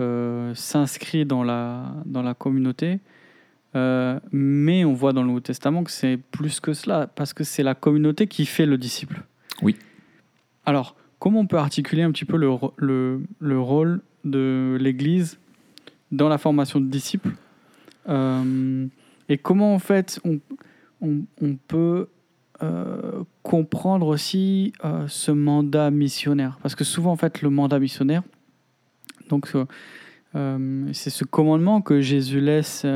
[0.00, 3.00] euh, s'inscrit dans la, dans la communauté.
[3.74, 7.44] Euh, mais on voit dans le Nouveau Testament que c'est plus que cela, parce que
[7.44, 9.22] c'est la communauté qui fait le disciple.
[9.62, 9.76] Oui.
[10.64, 15.38] Alors, comment on peut articuler un petit peu le, le, le rôle de l'Église
[16.10, 17.32] dans la formation de disciples?
[18.08, 18.86] Euh,
[19.28, 20.38] Et comment, en fait, on,
[21.00, 22.08] on, on peut
[22.62, 28.22] euh, comprendre aussi euh, ce mandat missionnaire Parce que souvent, en fait, le mandat missionnaire,
[29.28, 32.86] donc, euh, c'est ce commandement que Jésus laisse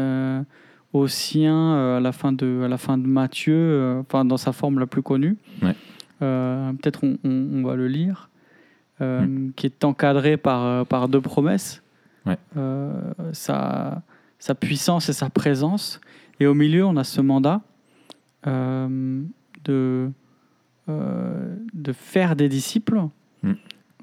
[0.92, 4.78] aux siens à, la fin de, à la fin de Matthieu, enfin, dans sa forme
[4.78, 5.36] la plus connue.
[5.62, 5.74] Ouais.
[6.18, 8.28] Peut-être on, on- on va le lire,
[8.98, 11.82] qui est encadré par, par deux promesses.
[12.26, 12.36] Ouais.
[13.32, 14.02] Sa,
[14.38, 16.00] sa puissance et sa présence.
[16.40, 17.60] Et au milieu, on a ce mandat
[19.64, 20.10] de,
[20.88, 23.00] euh, de faire des disciples,
[23.42, 23.52] Mm.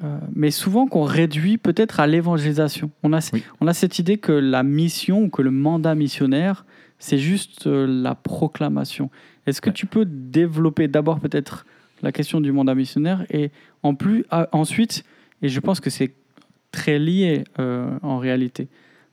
[0.04, 2.90] euh, mais souvent qu'on réduit peut-être à l'évangélisation.
[3.04, 3.44] On a, Oui.
[3.62, 6.66] on a cette idée que la mission ou que le mandat missionnaire,
[7.00, 9.10] c'est juste euh, la proclamation.
[9.46, 9.74] Est-ce que Ouais.
[9.74, 11.66] tu peux développer d'abord peut-être
[12.02, 13.52] la question du mandat missionnaire et
[13.84, 15.04] en plus, à- ensuite,
[15.42, 16.14] et je pense que c'est
[16.72, 18.68] très lié euh, en réalité,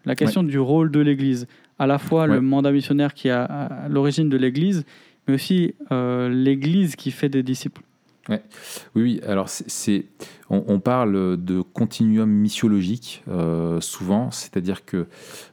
[0.05, 1.47] la question du rôle de l'Église,
[1.78, 2.34] à la fois Ouais.
[2.34, 4.84] le mandat missionnaire qui est à, à l'origine de l'Église,
[5.27, 7.83] mais aussi euh, l'Église qui fait des disciples.
[8.29, 8.37] Oui,
[8.95, 9.20] oui.
[9.27, 10.07] Alors, c'est,
[10.49, 15.09] on, parle de continuum missiologique euh, souvent, c'est-à-dire que,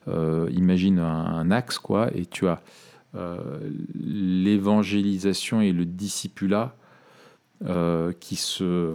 [0.08, 2.62] euh, imagine un, axe, quoi, et tu as
[3.94, 6.78] l'évangélisation et le discipulat
[7.68, 8.94] euh, qui se,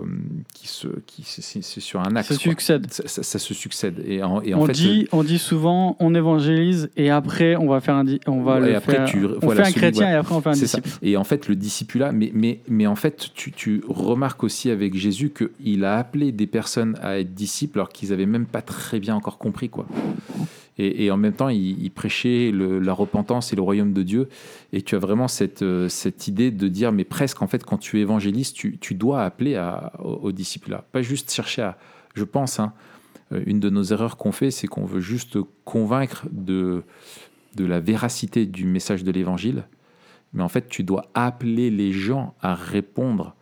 [0.55, 2.29] qui se, qui c'est, sur un axe.
[2.29, 2.87] Ça succède.
[2.91, 4.03] Ça, ça- ça se succède.
[4.07, 7.69] Et en, et en on, fait, dit, on dit souvent, on évangélise et après on
[7.69, 9.05] va faire un, on va Ouais, le après, faire.
[9.09, 10.13] tu- on voilà, fait un celui- chrétien ouais.
[10.13, 10.61] et après on fait un ça.
[10.79, 10.89] disciple.
[11.03, 14.95] Et en fait, le discipulat, mais, mais, mais en fait, tu, tu remarques aussi avec
[14.97, 18.99] Jésus qu'il a appelé des personnes à être disciples alors qu'ils n'avaient même pas très
[19.01, 19.69] bien encore compris.
[19.69, 19.87] quoi.
[20.79, 24.29] Et, en même temps, il, prêchait la repentance et le royaume de Dieu.
[24.75, 27.79] Et tu as vraiment cette, euh, cette idée de dire, mais presque, en fait, quand
[27.79, 30.85] tu évangélises, tu, tu dois appeler à, au, au discipulat.
[30.93, 31.79] Pas juste chercher à...
[32.15, 32.75] Je pense, hein,
[33.33, 36.83] euh, une de nos erreurs qu'on fait, c'est qu'on veut juste convaincre de,
[37.55, 39.65] de la véracité du message de l'évangile.
[40.33, 43.35] Mais en fait, tu dois appeler les gens à répondre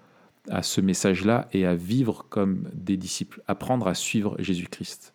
[0.51, 5.13] à ce message-là et à vivre comme des disciples, apprendre à suivre Jésus-Christ.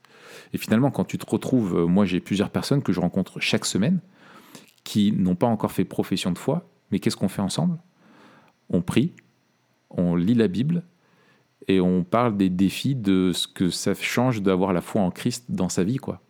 [0.53, 3.65] Et finalement, quand tu te retrouves, euh, moi j'ai plusieurs personnes que je rencontre chaque
[3.65, 3.99] semaine
[4.83, 7.77] qui n'ont pas encore fait profession de foi, mais qu'est-ce qu'on fait ensemble?
[8.69, 9.13] On prie,
[9.89, 10.83] on lit la Bible
[11.67, 15.45] et on parle des défis de ce que ça change d'avoir la foi en Christ
[15.49, 16.21] dans sa vie, quoi.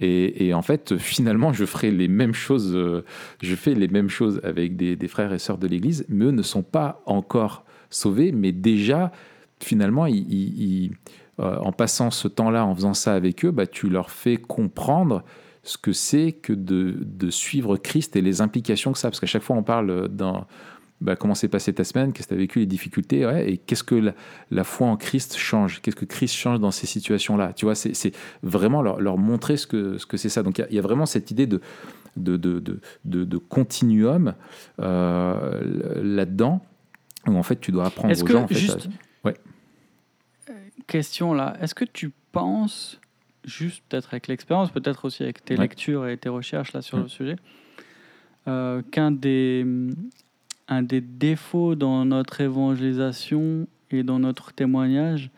[0.00, 2.74] Et, en fait, finalement, je ferai les mêmes choses.
[2.74, 3.04] euh,
[3.40, 6.42] je fais les mêmes choses avec des, frères et sœurs de l'Église, mais eux ne
[6.42, 9.12] sont pas encore sauvés, mais déjà,
[9.60, 10.92] finalement, ils,
[11.40, 15.24] euh, en passant ce temps-là, en faisant ça avec eux, bah, tu leur fais comprendre
[15.62, 19.08] ce que c'est que de, de, suivre Christ et les implications que ça.
[19.08, 20.46] Parce qu'à chaque fois, on parle dans
[21.00, 23.58] bah, comment s'est passée ta semaine, qu'est-ce que tu as vécu, les difficultés, ouais, et
[23.58, 24.14] qu'est-ce que
[24.50, 27.52] la, foi en Christ change, qu'est-ce que Christ change dans ces situations-là.
[27.54, 28.12] Tu vois, c'est
[28.42, 30.42] vraiment leur, leur, montrer ce que c'est ce que ça.
[30.42, 31.60] Donc il y, y, a vraiment cette idée de,
[32.16, 34.34] de, de, de, de continuum
[34.80, 36.62] euh, là-dedans,
[37.26, 38.44] où en fait tu dois apprendre aux gens.
[38.44, 38.88] En fait, juste,
[39.24, 39.34] ouais.
[40.86, 43.00] Question là, est-ce que tu penses,
[43.44, 47.08] juste peut-être avec l'expérience, peut-être aussi avec tes lectures et tes recherches là sur le
[47.08, 47.36] sujet,
[48.46, 49.64] euh, qu'un des,
[50.68, 55.30] un des défauts dans notre évangélisation et dans notre témoignage,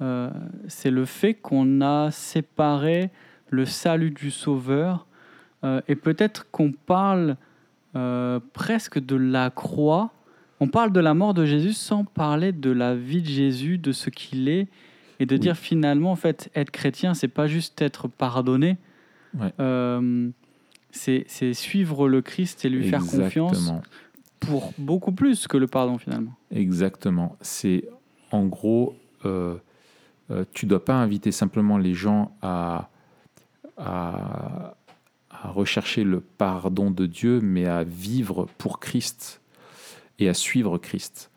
[0.00, 0.30] euh,
[0.66, 3.10] c'est le fait qu'on a séparé
[3.50, 5.06] le salut du Sauveur
[5.62, 7.36] euh, et peut-être qu'on parle
[8.52, 10.10] presque de la croix.
[10.60, 13.92] On parle de la mort de Jésus sans parler de la vie de Jésus, de
[13.92, 14.68] ce qu'il est,
[15.20, 18.76] et de dire finalement, en fait, être chrétien, c'est pas juste être pardonné.
[19.60, 20.30] Euh,
[20.90, 23.72] c'est suivre le Christ et lui faire confiance
[24.40, 26.34] pour beaucoup plus que le pardon finalement.
[26.50, 27.36] Exactement.
[27.40, 27.84] C'est
[28.30, 28.94] en gros,
[29.24, 29.56] euh,
[30.30, 32.90] euh, tu dois pas inviter simplement les gens à,
[33.76, 34.74] à,
[35.30, 39.40] à rechercher le pardon de Dieu, mais à vivre pour Christ
[40.18, 41.30] et à suivre Christ.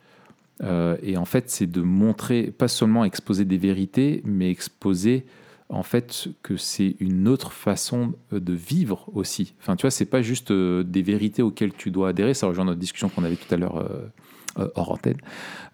[0.63, 5.25] Euh, et en fait, c'est de montrer, pas seulement exposer des vérités, mais exposer
[5.69, 9.53] en fait que c'est une autre façon de vivre aussi.
[9.59, 12.34] Enfin, tu vois, c'est pas juste euh, des vérités auxquelles tu dois adhérer.
[12.34, 15.17] Ça rejoint notre discussion qu'on avait tout à l'heure euh, hors antenne.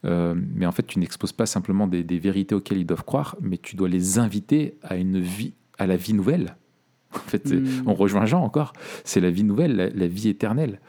[0.04, 3.58] mais en fait, tu n'exposes pas simplement des, des, vérités auxquelles ils doivent croire, mais
[3.58, 6.58] tu dois les inviter à une vie, à la vie nouvelle,
[7.16, 7.84] en fait, hmm.
[7.86, 8.74] on rejoint Jean encore.
[9.04, 10.80] C'est la vie nouvelle, la, vie éternelle.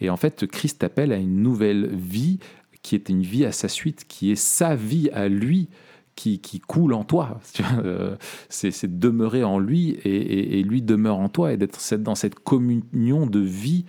[0.00, 2.38] Et en fait, Christ appelle à une nouvelle vie
[2.82, 5.68] qui est une vie à sa suite, qui est sa vie à lui,
[6.16, 7.40] qui, coule en toi.
[7.84, 8.16] Euh,
[8.48, 13.40] c'est demeurer en lui et, lui demeure en toi et d'être dans cette communion de
[13.40, 13.84] vie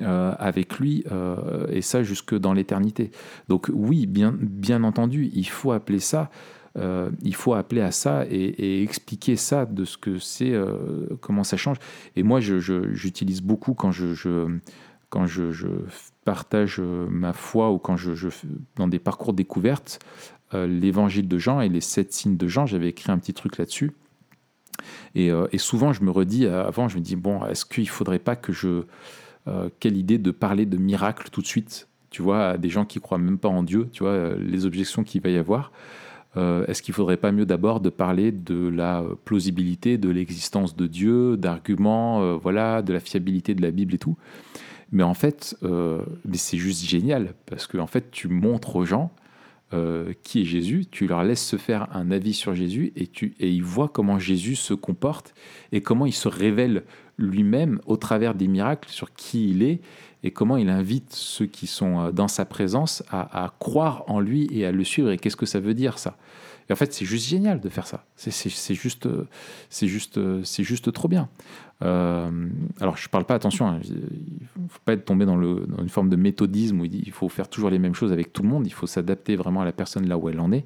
[0.00, 3.10] euh, avec lui euh, et ça jusque dans l'éternité.
[3.48, 6.30] Donc oui, bien, bien entendu, il faut appeler ça
[7.22, 10.54] il faut appeler à ça et, expliquer ça de ce que c'est,
[11.20, 11.76] comment ça change.
[12.16, 14.48] Et moi, j'utilise beaucoup quand je,
[15.12, 15.66] quand je,
[16.24, 18.28] partage euh, ma foi ou quand je,
[18.76, 19.98] dans des parcours découvertes,
[20.54, 22.66] l'évangile de Jean et les sept signes de Jean.
[22.66, 23.92] J'avais écrit un petit truc là-dessus.
[25.14, 28.36] Et, souvent, je me redis, avant, je me dis, bon, est-ce qu'il ne faudrait pas
[28.36, 28.82] que je...
[29.80, 33.00] quelle idée de parler de miracles tout de suite, tu vois, à des gens qui
[33.00, 35.72] croient même pas en Dieu, tu vois, les objections qu'il va y avoir.
[36.36, 40.76] Euh, est-ce qu'il ne faudrait pas mieux d'abord de parler de la plausibilité de l'existence
[40.76, 44.16] de Dieu, d'arguments, euh, voilà, de la fiabilité de la Bible et tout
[44.92, 46.02] Mais en fait, euh,
[46.34, 49.10] c'est juste génial parce que en fait, tu montres aux gens
[50.22, 53.48] qui est Jésus, tu leur laisses se faire un avis sur Jésus et, tu, et
[53.48, 55.32] ils voient comment Jésus se comporte
[55.72, 56.82] et comment il se révèle
[57.16, 59.80] lui-même au travers des miracles sur qui il est
[60.22, 64.48] et comment il invite ceux qui sont euh, dans sa présence à, croire en lui
[64.50, 65.10] et à le suivre.
[65.10, 66.16] Et qu'est-ce que ça veut dire ça?
[66.72, 68.06] Et en fait, c'est juste génial de faire ça.
[68.16, 68.30] C'est
[68.74, 69.06] juste,
[69.68, 71.28] c'est juste, c'est juste trop bien.
[71.82, 72.30] Euh,
[72.80, 76.16] alors, je parle pas, attention, hein, il faut pas être tombé dans, une forme de
[76.16, 78.66] méthodisme où il faut faire toujours les mêmes choses avec tout le monde.
[78.66, 80.64] Il faut s'adapter vraiment à la personne là où elle en est.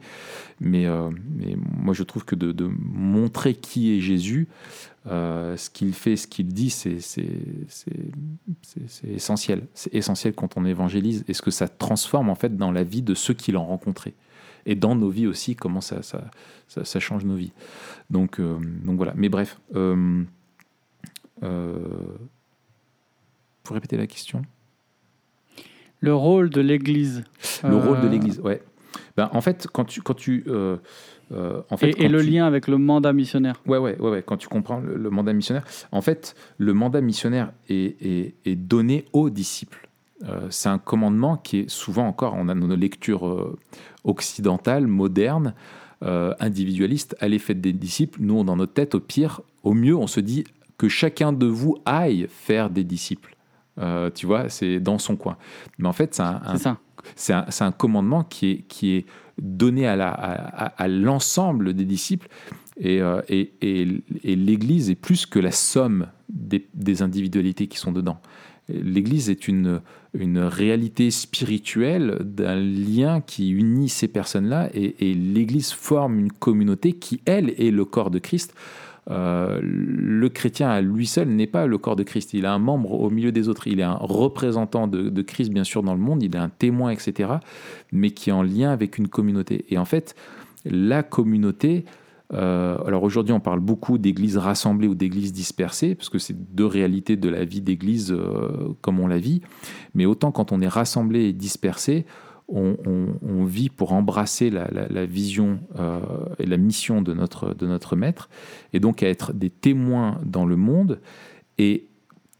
[0.61, 1.11] Mais, euh,
[1.77, 4.47] moi, je trouve que de, montrer qui est Jésus,
[5.09, 6.99] euh, ce qu'il fait, ce qu'il dit, c'est
[9.13, 9.67] essentiel.
[9.75, 13.03] C'est essentiel quand on évangélise et ce que ça transforme en fait dans la vie
[13.03, 14.15] de ceux qui l'ont rencontré.
[14.67, 16.25] Et dans nos vies aussi, comment ça, ça,
[16.69, 17.53] ça, change nos vies.
[18.11, 19.13] Donc, euh, donc voilà.
[19.17, 20.23] Mais bref, euh,
[21.43, 21.79] euh,
[23.65, 24.43] vous répéter la question
[26.01, 27.25] Le rôle de l'Église.
[27.63, 28.63] Le rôle de l'Église, ouais.
[29.17, 30.45] Ben, en fait, quand tu, quand tu
[31.33, 33.61] euh, en fait, et, le lien avec le mandat missionnaire.
[33.67, 35.65] Ouais, ouais, ouais, ouais quand tu comprends le, mandat missionnaire.
[35.91, 39.89] En fait, le mandat missionnaire est, est, donné aux disciples.
[40.25, 43.57] Euh, c'est un commandement qui est souvent encore, on a nos lectures
[44.07, 45.55] euh, occidentales, modernes,
[46.41, 48.19] individualistes, allez faites des disciples.
[48.23, 50.45] Nous, dans notre tête, au pire, au mieux, on se dit
[50.77, 53.35] que chacun de vous aille faire des disciples.
[54.15, 55.39] tu vois, c'est dans son coin.
[55.79, 59.07] Mais en fait, c'est un, un, un, commandement qui est, qui est
[59.39, 62.29] donné à l'ensemble à, des disciples.
[62.85, 63.89] Euh, et, et,
[64.23, 68.21] et, l'Église est plus que la somme des, des individualités qui sont dedans.
[68.69, 69.81] L'Église est une,
[70.15, 77.21] une réalité spirituelle d'un lien qui unit ces personnes-là et, l'Église forme une communauté qui,
[77.27, 78.55] elle, est le corps de Christ.
[79.09, 82.35] Euh, le chrétien à lui seul n'est pas le corps de Christ.
[82.35, 83.69] Il a un membre au milieu des autres.
[83.69, 86.23] Il est un représentant de, Christ, bien sûr, dans le monde.
[86.23, 87.35] Il est un témoin, etc.
[87.93, 89.65] Mais qui est en lien avec une communauté.
[89.69, 90.17] Et en fait,
[90.65, 91.85] la communauté
[92.33, 97.17] alors aujourd'hui, on parle beaucoup d'églises rassemblées ou d'églises dispersées, parce que c'est deux réalités
[97.17, 98.17] de la vie d'église
[98.81, 99.43] comme on la vit.
[99.95, 102.05] Mais autant quand on est rassemblé et dispersé,
[102.49, 105.61] on, vit pour embrasser la, vision
[106.39, 108.29] et la mission de notre, de notre maître,
[108.73, 111.01] et donc à être des témoins dans le monde.
[111.59, 111.87] Et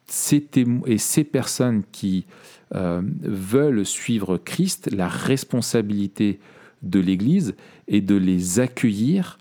[0.07, 0.49] ces,
[0.87, 2.27] et ces personnes qui
[2.75, 6.41] euh, veulent suivre Christ, la responsabilité
[6.83, 7.55] de l'Église
[7.89, 9.39] est de les accueillir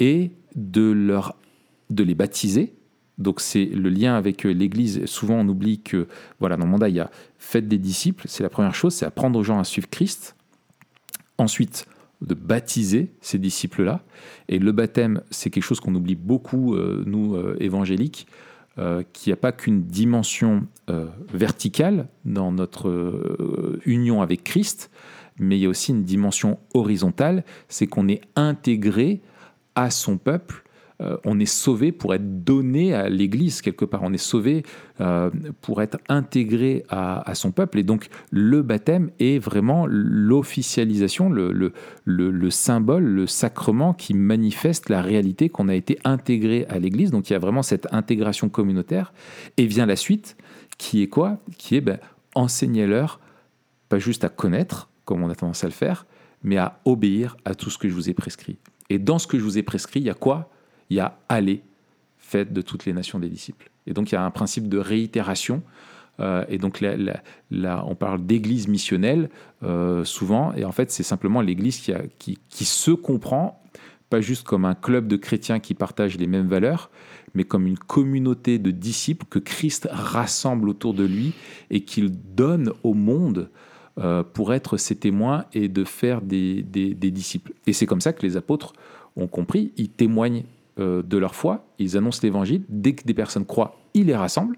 [0.00, 1.36] et de, leur,
[1.90, 2.74] de les baptiser.
[3.18, 5.04] Donc c'est le lien avec l'Église.
[5.04, 6.08] Souvent on oublie que,
[6.40, 9.06] voilà, dans le mandat, il y a faites des disciples, c'est la première chose, c'est
[9.06, 10.34] apprendre aux gens à suivre Christ.
[11.38, 11.86] Ensuite,
[12.20, 14.02] de baptiser ces disciples-là.
[14.48, 18.26] Et le baptême, c'est quelque chose qu'on oublie beaucoup, euh, nous, euh, évangéliques.
[18.78, 24.92] Euh, qu'il n'y a pas qu'une dimension euh, verticale dans notre euh, union avec Christ,
[25.38, 29.22] mais il y a aussi une dimension horizontale, c'est qu'on est intégré
[29.74, 30.64] à son peuple
[31.00, 34.02] euh, on est sauvé pour être donné à l'Église quelque part.
[34.02, 34.64] On est sauvé
[35.00, 35.30] euh,
[35.62, 37.78] pour être intégré à, son peuple.
[37.78, 41.72] Et donc le baptême est vraiment l'officialisation, le,
[42.04, 47.10] le, symbole, le sacrement qui manifeste la réalité qu'on a été intégré à l'Église.
[47.10, 49.12] Donc il y a vraiment cette intégration communautaire.
[49.56, 50.36] Et vient la suite,
[50.76, 51.38] qui est quoi?
[51.56, 51.98] Qui est ben,
[52.34, 53.20] enseigner-leur,
[53.88, 56.06] pas juste à connaître, comme on a tendance à le faire,
[56.42, 58.58] mais à obéir à tout ce que je vous ai prescrit.
[58.90, 60.50] Et dans ce que je vous ai prescrit, il y a quoi?
[60.90, 61.62] Il y a aller,
[62.18, 63.70] faites de toutes les nations des disciples.
[63.86, 65.62] Et donc il y a un principe de réitération.
[66.18, 69.30] Euh, et donc là, on parle d'église missionnelle
[69.62, 71.80] euh, souvent, et en fait c'est simplement l'église
[72.18, 73.62] qui, se comprend,
[74.10, 76.90] pas juste comme un club de chrétiens qui partagent les mêmes valeurs,
[77.32, 81.32] mais comme une communauté de disciples que Christ rassemble autour de lui
[81.70, 83.48] et qu'il donne au monde
[84.00, 87.52] euh, pour être ses témoins et de faire des, disciples.
[87.66, 88.72] Et c'est comme ça que les apôtres
[89.16, 90.44] ont compris, ils témoignent
[90.78, 94.56] euh, de leur foi, ils annoncent l'évangile, dès que des personnes croient, ils les rassemblent,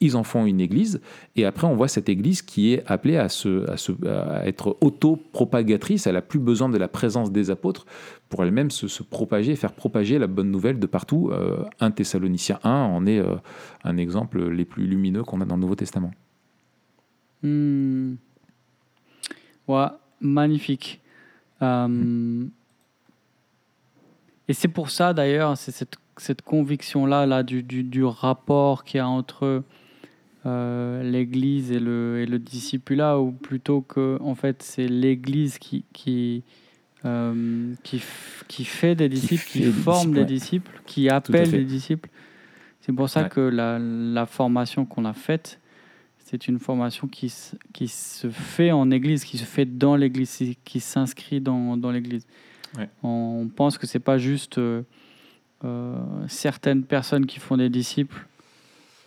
[0.00, 1.00] ils en font une église,
[1.36, 3.68] et après on voit cette église qui est appelée à, se,
[4.06, 7.86] à, être auto-propagatrice, elle n'a plus besoin de la présence des apôtres
[8.28, 11.30] pour elle-même se, propager, faire propager la bonne nouvelle de partout.
[11.32, 13.34] Euh, un Thessalonicien 1 en est euh,
[13.82, 16.12] un exemple les plus lumineux qu'on a dans le Nouveau Testament.
[17.42, 18.14] Hmm.
[19.68, 19.86] Ouais,
[20.20, 21.00] magnifique.
[21.60, 22.48] Hmm.
[24.48, 28.98] Et c'est pour ça d'ailleurs, c'est cette, cette conviction-là là, du, du, du rapport qu'il
[28.98, 29.62] y a entre
[30.46, 35.84] euh, l'Église et le, et le discipulat, ou plutôt que en fait c'est l'Église qui,
[35.94, 36.42] qui,
[37.06, 38.02] euh, qui,
[38.48, 42.10] qui, fait des disciples, qui, forme des disciples, qui appelle des disciples.
[42.82, 45.58] C'est pour ça que la, la formation qu'on a faite,
[46.34, 47.32] c'est une formation qui,
[47.72, 52.26] qui se fait en Église, qui se fait dans l'Église, qui s'inscrit dans, dans l'Église.
[53.04, 54.82] On pense que c'est pas juste euh,
[55.64, 58.26] euh, certaines personnes qui font des disciples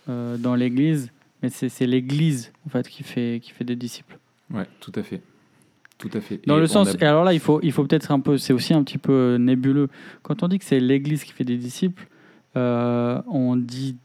[0.08, 1.12] euh, dans l'Église,
[1.44, 4.18] mais c'est l'Église en fait qui fait qui fait des disciples.
[4.54, 5.22] Ouais, tout à fait.
[5.98, 6.40] Tout à fait.
[6.48, 8.74] Dans le sens, et alors là, il faut, il faut peut-être un peu, c'est aussi
[8.74, 9.90] un petit peu nébuleux.
[10.22, 12.08] Quand on dit que c'est l'Église qui fait des disciples,
[12.56, 13.98] on dit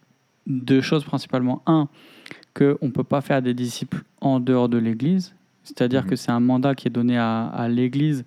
[0.49, 1.63] deux choses principalement.
[1.67, 1.89] Un,
[2.55, 5.35] qu'on ne peut pas faire des disciples en dehors de l'Église,
[5.65, 6.11] c'est-à-dire mhm.
[6.11, 8.25] que c'est un mandat qui est donné à, à l'Église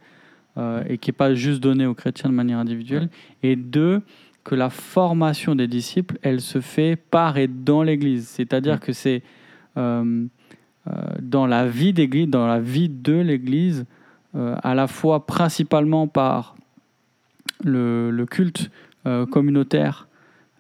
[0.58, 3.10] euh, et qui n'est pas juste donné aux chrétiens de manière individuelle.
[3.44, 4.02] Et deux,
[4.46, 8.28] que la formation des disciples, elle se fait par et dans l'Église.
[8.28, 9.22] C'est-à-dire que c'est
[9.76, 10.26] euh,
[10.88, 13.86] euh, dans la vie d'Église, dans la vie de l'Église,
[14.64, 16.58] à la fois principalement par
[17.64, 18.70] le, le culte
[19.32, 20.10] communautaire,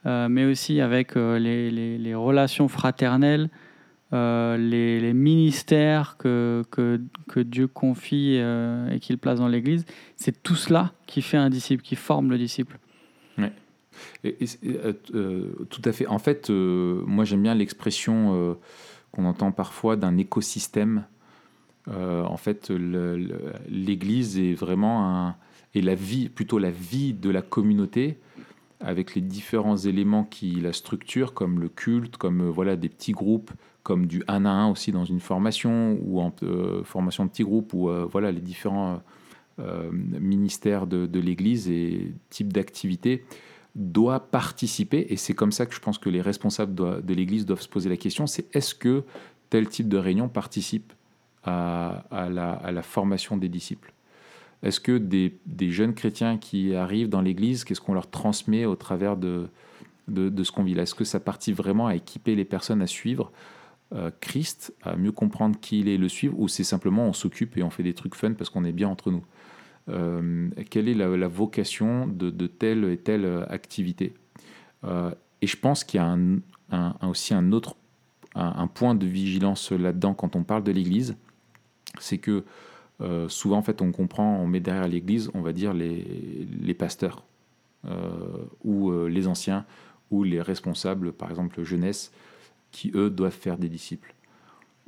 [0.05, 3.49] mais aussi avec les, les, relations fraternelles,
[4.13, 6.63] euh, les, ministères que,
[7.35, 9.85] Dieu confie euh, et qu'il place dans l'Église,
[10.15, 12.77] c'est tout cela qui fait un disciple, qui forme le disciple.
[14.25, 16.05] Euh, tout à fait.
[16.07, 18.57] En fait, moi j'aime bien l'expression
[19.11, 21.05] qu'on entend parfois d'un écosystème.
[21.87, 22.69] en fait,
[23.69, 25.33] l'Église est vraiment
[25.73, 28.17] et la vie, plutôt la vie de la communauté,
[28.79, 33.51] avec les différents éléments qui la structurent, comme le culte, comme voilà des petits groupes
[33.85, 37.43] comme du 1 à 1 aussi dans une formation ou en euh, formation de petits
[37.43, 39.03] groupes ou euh, voilà les différents
[39.59, 43.23] euh, ministères de, l'Église et types d'activités
[43.75, 45.05] doit participer.
[45.09, 47.87] Et c'est comme ça que je pense que les responsables de, l'Église doivent se poser
[47.87, 49.03] la question c'est est-ce que
[49.51, 50.91] tel type de réunion participe
[51.43, 53.93] à, la, formation des disciples?
[54.65, 59.15] Est-ce que des, jeunes chrétiens qui arrivent dans l'Église, qu'est-ce qu'on leur transmet au travers
[59.15, 59.47] de,
[60.07, 63.31] ce qu'on vit là Est-ce que ça participe vraiment à équiper les personnes à suivre
[63.93, 67.55] euh, Christ, à mieux comprendre qui il est, le suivre, ou c'est simplement on s'occupe
[67.57, 69.23] et on fait des trucs fun parce qu'on est bien entre nous?
[70.71, 74.15] quelle est la, vocation de, telle et telle activité?
[74.83, 77.75] et je pense qu'il y a aussi un autre
[78.73, 81.15] point de vigilance là-dedans quand on parle de l'Église,
[81.99, 82.43] c'est que
[83.27, 87.23] souvent en fait on comprend, on met derrière l'Église, on va dire les, pasteurs
[88.63, 89.65] ou les anciens
[90.11, 92.11] ou les responsables, par exemple jeunesse,
[92.71, 94.13] qui eux doivent faire des disciples.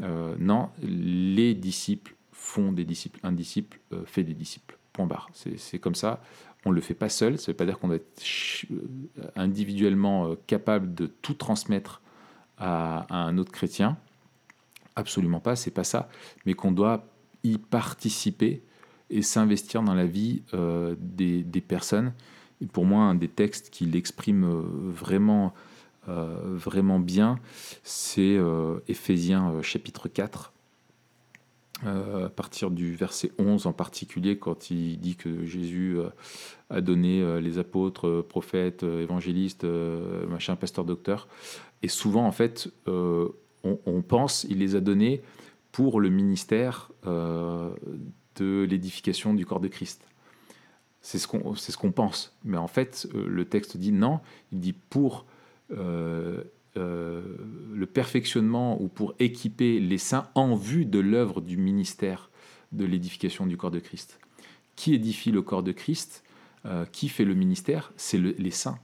[0.02, 3.20] Euh, non, les disciples font des disciples.
[3.24, 4.78] Un disciple euh, fait des disciples.
[4.94, 5.30] Point barre.
[5.34, 6.22] C'est comme ça.
[6.66, 7.38] On ne le fait pas seul.
[7.38, 12.02] Ça ne veut pas dire qu'on doit être euh, individuellement capable de tout transmettre
[12.58, 13.98] à, un autre chrétien.
[14.96, 16.10] Absolument pas, c'est pas ça.
[16.46, 17.06] Mais qu'on doit
[17.52, 18.62] y participer
[19.10, 20.44] et s'investir dans la vie
[21.00, 22.14] des, des, personnes.
[22.62, 25.54] Et pour moi, un des textes qui l'exprime vraiment
[26.10, 27.38] euh, vraiment bien,
[27.84, 30.54] c'est euh, Éphésiens euh, chapitre 4,
[31.86, 36.00] à partir du verset 11 en particulier, quand il dit que Jésus
[36.72, 39.64] a donné les apôtres, prophètes, évangélistes,
[40.28, 41.28] machin, pasteur, docteur.
[41.84, 45.22] Et souvent, en fait, on, pense, il les a donnés
[45.72, 50.08] pour le ministère de l'édification du corps de Christ.
[51.02, 52.36] C'est ce qu'on ce pense.
[52.44, 54.20] Mais en fait, le texte dit non,
[54.52, 55.26] il dit pour
[55.72, 56.44] euh,
[56.78, 57.22] euh,
[57.74, 62.30] le perfectionnement ou pour équiper les saints en vue de l'œuvre du ministère
[62.72, 64.20] de l'édification du corps de Christ.
[64.76, 66.24] Qui édifie le corps de Christ
[66.66, 68.78] euh, Qui fait le ministère C'est les saints.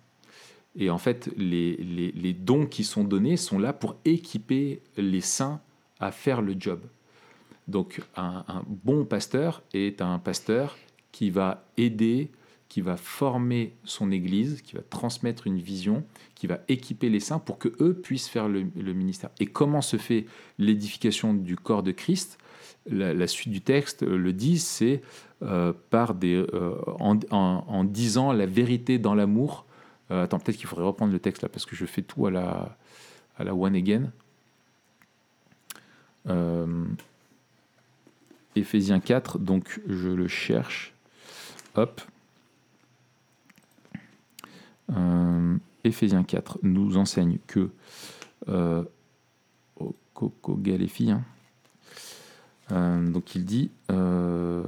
[0.76, 5.62] Et en fait, les, les, dons qui sont donnés sont là pour équiper les saints
[6.04, 6.82] à faire le job.
[7.68, 10.78] Donc un, bon pasteur est un pasteur
[11.12, 12.30] qui va aider
[12.74, 17.38] qui va former son Église, qui va transmettre une vision, qui va équiper les saints
[17.38, 19.30] pour que eux puissent faire le, ministère.
[19.39, 20.26] Et comment se fait
[20.58, 22.39] l'édification du corps de Christ?
[22.89, 25.04] La, suite du texte le dit, c'est
[25.43, 26.74] euh, par des, euh,
[27.30, 29.68] en, disant la vérité dans l'amour.
[30.10, 32.32] Euh, attends, peut-être qu'il faudrait reprendre le texte là parce que je fais tout à
[32.32, 32.76] la,
[33.38, 34.12] à la one again.
[38.55, 40.93] Éphésiens 4, donc je le cherche.
[41.76, 42.01] Hop.
[44.91, 47.69] Euh, Éphésiens 4 nous enseigne que
[48.49, 48.84] euh,
[49.80, 49.95] oh,
[50.57, 51.24] Galéfi, hein.
[52.71, 54.61] euh, donc il dit, euh,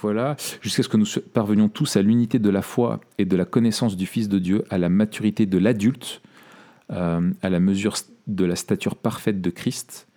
[0.00, 3.44] voilà, jusqu'à ce que nous parvenions tous à l'unité de la foi et de la
[3.44, 6.22] connaissance du Fils de Dieu, à la maturité de l'adulte,
[6.88, 7.94] à la mesure
[8.26, 10.08] de la stature parfaite de Christ,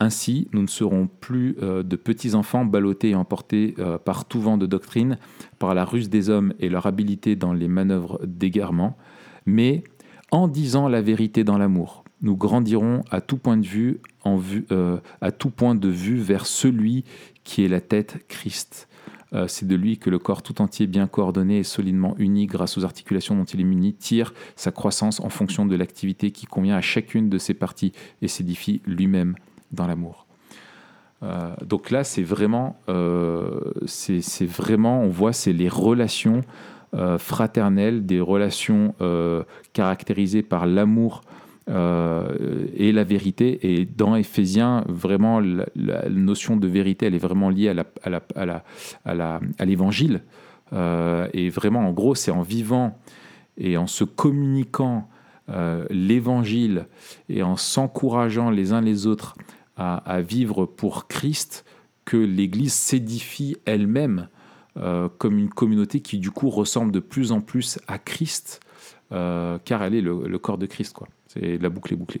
[0.00, 4.40] ainsi, nous ne serons plus euh, de petits enfants ballottés et emportés euh, par tout
[4.40, 5.18] vent de doctrine,
[5.58, 8.96] par la ruse des hommes et leur habileté dans les manœuvres d'égarement,
[9.44, 9.84] mais
[10.30, 12.04] en disant la vérité dans l'amour.
[12.22, 16.18] Nous grandirons à tout point de vue, en vue euh, à tout point de vue
[16.18, 17.04] vers celui
[17.44, 18.88] qui est la tête, Christ.
[19.46, 22.84] C'est de lui que le corps tout entier, bien coordonné et solidement uni grâce aux
[22.84, 26.80] articulations dont il est muni, tire sa croissance en fonction de l'activité qui convient à
[26.80, 27.92] chacune de ses parties
[28.22, 29.36] et s'édifie lui-même
[29.72, 30.26] dans l'amour.
[31.22, 36.40] Euh, donc là, c'est vraiment, euh, c'est vraiment, on voit, c'est les relations
[36.94, 38.94] euh, fraternelles, des relations
[39.72, 41.22] caractérisées par l'amour
[41.68, 43.74] et la vérité.
[43.74, 50.22] Et dans Éphésiens, vraiment, la, notion de vérité, elle est vraiment liée à l'évangile.
[50.72, 52.98] et vraiment, en gros, c'est en vivant
[53.56, 55.08] et en se communiquant
[55.90, 56.86] l'évangile
[57.28, 59.36] et en s'encourageant les uns les autres
[59.80, 61.64] à, vivre pour Christ
[62.04, 64.28] que l'Église s'édifie elle-même
[64.76, 68.60] euh, comme une communauté qui du coup ressemble de plus en plus à Christ,
[69.12, 70.92] euh, car elle est le, corps de Christ.
[70.92, 71.08] quoi.
[71.28, 72.20] C'est la boucle est bouclée.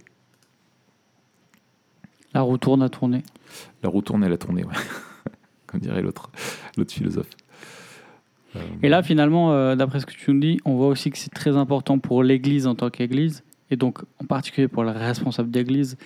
[2.32, 3.22] La roue tourne à tourner.
[3.82, 4.74] La roue tourne, elle a tourné, ouais.
[5.66, 6.30] comme dirait l'autre,
[6.76, 7.30] l'autre philosophe.
[8.82, 11.30] Et là, finalement, euh, d'après ce que tu nous dis, on voit aussi que c'est
[11.30, 15.96] très important pour l'Église en tant qu'Église, et donc en particulier pour le responsable d'Église,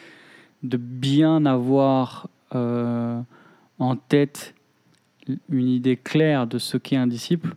[0.65, 3.21] de bien avoir euh,
[3.79, 4.55] en tête
[5.49, 7.55] une idée claire de ce qu'est un disciple,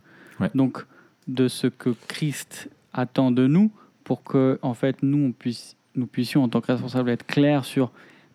[0.54, 0.84] donc
[1.26, 3.70] de ce que Christ attend de nous,
[4.04, 7.64] pour que en fait nous on puisse, nous puissions en tant que responsables être clairs
[7.64, 7.90] sur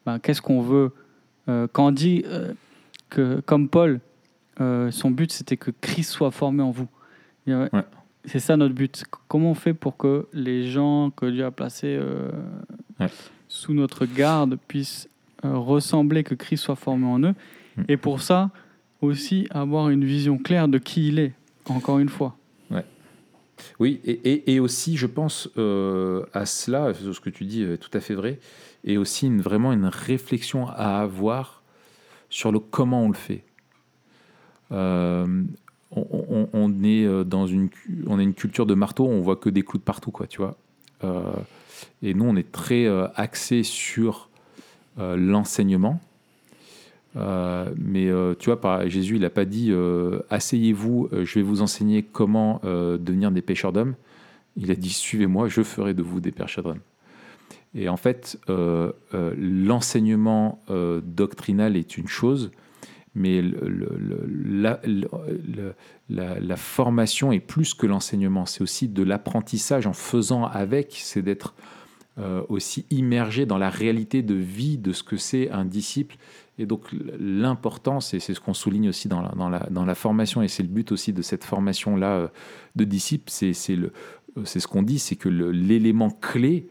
[0.06, 0.92] ben, qu'est-ce qu'on veut.
[1.48, 2.54] Euh, quand on dit euh,
[3.10, 4.02] que comme Paul,
[4.60, 6.88] son but c'était que Christ soit formé en vous.
[8.26, 9.04] C'est ça notre but.
[9.28, 12.00] Comment on fait pour que les gens que Dieu a placés
[13.54, 15.08] sous notre garde puissent
[15.46, 17.36] euh, ressembler, que Christ soit formé en eux.
[17.78, 17.84] Mm.
[17.88, 18.50] Et pour ça,
[19.00, 21.34] aussi avoir une vision claire de qui il est,
[21.70, 22.36] encore une fois.
[22.72, 22.84] Ouais.
[23.80, 27.96] Oui, et, et, aussi, je pense euh, à cela, ce que tu dis est tout
[27.96, 28.40] à fait vrai,
[28.86, 31.62] et aussi une, vraiment une réflexion à avoir
[32.30, 33.44] sur le comment on le fait.
[34.72, 35.44] euh,
[35.96, 37.70] on, on, est dans une,
[38.08, 40.40] on a une culture de marteau, on voit que des clous de partout, quoi, tu
[40.42, 40.58] vois.
[42.02, 44.30] Et nous, on est très axé sur
[44.98, 46.00] l'enseignement.
[47.16, 48.10] mais
[48.40, 49.72] tu vois, Jésus, il n'a pas dit
[50.30, 53.96] Asseyez-vous, je vais vous enseigner comment devenir des pêcheurs d'hommes.
[54.58, 56.82] Il a dit Suivez-moi, je ferai de vous des pêcheurs d'hommes.
[57.76, 62.52] Et en fait, euh, euh, l'enseignement euh, doctrinal est une chose,
[63.16, 63.44] mais
[66.10, 68.46] la, formation est plus que l'enseignement.
[68.46, 71.56] C'est aussi de l'apprentissage en faisant avec, c'est d'être
[72.48, 76.18] aussi immergé dans la réalité de vie de ce que c'est un disciple.
[76.60, 76.82] Et donc
[77.20, 81.12] l'importance, et c'est ce qu'on souligne aussi dans la, formation, et c'est le but aussi
[81.12, 82.30] de cette formation-là
[82.76, 86.68] de disciples, c'est ce qu'on dit, c'est que l'élément clé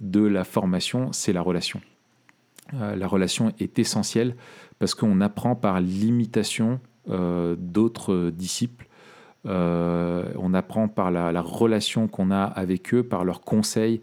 [0.00, 1.80] de la formation, c'est la relation.
[2.74, 4.36] Euh, la relation est essentielle
[4.78, 6.76] parce qu'on apprend par l'imitation euh,
[7.08, 8.88] d'autres disciples.
[9.46, 14.00] Euh, on apprend par la, relation qu'on a avec eux, par leurs conseils,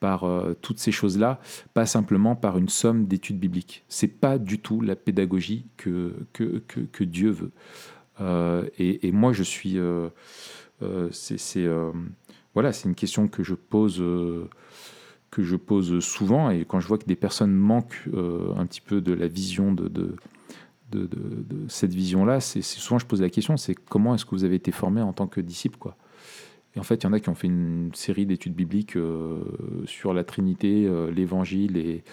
[0.00, 0.26] par
[0.62, 1.40] toutes ces choses-là,
[1.74, 3.84] pas simplement par une somme d'études bibliques.
[3.88, 7.52] C'est pas du tout la pédagogie que, que, Dieu veut.
[8.78, 9.78] Et, moi, je suis.
[11.10, 11.68] c'est
[12.54, 14.02] voilà, c'est une question que je pose
[15.30, 16.50] que je pose souvent.
[16.50, 19.72] Et quand je vois que des personnes manquent euh, un petit peu de la vision
[19.72, 20.16] de,
[20.90, 21.08] de,
[21.68, 24.72] cette vision-là, c'est souvent je pose la question, c'est comment est-ce que vous avez été
[24.72, 25.96] formé en tant que disciple quoi
[26.74, 29.40] Et en fait, il y en a qui ont fait une série d'études bibliques euh,
[29.84, 32.04] sur la Trinité, euh, l'Évangile et,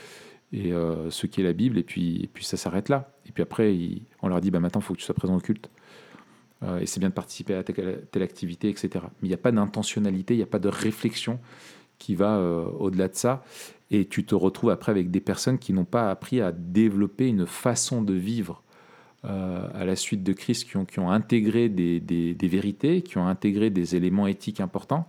[0.51, 0.71] et
[1.09, 3.11] ce qu'est la Bible, et puis, ça s'arrête là.
[3.25, 3.75] Et puis après,
[4.21, 5.69] on leur dit, bah, maintenant, il faut que tu sois présent au culte.
[6.79, 8.89] et c'est bien de participer à telle, telle activité, etc.
[8.93, 11.39] Mais il n'y a pas d'intentionnalité, il n'y a pas de réflexion
[12.03, 13.43] qui va euh, au-delà de ça.
[13.91, 17.45] Et tu te retrouves après avec des personnes qui n'ont pas appris à développer une
[17.45, 18.62] façon de vivre
[19.25, 23.17] euh, à la suite de Christ, qui ont, qui ont intégré des, des, vérités, qui
[23.17, 25.07] ont intégré des éléments éthiques importants,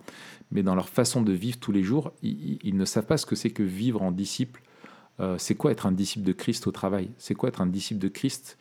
[0.51, 3.35] mais dans leur façon de vivre tous les jours, ils, ne savent pas ce que
[3.35, 4.61] c'est que vivre en disciple.
[5.19, 7.09] Euh, c'est quoi être un disciple de Christ au travail?
[7.17, 8.57] C'est quoi être un disciple de Christ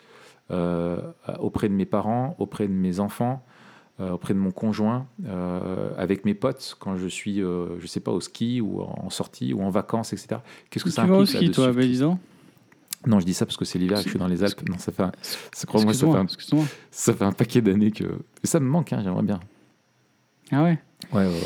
[0.50, 3.42] auprès de mes parents, auprès de mes enfants
[4.00, 8.00] euh, auprès de mon conjoint, euh, avec mes potes, quand je suis, euh, je sais
[8.00, 10.40] pas, au ski ou en sortie ou en vacances, etc.
[10.68, 12.18] Qu'est-ce que ça implique Tu vas au ski, toi, disons
[13.07, 14.68] non, je dis ça parce que c'est l'hiver et que je suis dans les Alpes.
[14.68, 15.12] Non, ça fait, un,
[15.82, 16.26] moi, ça fait un,
[16.90, 18.05] ça fait un paquet d'années que.
[18.42, 19.40] ça me manque, hein, j'aimerais bien.
[20.50, 20.78] Ah ouais?
[21.12, 21.40] Ouais, ouais.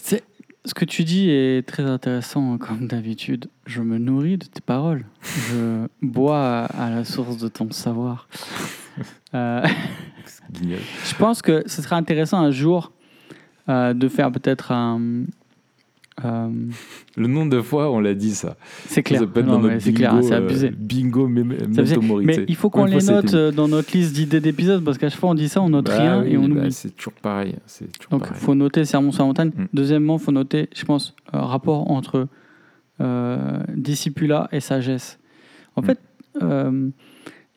[0.00, 0.22] C'est...
[0.64, 3.48] Ce que tu dis est très intéressant, hein, comme d'habitude.
[3.66, 5.04] Je me nourris de tes paroles.
[5.22, 8.28] Je bois à la source de ton savoir.
[9.34, 9.66] Euh,
[10.54, 12.92] je pense que ce serait intéressant un jour
[13.68, 15.24] euh, de faire peut-être un.
[16.24, 16.48] Euh,
[17.16, 18.56] le nombre de fois on l'a dit ça.
[18.86, 19.22] C'est clair.
[19.80, 20.70] c'est clair, c'est abusé.
[20.70, 25.10] bingo, mais, mais il faut qu'on les note dans notre liste d'idées d'épisodes parce qu'à
[25.10, 26.72] chaque fois on dit ça, on note bah rien et on bah oublie.
[26.72, 27.56] c'est toujours pareil.
[28.10, 29.50] Donc il faut noter Sermon sur la montagne.
[29.54, 29.64] Mm.
[29.74, 32.28] Deuxièmement, il faut noter, je pense, rapport entre
[33.74, 35.18] discipula et sagesse.
[35.76, 35.84] En mm.
[35.84, 35.98] fait,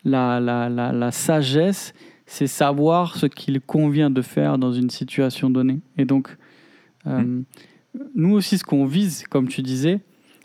[0.04, 1.94] la, la, la, la, sagesse,
[2.26, 5.80] c'est savoir ce qu'il convient de faire dans une situation donnée.
[5.98, 6.36] Et donc,
[7.06, 7.44] euh, hmm.
[8.14, 10.00] Nous aussi, ce qu'on vise, comme tu disais,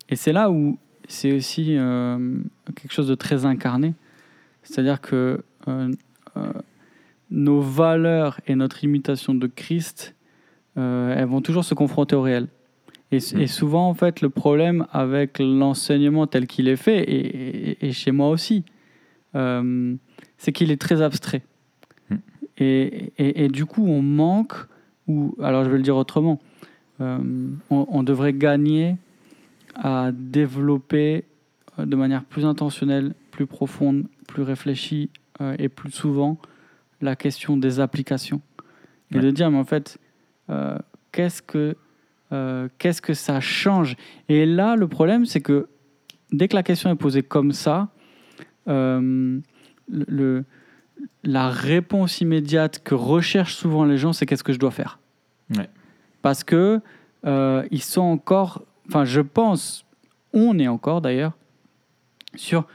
[0.09, 0.77] et c'est là où
[1.07, 2.37] c'est aussi euh,
[2.75, 3.93] quelque chose de très incarné,
[4.63, 5.91] c'est-à-dire que euh,
[7.29, 10.15] nos valeurs et notre imitation de Christ,
[10.75, 12.47] elles vont toujours se confronter au réel.
[13.11, 17.91] Et, et, souvent, en fait, le problème avec l'enseignement tel qu'il est fait, et, et,
[17.91, 18.63] chez moi aussi,
[19.35, 19.95] euh,
[20.37, 21.43] c'est qu'il est très abstrait.
[22.09, 22.15] Hmm.
[22.57, 24.55] Et, et, du coup, on manque,
[25.07, 26.41] ou alors je vais le dire autrement,
[27.01, 27.17] euh,
[27.69, 28.95] on, devrait gagner
[29.75, 31.25] à développer
[31.77, 35.09] euh, de manière plus intentionnelle, plus profonde, plus réfléchie
[35.59, 36.37] et plus souvent
[37.01, 38.39] la question des applications.
[39.11, 39.99] Et de dire, mais en fait,
[41.11, 41.75] qu'est-ce que
[42.77, 43.97] qu'est-ce que ça change?
[44.29, 45.67] Et là, le problème, c'est que
[46.31, 47.89] dès que la question est posée comme ça,
[48.67, 49.39] euh,
[49.89, 50.43] le,
[51.23, 54.99] la réponse immédiate que recherchent souvent les gens, c'est qu'est-ce que je dois faire?
[56.25, 56.81] Parce que
[57.27, 59.85] euh, ils sont encore, enfin je pense,
[60.33, 61.33] on est encore d'ailleurs,
[62.33, 62.65] sur,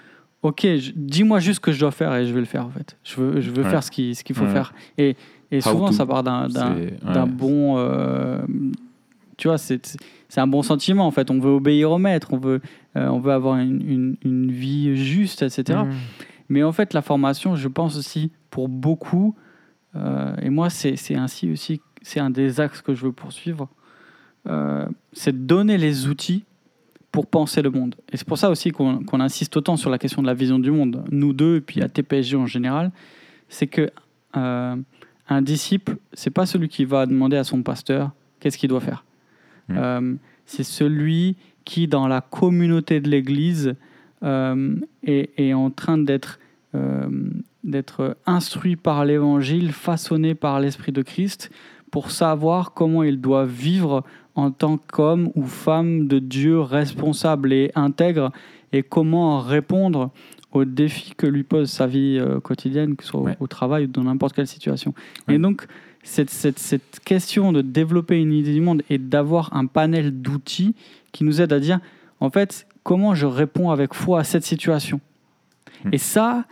[0.42, 0.64] ok,
[0.94, 2.96] dis-moi juste ce que je dois faire et je vais le faire en fait.
[3.02, 4.72] Je veux, je veux faire ce qu'il ce qu'il faut faire.
[4.98, 5.16] Et,
[5.50, 6.46] et souvent ça part d'un
[7.26, 7.74] bon...
[7.78, 8.38] Euh,
[9.36, 9.98] tu vois, c'est
[10.36, 11.28] un bon sentiment en fait.
[11.28, 12.60] On veut obéir au maître, on veut,
[12.94, 15.80] euh, on veut avoir une, une, vie juste, etc.
[15.80, 15.92] Mm.
[16.50, 19.34] Mais en fait, la formation, je pense aussi pour beaucoup,
[20.40, 23.68] et moi, c'est ainsi aussi, c'est un des axes que je veux poursuivre,
[24.48, 26.44] euh, c'est de donner les outils
[27.12, 27.96] pour penser le monde.
[28.12, 30.70] Et c'est pour ça aussi qu'on insiste autant sur la question de la vision du
[30.70, 32.92] monde, nous deux, et puis à TPSG en général,
[33.48, 33.90] c'est que
[34.36, 34.76] euh,
[35.28, 39.04] un disciple, c'est pas celui qui va demander à son pasteur qu'est-ce qu'il doit faire.
[39.68, 39.74] Mm.
[39.76, 40.14] Euh,
[40.46, 43.74] c'est celui qui, dans la communauté de l'Église,
[44.22, 46.38] euh, est, est en train d'être
[47.64, 51.50] d'être instruit par l'Évangile, façonné par l'Esprit de Christ,
[51.90, 54.04] pour savoir comment il doit vivre
[54.34, 58.30] en tant qu'homme ou femme de Dieu responsable et intègre,
[58.72, 60.10] et comment répondre
[60.52, 63.36] aux défis que lui pose sa vie euh, quotidienne, que ce soit au- Ouais.
[63.40, 64.94] au travail ou dans n'importe quelle situation.
[65.28, 65.34] Ouais.
[65.34, 65.66] Et donc,
[66.02, 70.74] cette, cette, cette question de développer une idée du monde et d'avoir un panel d'outils
[71.12, 71.78] qui nous aide à dire,
[72.20, 75.00] en fait, comment je réponds avec foi à cette situation?
[75.84, 75.90] Hmm.
[75.92, 76.44] Et ça,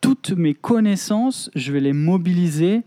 [0.00, 2.82] toutes mes connaissances, je vais les mobiliser,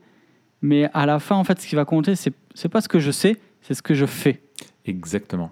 [0.61, 2.99] mais à la fin, en fait, ce qui va compter, c'est c'est pas ce que
[2.99, 4.41] je sais, c'est ce que je fais.
[4.85, 5.51] Exactement.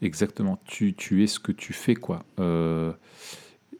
[0.00, 0.58] Exactement.
[0.64, 2.24] Tu, tu es ce que tu fais, quoi.
[2.40, 2.92] Euh,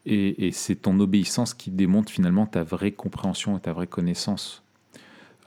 [0.06, 4.62] et et c'est ton obéissance qui démontre finalement ta vraie compréhension et ta vraie connaissance.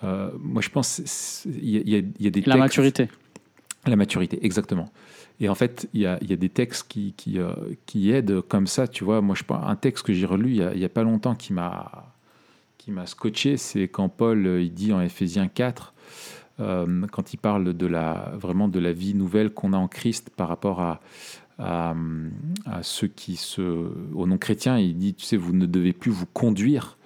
[0.04, 3.10] Euh, moi, je pense il y, a- y y des La textes- maturité.
[3.86, 4.92] La maturité, exactement.
[5.40, 7.54] Et en fait, il y a, y a des textes qui, qui, euh,
[7.86, 9.22] qui aident comme ça, tu vois.
[9.22, 11.54] Moi, je pense un texte que j'ai relu il y a, a pas longtemps qui
[11.54, 12.15] m'a
[12.86, 15.94] qui m'a scotché, c'est quand Paul euh, il dit en Éphésiens 4,
[16.60, 20.30] euh, quand il parle de la vraiment de la vie nouvelle qu'on a en Christ
[20.30, 21.02] par rapport à,
[21.60, 21.94] à,
[22.66, 23.62] à ceux qui se
[24.14, 26.98] aux non chrétiens, il dit, tu sais, vous ne devez plus vous conduire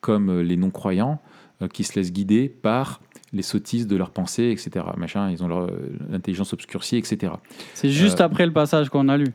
[0.00, 1.20] comme les non croyants
[1.62, 3.00] euh, qui se laissent guider par
[3.32, 4.86] les sottises de leurs pensées, etc.
[4.96, 7.32] Machin, ils ont leur euh, l'intelligence obscurcie, etc.
[7.74, 9.26] C'est juste Euh, après le passage qu'on a lu.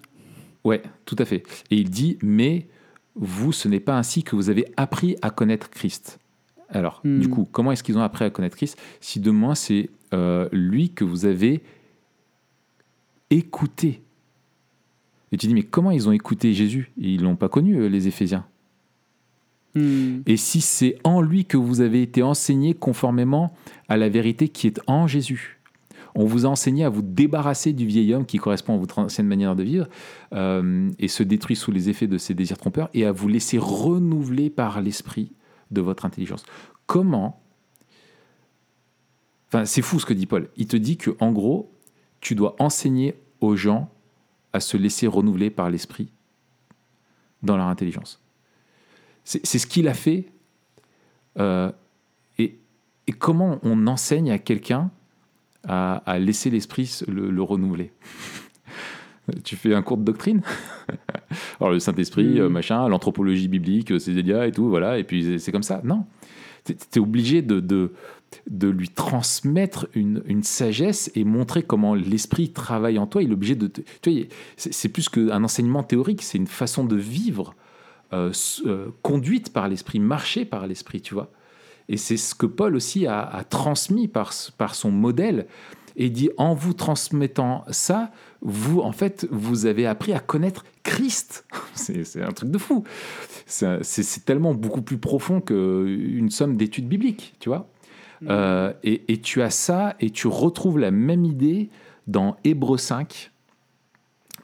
[0.63, 1.43] Ouais, tout à fait.
[1.71, 2.67] Et il dit, mais
[3.19, 6.19] vous, ce n'est pas ainsi que vous avez appris à connaître Christ.
[6.69, 7.19] Alors, Hmm.
[7.19, 10.47] du coup, comment est-ce qu'ils ont appris à connaître Christ Si de moins c'est euh,
[10.51, 11.61] lui que vous avez
[13.29, 14.01] écouté.
[15.31, 16.91] Et tu dis, mais comment ils ont écouté Jésus?
[16.97, 18.45] Ils l'ont pas connu, les Éphésiens.
[19.75, 20.21] Hmm.
[20.25, 23.53] Et si c'est en lui que vous avez été enseigné conformément
[23.87, 25.58] à la vérité qui est en Jésus?
[26.19, 29.25] On vous a enseigné à vous débarrasser du vieil homme qui correspond à votre ancienne
[29.25, 29.87] manière de vivre
[30.33, 33.57] euh, et se détruit sous les effets de ses désirs trompeurs et à vous laisser
[33.57, 35.31] renouveler par l'esprit
[35.71, 36.43] de votre intelligence.
[36.87, 37.41] Comment
[39.47, 40.49] Enfin, c'est fou ce que dit Paul.
[40.57, 41.71] Il te dit que en gros,
[42.19, 43.89] tu dois enseigner aux gens
[44.51, 46.11] à se laisser renouveler par l'esprit
[47.43, 48.21] dans leur intelligence.
[49.23, 50.25] C'est ce qu'il a fait.
[51.37, 51.71] Euh,
[52.37, 52.59] et
[53.17, 54.91] comment on enseigne à quelqu'un
[55.67, 57.91] à, à laisser l'esprit le, le renouveler
[59.43, 60.41] Tu fais un cours de doctrine?
[61.59, 62.37] Alors le Saint-Esprit, Mhm.
[62.39, 65.81] euh, machin, l'anthropologie biblique, euh, Césélia et tout, voilà, et puis c'est- comme ça.
[65.83, 66.05] Non.
[66.65, 67.93] Tu es obligé de, de,
[68.49, 73.21] de lui transmettre une, une sagesse et montrer comment l'esprit travaille en toi.
[73.23, 73.67] Il est obligé de.
[74.01, 74.23] tu vois,
[74.57, 77.53] c'est plus qu'un enseignement théorique, c'est une façon de vivre
[78.13, 78.31] euh,
[78.65, 81.31] euh, conduite par l'esprit, marchée par l'esprit, tu vois.
[81.89, 85.47] Et c'est ce que Paul aussi a, a transmis par, son modèle.
[85.95, 88.11] Et il dit, en vous transmettant ça,
[88.41, 91.45] vous, en fait, vous avez appris à connaître Christ.
[91.73, 92.83] C'est un truc de fou.
[93.47, 97.67] C'est tellement beaucoup plus profond qu'une somme d'études bibliques, tu vois.
[98.27, 101.69] Euh, et, et tu as ça, et tu retrouves la même idée
[102.07, 103.31] dans Hébreu 5,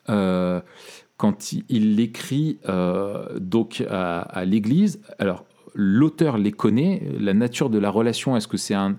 [0.09, 0.61] euh,
[1.17, 5.01] quand il, il l'écrit euh, donc à, à l'Église.
[5.19, 5.45] Alors,
[5.75, 8.97] l'auteur les connaît, la nature de la relation, est-ce que c'est un,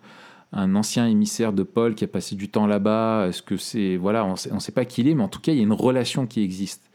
[0.53, 3.27] ancien émissaire de Paul qui a passé du temps là-bas?
[3.28, 3.97] Est-ce que c'est.
[3.97, 5.65] Voilà, on ne sait pas qui il est, mais en tout cas, il y a
[5.65, 6.90] une relation qui existe.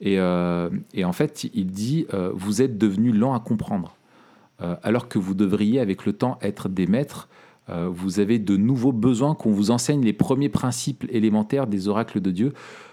[0.00, 0.70] Et, euh,
[1.04, 3.96] en fait, il dit euh, Vous êtes devenus lents à comprendre.
[4.62, 7.28] Euh, alors que vous devriez, avec le temps, être des maîtres.
[7.92, 12.32] Vous avez de nouveaux besoins qu'on vous enseigne les premiers principes élémentaires des oracles de
[12.32, 12.52] Dieu.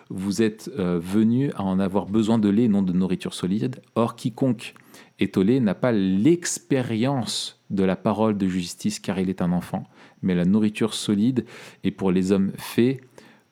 [0.09, 3.81] Vous êtes euh, venus à en avoir besoin de lait, non de nourriture solide.
[3.95, 4.73] Or, quiconque
[5.19, 9.83] lait n'a pas l'expérience de la parole de justice, car il est un enfant.
[10.21, 11.45] Mais la nourriture solide
[11.83, 13.01] est pour les hommes faits,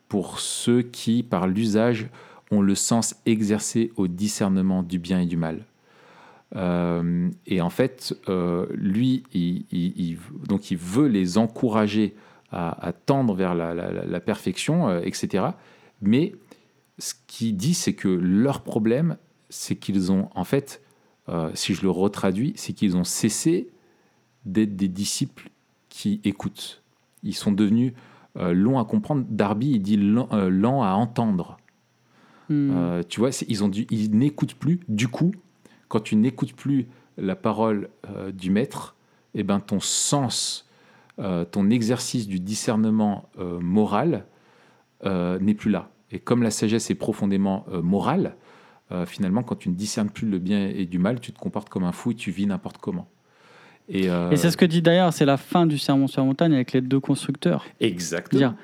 [0.08, 2.08] pour ceux qui, par l'usage,
[2.52, 5.66] ont le sens exercé au discernement du bien et du mal.
[6.56, 10.18] Euh, et en fait, euh, lui, il,
[10.48, 12.16] donc il veut les encourager
[12.52, 15.48] à, tendre vers la perfection, euh, etc.
[16.02, 16.34] Mais
[17.00, 19.18] ce qu'il dit, c'est que leur problème,
[19.50, 20.82] c'est qu'ils ont, en fait,
[21.28, 23.70] euh, si je le retraduis, c'est qu'ils ont cessé
[24.46, 25.50] d'être des disciples
[25.90, 26.84] qui écoutent.
[27.24, 27.94] Ils sont devenus
[28.38, 29.26] euh, longs à comprendre.
[29.30, 31.58] Darby, il dit lent, euh, lent à entendre.
[32.50, 33.02] Hmm.
[33.10, 34.80] Tu vois, ils, ont dû, ils n'écoutent plus.
[34.88, 35.32] Du coup,
[35.88, 36.86] quand tu n'écoutes plus
[37.18, 37.90] la parole
[38.34, 38.96] du maître,
[39.34, 40.70] eh ben, ton sens,
[41.18, 44.28] ton exercice du discernement moral
[45.04, 45.90] n'est plus là.
[46.12, 48.36] Et comme la sagesse est profondément morale,
[48.92, 51.70] euh, finalement, quand tu ne discernes plus le bien et du mal, tu te comportes
[51.70, 53.08] comme un fou et tu vis n'importe comment.
[53.90, 56.28] Et, euh, Et c'est ce que dit d'ailleurs, c'est la fin du sermon sur la
[56.28, 57.66] montagne avec les deux constructeurs.
[57.80, 58.56] Exactement.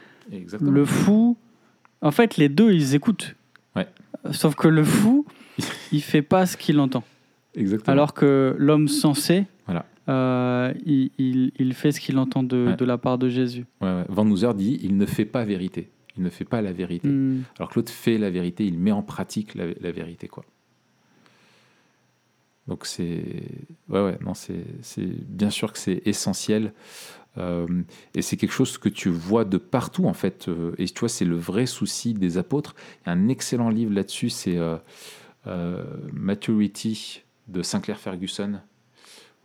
[0.59, 1.37] Le fou,
[2.01, 3.35] en fait, les deux, ils écoutent.
[3.75, 3.87] Ouais.
[4.31, 5.25] Sauf que le fou,
[5.91, 7.03] il fait pas ce qu'il entend.
[7.55, 7.91] Exactement.
[7.91, 9.85] Alors que l'homme sensé, Voilà.
[10.09, 12.75] euh, il, il- il fait ce qu'il entend de, Ouais.
[12.75, 13.65] de la part de Jésus.
[13.81, 14.03] Ouais, ouais.
[14.09, 15.89] Van Hooser dit il ne fait pas vérité.
[16.21, 17.07] Il ne fait pas la vérité.
[17.07, 17.41] Hmm.
[17.57, 20.45] Alors que l'autre fait la vérité, il met en pratique la, la vérité, quoi.
[22.67, 23.23] Donc c'est,
[23.89, 26.73] ouais, ouais, non, c'est, c'est bien sûr que c'est essentiel,
[27.37, 27.83] Euh,
[28.13, 30.49] et c'est quelque chose que tu vois de partout en fait.
[30.49, 32.75] Euh, et tu vois, c'est le vrai souci des apôtres.
[32.75, 34.75] Il y a un excellent livre là-dessus, c'est euh,
[35.47, 35.81] euh,
[36.11, 38.59] Maturity de Sinclair Ferguson,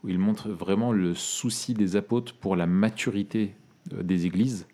[0.03, 3.55] où il montre vraiment le souci des apôtres pour la maturité
[3.93, 4.66] des églises,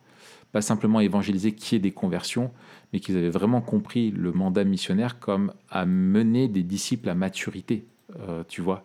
[0.53, 2.51] pas simplement évangéliser qui est des conversions,
[2.93, 7.85] mais qu'ils avaient vraiment compris le mandat missionnaire comme à mener des disciples à maturité,
[8.29, 8.85] euh, tu vois.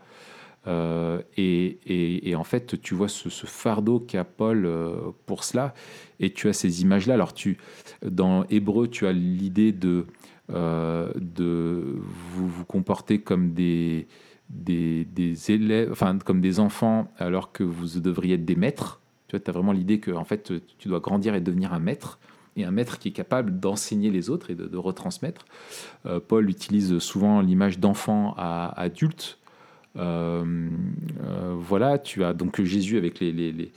[0.66, 5.74] Euh, et, et- et en fait, tu vois ce, fardeau qu'a Paul euh, pour cela,
[6.20, 7.14] et tu as ces images-là.
[7.14, 7.58] Alors, tu,
[8.06, 10.06] dans Hébreu, tu as l'idée de,
[10.50, 14.08] vous vous comporter comme des,
[14.50, 19.02] des, des élèves, enfin, comme des enfants, alors que vous devriez être des maîtres.
[19.28, 22.20] Tu as vraiment l'idée que en fait, tu dois grandir et devenir un maître
[22.58, 25.46] et un maître qui est capable d'enseigner les autres et de, retransmettre.
[26.06, 29.38] Euh, Paul utilise souvent l'image d'enfant à adulte.
[29.96, 30.70] Euh,
[31.24, 33.72] euh, voilà, tu as donc Jésus avec les,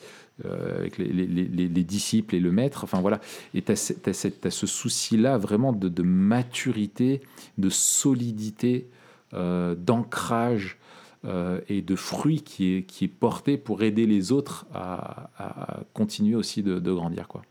[1.84, 2.84] disciples et le maître.
[2.84, 3.20] Enfin voilà,
[3.54, 7.20] et tu as, ce souci-là vraiment de, maturité,
[7.58, 8.88] de solidité,
[9.32, 10.78] d'ancrage
[11.24, 15.80] euh, et de fruit qui est, qui est porté pour aider les autres à, à
[15.92, 17.28] continuer aussi de, de grandir.
[17.28, 17.42] Quoi.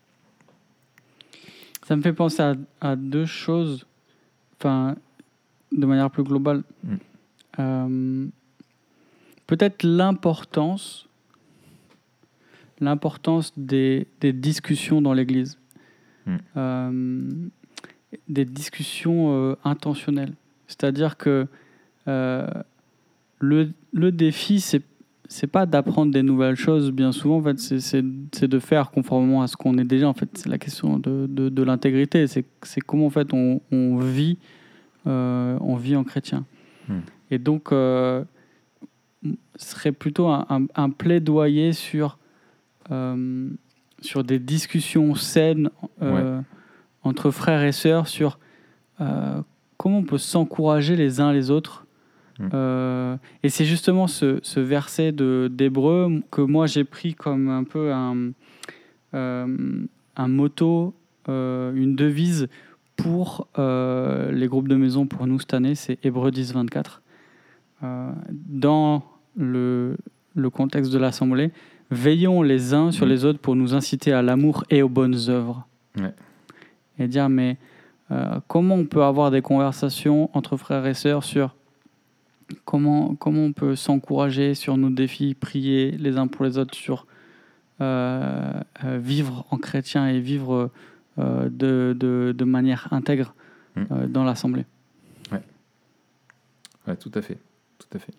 [1.85, 3.85] Ça me fait penser à, à deux choses,
[4.57, 4.95] enfin,
[5.71, 6.63] de manière plus globale.
[6.83, 6.95] Mm.
[7.59, 8.27] Euh,
[9.47, 11.07] Peut-être l'importance,
[12.79, 15.57] l'importance des, des discussions dans l'Église,
[16.25, 16.37] Mm.
[16.57, 17.31] Euh,
[18.27, 20.33] des discussions euh, intentionnelles.
[20.67, 21.47] C'est-à-dire que
[22.07, 22.47] euh,
[23.39, 24.81] le, le défi, c'est
[25.31, 28.01] c'est pas d'apprendre des nouvelles choses, bien souvent, en fait, c'est-
[28.47, 30.09] de faire conformément à ce qu'on est déjà.
[30.09, 32.25] En fait, c'est la question de, de, de l'intégrité.
[32.25, 32.45] C'est
[32.81, 34.39] comment, en fait, on, on vit,
[35.05, 36.45] euh, on vit en chrétien.
[36.87, 37.01] Hmm.
[37.29, 38.23] Et donc, euh,
[39.23, 42.17] ce serait plutôt un, un- un plaidoyer sur,
[42.89, 43.49] euh,
[44.01, 45.69] sur des discussions saines
[46.01, 46.41] euh,
[47.03, 48.39] entre frères et sœurs sur
[49.77, 51.85] comment on peut s'encourager les uns les autres.
[52.39, 52.49] Mm.
[52.53, 57.63] Euh, et c'est justement ce, ce verset de- d'Hébreu que moi j'ai pris comme un
[57.65, 58.31] peu un,
[59.13, 59.85] euh,
[60.15, 60.93] un motto,
[61.27, 62.47] euh, une devise
[62.95, 67.01] pour euh, les groupes de maison pour nous cette année, c'est Hébreu 10, 24.
[67.83, 68.11] Euh,
[68.47, 69.03] dans
[69.37, 69.95] le,
[70.35, 71.51] le contexte de l'Assemblée,
[71.91, 73.09] veillons les uns sur Mm.
[73.09, 75.65] les autres pour nous inciter à l'amour et aux bonnes œuvres.
[75.97, 76.13] Ouais.
[76.99, 77.57] Et dire, mais
[78.47, 81.55] comment on peut avoir des conversations entre frères et sœurs sur
[82.65, 87.05] comment, comment on peut s'encourager sur nos défis, prier les uns pour les autres sur
[87.81, 88.53] euh,
[88.83, 90.71] euh, vivre en chrétien et vivre
[91.17, 93.33] euh, de, de, de manière intègre
[93.75, 93.83] Mm.
[93.91, 94.65] euh, dans l'Assemblée.
[96.87, 97.37] Ouais, tout à fait,
[97.77, 98.13] tout à fait.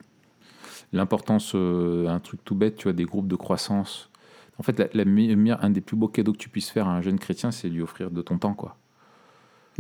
[0.93, 4.11] L'importance, un truc tout bête, tu vois, des groupes de croissance.
[4.59, 5.05] En fait, la,
[5.61, 7.83] un des plus beaux cadeaux que tu puisses faire à un jeune chrétien, c'est lui
[7.83, 8.77] offrir de ton temps, quoi.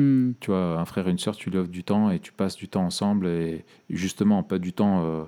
[0.00, 0.32] Hmm.
[0.40, 2.56] Tu vois, un frère et une sœur, tu lui offres du temps et tu passes
[2.56, 5.24] du temps ensemble et justement, pas du temps, euh,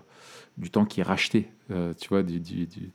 [0.59, 2.91] du temps qui est racheté, euh, tu vois, du, du, du-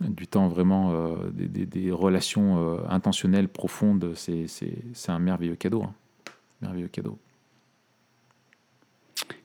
[0.00, 5.54] du temps vraiment, euh, des, des- des relations intentionnelles, profondes, c'est c'est- c'est un merveilleux
[5.56, 5.82] cadeau.
[5.84, 5.94] hein.
[6.60, 7.18] Merveilleux cadeau.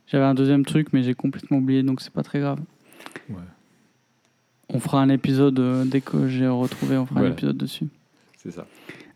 [0.08, 2.60] J'avais un deuxième truc, mais j'ai complètement oublié, donc c'est pas très grave.
[3.30, 3.36] Ouais.
[4.70, 7.88] On fera un épisode, dès que j'ai retrouvé, on fera un épisode dessus.
[8.38, 8.66] C'est ça.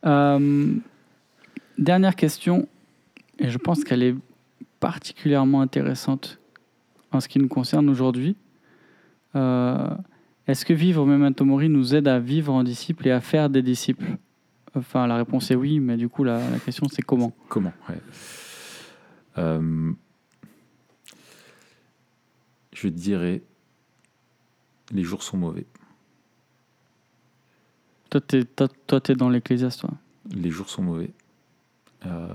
[0.05, 0.73] Euh,
[1.81, 2.67] dernière question,
[3.39, 4.15] et je pense qu'elle est
[4.79, 6.39] particulièrement intéressante
[7.11, 8.35] en ce qui nous concerne aujourd'hui.
[9.35, 9.89] Euh,
[10.47, 13.61] Est-ce que vivre Memento Mori nous aide à vivre en disciple et à faire des
[13.61, 14.17] disciples?
[14.75, 17.33] Enfin, la réponse est oui, mais du coup, la, la question c'est comment?
[17.49, 17.99] Comment ouais.
[19.37, 19.91] Euh,
[22.73, 23.41] Je dirais,
[24.91, 25.65] les jours sont mauvais.
[28.09, 29.91] Toi, t'es toi, toi, t'es dans l'Ecclésiaste, toi?
[30.31, 31.11] Les jours sont mauvais.
[32.05, 32.27] Euh,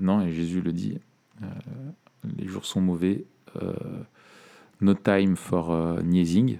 [0.00, 0.98] non, et Jésus le dit.
[1.42, 1.46] euh,
[2.38, 3.24] les jours sont mauvais.
[3.62, 3.72] Euh,
[4.80, 6.56] no time for niaising,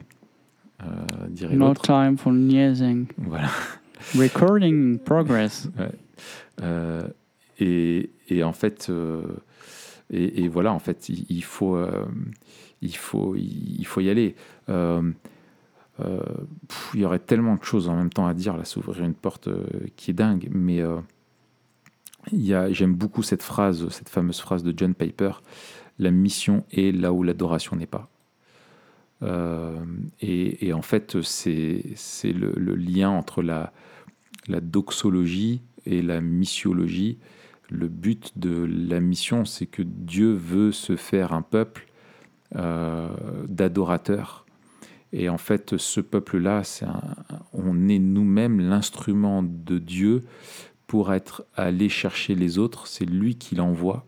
[1.28, 1.82] dirait No l'autre.
[1.82, 3.06] time for niaising.
[3.18, 3.48] Voilà.
[4.18, 5.68] Recording in progress.
[7.58, 8.90] Et, et en fait,
[10.10, 11.78] et, et voilà, en fait, il, il faut,
[12.80, 14.34] il faut, il faut y aller.
[14.68, 15.14] Il
[16.94, 19.48] y aurait tellement de choses en même temps à dire, là, s'ouvrir une porte
[19.96, 20.82] qui est dingue, mais
[22.32, 25.32] j'aime beaucoup cette phrase, cette fameuse phrase de John Piper,
[25.98, 28.08] la mission est là où l'adoration n'est pas.
[30.20, 33.72] et, en fait, c'est le, lien entre la,
[34.48, 37.18] la doxologie et la missiologie.
[37.68, 41.86] Le but de la mission, c'est que Dieu veut se faire un peuple
[42.56, 43.08] euh,
[43.48, 44.44] d'adorateurs.
[45.14, 46.62] Et en fait, ce peuple-là,
[47.52, 50.22] on est nous-mêmes l'instrument de Dieu
[50.92, 52.86] pour être allé chercher les autres.
[52.86, 54.04] C'est lui qui l'envoie.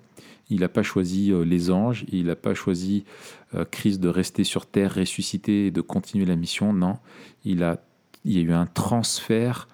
[0.50, 3.06] Il n'a pas choisi euh, les anges, il n'a pas choisi
[3.54, 6.74] euh, Christ de rester sur terre, ressusciter et de continuer la mission.
[6.74, 6.98] Non,
[7.46, 7.80] il, a,
[8.26, 9.66] il y a eu un transfert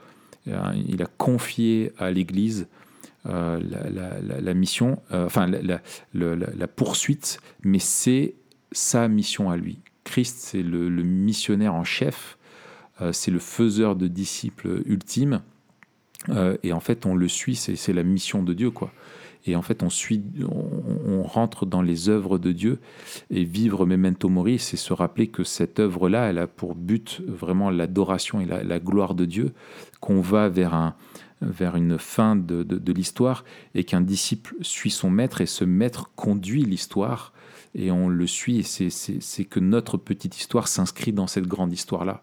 [0.47, 2.69] euh, il a confié à l'Église
[3.25, 8.37] la, mission, enfin la, poursuite, mais c'est
[8.71, 9.81] sa mission à lui.
[10.05, 12.39] Christ, c'est le, missionnaire en chef,
[13.11, 15.43] c'est le faiseur de disciples ultime,
[16.63, 18.93] et en fait, on le suit, c'est la mission de Dieu, quoi.
[19.47, 22.79] Et en fait, on, suit, on, rentre dans les œuvres de Dieu.
[23.31, 27.71] Et vivre Memento Mori, c'est se rappeler que cette œuvre-là, elle a pour but vraiment
[27.71, 29.53] l'adoration et la, gloire de Dieu,
[30.01, 30.95] qu'on va vers, un,
[31.41, 33.45] vers une fin de, de, l'histoire
[33.75, 37.33] et qu'un disciple suit son maître et ce maître conduit l'histoire
[37.75, 38.59] et on le suit.
[38.59, 42.23] Et c'est que notre petite histoire s'inscrit dans cette grande histoire-là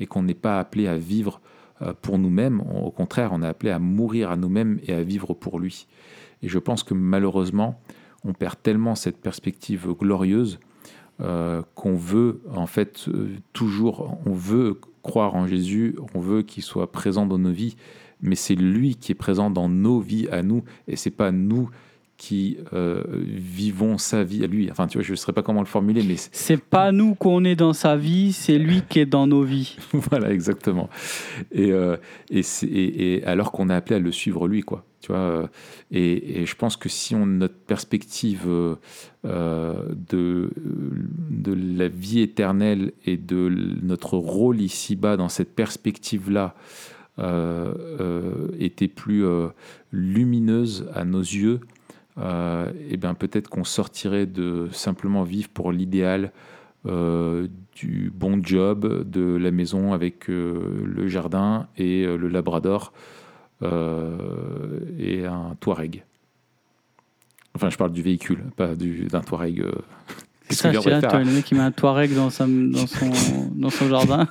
[0.00, 1.55] et qu'on n'est pas appelé à vivre euh,
[2.00, 2.60] pour nous-mêmes.
[2.60, 5.86] Au contraire, on est appelé à mourir à nous-mêmes et à vivre pour lui.
[6.42, 7.80] Et je pense que malheureusement,
[8.24, 10.58] on perd tellement cette perspective glorieuse
[11.22, 16.62] euh, qu'on veut en fait euh, toujours, on veut croire en Jésus, on veut qu'il
[16.62, 17.76] soit présent dans nos vies,
[18.20, 21.70] mais c'est lui qui est présent dans nos vies à nous, et c'est pas nous
[22.16, 24.70] qui euh, vivons sa vie à lui.
[24.70, 27.44] Enfin, tu vois, je ne saurais pas comment le formuler, mais c'est pas nous qu'on
[27.44, 29.76] est dans sa vie, c'est lui qui est dans nos vies.
[29.92, 30.88] voilà, exactement.
[31.52, 31.72] Et,
[32.30, 34.84] et, et, alors qu'on est appelé à le suivre lui, quoi.
[35.10, 35.46] Euh,
[35.90, 38.74] et, je pense que si on notre perspective euh,
[39.24, 40.50] de,
[41.30, 43.48] de la vie éternelle et de
[43.82, 46.54] notre rôle ici-bas dans cette perspective-là
[47.18, 49.24] euh, était plus
[49.92, 51.60] lumineuse à nos yeux,
[52.18, 56.32] et bien peut-être qu'on sortirait de simplement vivre pour l'idéal
[56.84, 62.92] du bon job, de la maison avec le jardin et le labrador.
[63.62, 66.04] Euh, et un Touareg.
[67.54, 69.60] Enfin, je parle du véhicule, pas d'un Touareg.
[69.60, 69.72] Euh,
[70.50, 73.10] ça, je dirais, toi, le mec qui met un Touareg dans, sa, dans, son,
[73.54, 74.28] dans son jardin.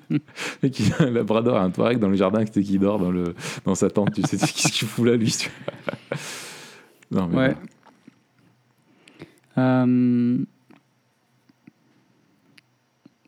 [0.62, 3.34] et qui, un Labrador un Touareg dans le jardin qui dort dans, le,
[3.64, 4.14] dans sa tente.
[4.14, 5.34] Tu sais, qu'est-ce qu'il fout là, lui
[7.10, 7.56] Non, mais ouais.
[9.58, 10.38] Euh,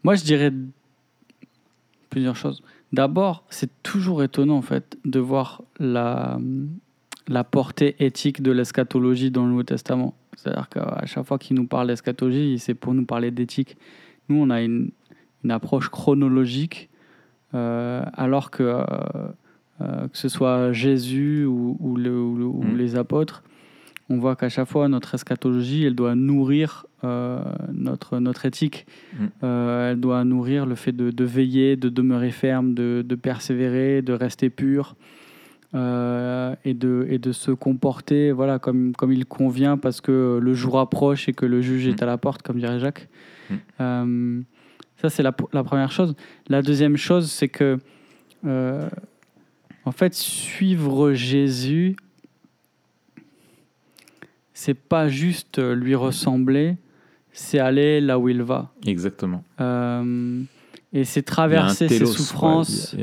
[0.02, 0.52] moi, je dirais
[2.10, 2.62] plusieurs choses.
[2.92, 6.38] D'abord, c'est toujours étonnant en fait de voir la,
[7.28, 10.14] la portée éthique de l'eschatologie dans le Nouveau Testament.
[10.36, 13.76] C'est-à-dire qu'à chaque fois qu'il nous parle d'eschatologie, c'est pour nous parler d'éthique.
[14.28, 14.90] Nous, on a une,
[15.44, 16.88] une approche chronologique,
[17.54, 18.84] euh, alors que, euh,
[19.80, 22.76] euh, que ce soit Jésus ou, ou, mm.
[22.76, 23.42] les apôtres,
[24.10, 28.86] on voit qu'à chaque fois, notre eschatologie, elle doit nourrir euh, notre, notre éthique.
[29.12, 29.26] Mm.
[29.44, 34.48] Euh, elle doit nourrir le fait de, veiller, de demeurer ferme, de, persévérer, de rester
[34.50, 34.96] pur.
[35.74, 40.54] Euh, et, de, et de se comporter voilà, comme, comme il convient parce que le
[40.54, 42.04] jour approche et que le juge est mm.
[42.04, 43.08] à la porte, comme dirait Jacques.
[43.78, 44.44] Mm.
[44.96, 46.14] ça, c'est la, la, première chose.
[46.48, 47.78] La deuxième chose, c'est que,
[48.44, 51.96] en fait, suivre Jésus,
[54.58, 56.78] c'est pas juste lui ressembler,
[57.32, 58.72] c'est aller là où il va.
[58.84, 59.44] Exactement.
[59.60, 60.42] Euh,
[60.92, 62.96] et c'est traverser ses souffrances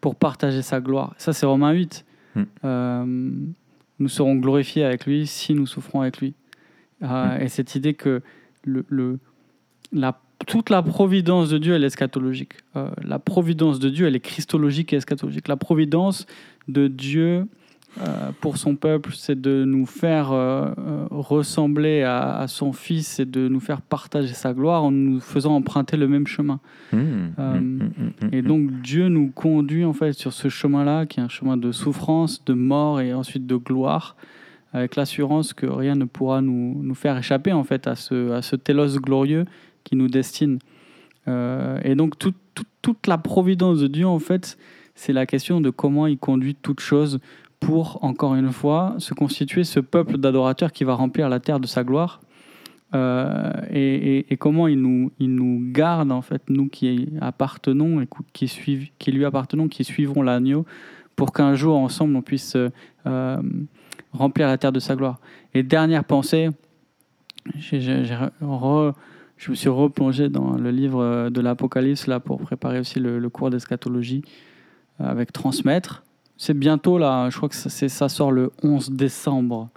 [0.00, 1.16] pour partager sa gloire.
[1.18, 2.04] Ça, c'est Romains 8.
[2.36, 2.42] Hmm.
[2.64, 3.04] Euh,
[3.98, 6.34] nous serons glorifiés avec lui si nous souffrons avec lui.
[7.02, 7.42] Euh, hmm.
[7.42, 8.22] Et cette idée que
[8.62, 9.18] le, le,
[9.92, 12.52] la, toute la providence de Dieu, elle est eschatologique.
[13.02, 15.48] la providence de Dieu, elle est christologique et eschatologique.
[15.48, 16.26] La providence
[16.68, 17.44] de Dieu euh,
[18.40, 23.48] pour son peuple, c'est de nous faire euh, euh, ressembler à, son Fils et de
[23.48, 26.60] nous faire partager sa gloire en nous faisant emprunter le même chemin.
[26.92, 27.90] Mmh, mmh, mmh,
[28.32, 31.72] et donc Dieu nous conduit en fait sur ce chemin-là, qui est un chemin de
[31.72, 34.16] souffrance, de mort et ensuite de gloire,
[34.72, 38.42] avec l'assurance que rien ne pourra nous, nous, faire échapper en fait à ce, à
[38.42, 39.46] ce télos glorieux
[39.84, 40.58] qui nous destine.
[41.26, 44.58] et donc toute la providence de Dieu en fait,
[44.94, 47.18] c'est la question de comment il conduit toute chose
[47.60, 51.66] pour, encore une fois, se constituer ce peuple d'adorateurs qui va remplir la terre de
[51.66, 52.20] sa gloire.
[52.94, 58.48] euh, et, comment il nous, il nous garde, en fait, nous qui appartenons et qui,
[58.48, 60.64] suivent, qui lui appartenons, qui suivrons l'agneau,
[61.16, 62.56] pour qu'un jour, ensemble, on puisse
[63.06, 63.42] euh,
[64.12, 65.18] remplir la terre de sa gloire.
[65.52, 66.50] Et dernière pensée,
[67.56, 73.28] je me suis replongé dans le livre de l'Apocalypse là pour préparer aussi le, le
[73.28, 74.22] cours d'eschatologie
[75.00, 76.02] euh, avec Transmettre.
[76.38, 79.68] C'est bientôt là, je crois que ça, ça sort le 11 décembre.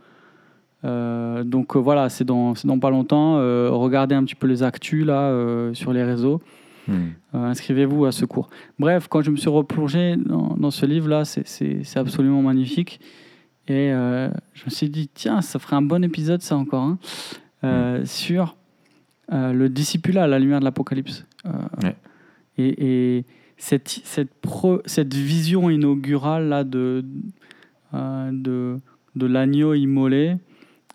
[0.84, 3.38] Euh, donc euh, voilà, c'est dans, pas longtemps.
[3.38, 5.34] Euh, regardez un petit peu les actus là
[5.74, 6.40] sur les réseaux.
[6.88, 7.10] Hmm.
[7.34, 8.50] Inscrivez-vous à ce cours.
[8.80, 13.00] Bref, quand je me suis replongé dans, dans ce livre-là, c'est- c'est absolument magnifique.
[13.68, 16.98] Et je me suis dit, tiens, ça ferait un bon épisode, ça encore, hein,
[17.64, 18.56] euh, sur
[19.32, 21.26] le discipulat à la lumière de l'Apocalypse.
[21.84, 21.96] Ouais.
[22.58, 23.26] Et, et
[23.62, 24.32] cette, cette,
[24.86, 27.06] cette vision inaugurale là, de,
[27.94, 30.38] euh, de, l'agneau immolé,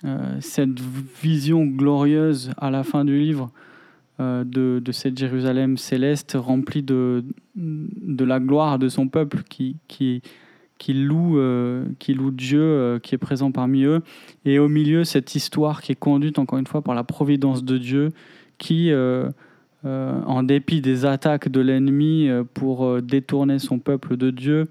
[0.05, 0.81] euh, cette
[1.23, 3.53] vision glorieuse à la fin du livre
[4.19, 7.25] euh, de, de cette Jérusalem céleste remplie de,
[7.55, 10.21] de la gloire de son peuple qui, qui,
[10.77, 11.41] qui, loue,
[12.01, 14.03] qui loue Dieu qui est présent parmi eux.
[14.45, 17.79] Et au milieu, cette histoire qui est conduite encore une fois par la providence de
[17.79, 18.09] Dieu
[18.59, 18.91] qui,
[19.85, 24.67] en dépit des attaques de l'ennemi euh, pour euh, détourner son peuple de Dieu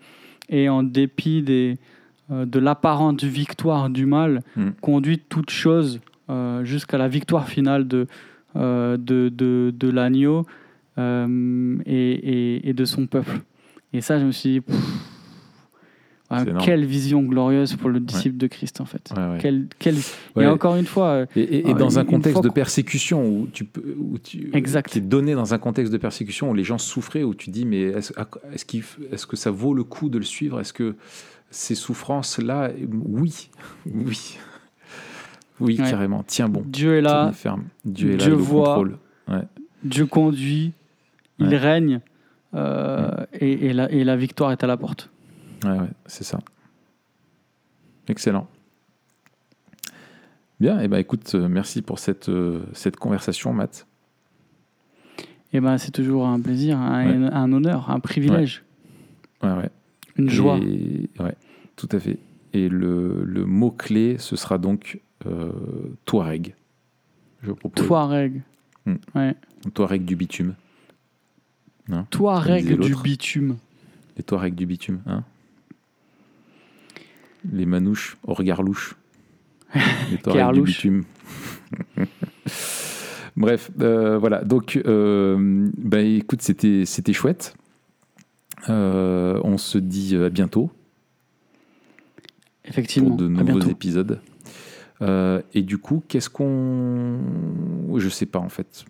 [0.50, 1.78] et en dépit des,
[2.32, 4.70] euh, de l'apparente victoire du mal, Mm.
[4.82, 6.00] conduit toute chose
[6.30, 8.08] euh, jusqu'à la victoire finale de,
[8.56, 10.46] euh, de, de, de l'agneau
[10.98, 13.42] euh, et, et, et de son peuple.
[13.94, 14.76] Et ça, je me suis dit, pff,
[16.30, 19.12] ah, quelle vision glorieuse pour le disciple de Christ, en fait.
[19.16, 19.38] Ouais, ouais.
[19.78, 19.96] Quelle.
[20.40, 23.48] Et encore une fois, euh, Et, et- et Ah, dans un contexte de persécution où
[23.54, 24.98] tu peux, où tu, Exact.
[24.98, 29.26] donné dans un contexte de persécution où les gens souffraient, où tu dis mais est-ce
[29.28, 30.60] que ça vaut le coup de le suivre?
[30.60, 30.96] Est-ce que
[31.52, 32.72] ces souffrances là,
[33.06, 33.50] oui,
[33.94, 34.38] oui,
[35.60, 36.24] oui carrément.
[36.26, 37.66] Tiens bon, Dieu est là, ferme.
[37.86, 38.66] Dieu est là, Dieu voit.
[38.76, 38.98] contrôle.
[39.84, 40.72] Dieu conduit,
[41.40, 42.00] il règne,
[42.56, 45.12] euh, et, et la, et la victoire est à la porte.
[45.64, 46.40] Ouais, ouais, c'est ça.
[48.08, 48.48] Excellent.
[50.60, 53.88] Bien, et ben écoute, euh, merci pour cette, euh, cette conversation, Matt.
[55.54, 58.64] Et ben, c'est toujours un plaisir, un, un honneur, un privilège,
[59.44, 59.70] Ouais, ouais.
[60.18, 60.58] une joie.
[60.62, 61.36] Et- ouais,
[61.76, 62.20] tout à fait.
[62.54, 65.52] Et le, le mot-clé, ce sera donc euh,
[66.06, 66.56] Touareg.
[67.44, 67.86] Je propose.
[67.86, 68.42] Touareg.
[69.14, 69.36] Ouais.
[69.74, 70.56] Touareg du bitume.
[71.90, 73.58] Comme Touareg du bitume.
[74.18, 75.02] Les Touaregs du bitume.
[75.06, 75.24] Hein
[77.52, 78.96] Les manouches au regard louche.
[80.12, 81.04] Les Touaregs du bitume.
[83.38, 84.44] Bref, euh, voilà.
[84.44, 87.56] Donc, euh, bah, écoute, c'était c'était chouette.
[88.70, 90.72] Euh, on se dit à bientôt.
[92.64, 93.10] Effectivement.
[93.10, 94.20] pour de nouveaux épisodes.
[95.02, 97.20] Et du coup, qu'est-ce qu'on.
[97.98, 98.86] Je sais pas en fait.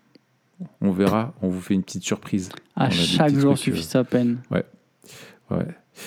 [0.80, 2.48] On verra, on vous fait une petite surprise.
[2.76, 4.38] À chaque jour trucs, suffit sa peine.
[4.50, 4.64] Ouais.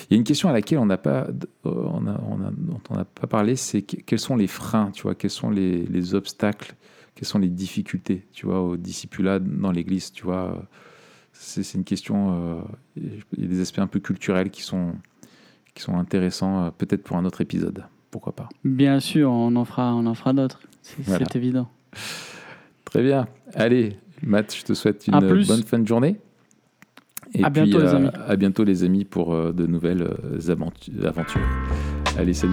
[0.08, 1.34] Il y a une question à laquelle on n'a pas, euh,
[1.64, 4.90] on a, on a- dont on n'a pas parlé, c'est que- quels sont les freins,
[4.92, 6.74] tu vois, quels sont les, les obstacles,
[7.14, 10.62] quelles sont les difficultés, tu vois, au discipulat dans l'Église, tu vois.
[11.32, 12.56] C'est une question.
[12.56, 12.60] euh,
[12.96, 14.92] il y a des aspects un peu culturels qui sont
[15.74, 17.84] qui sont intéressants, euh, peut-être pour un autre épisode.
[18.10, 18.48] Pourquoi pas.
[18.64, 20.60] Bien sûr, on en fera, on en fera d'autres.
[20.82, 21.26] C'est Voilà.
[21.34, 21.68] évident.
[22.84, 23.28] Très bien.
[23.54, 26.16] Allez, Matt, je te souhaite une bonne fin de journée.
[27.34, 28.08] Et À puis, bientôt, les euh, amis.
[28.26, 31.40] À bientôt, les amis, pour euh, de nouvelles euh, aventu- aventures.
[32.18, 32.52] Allez, salut.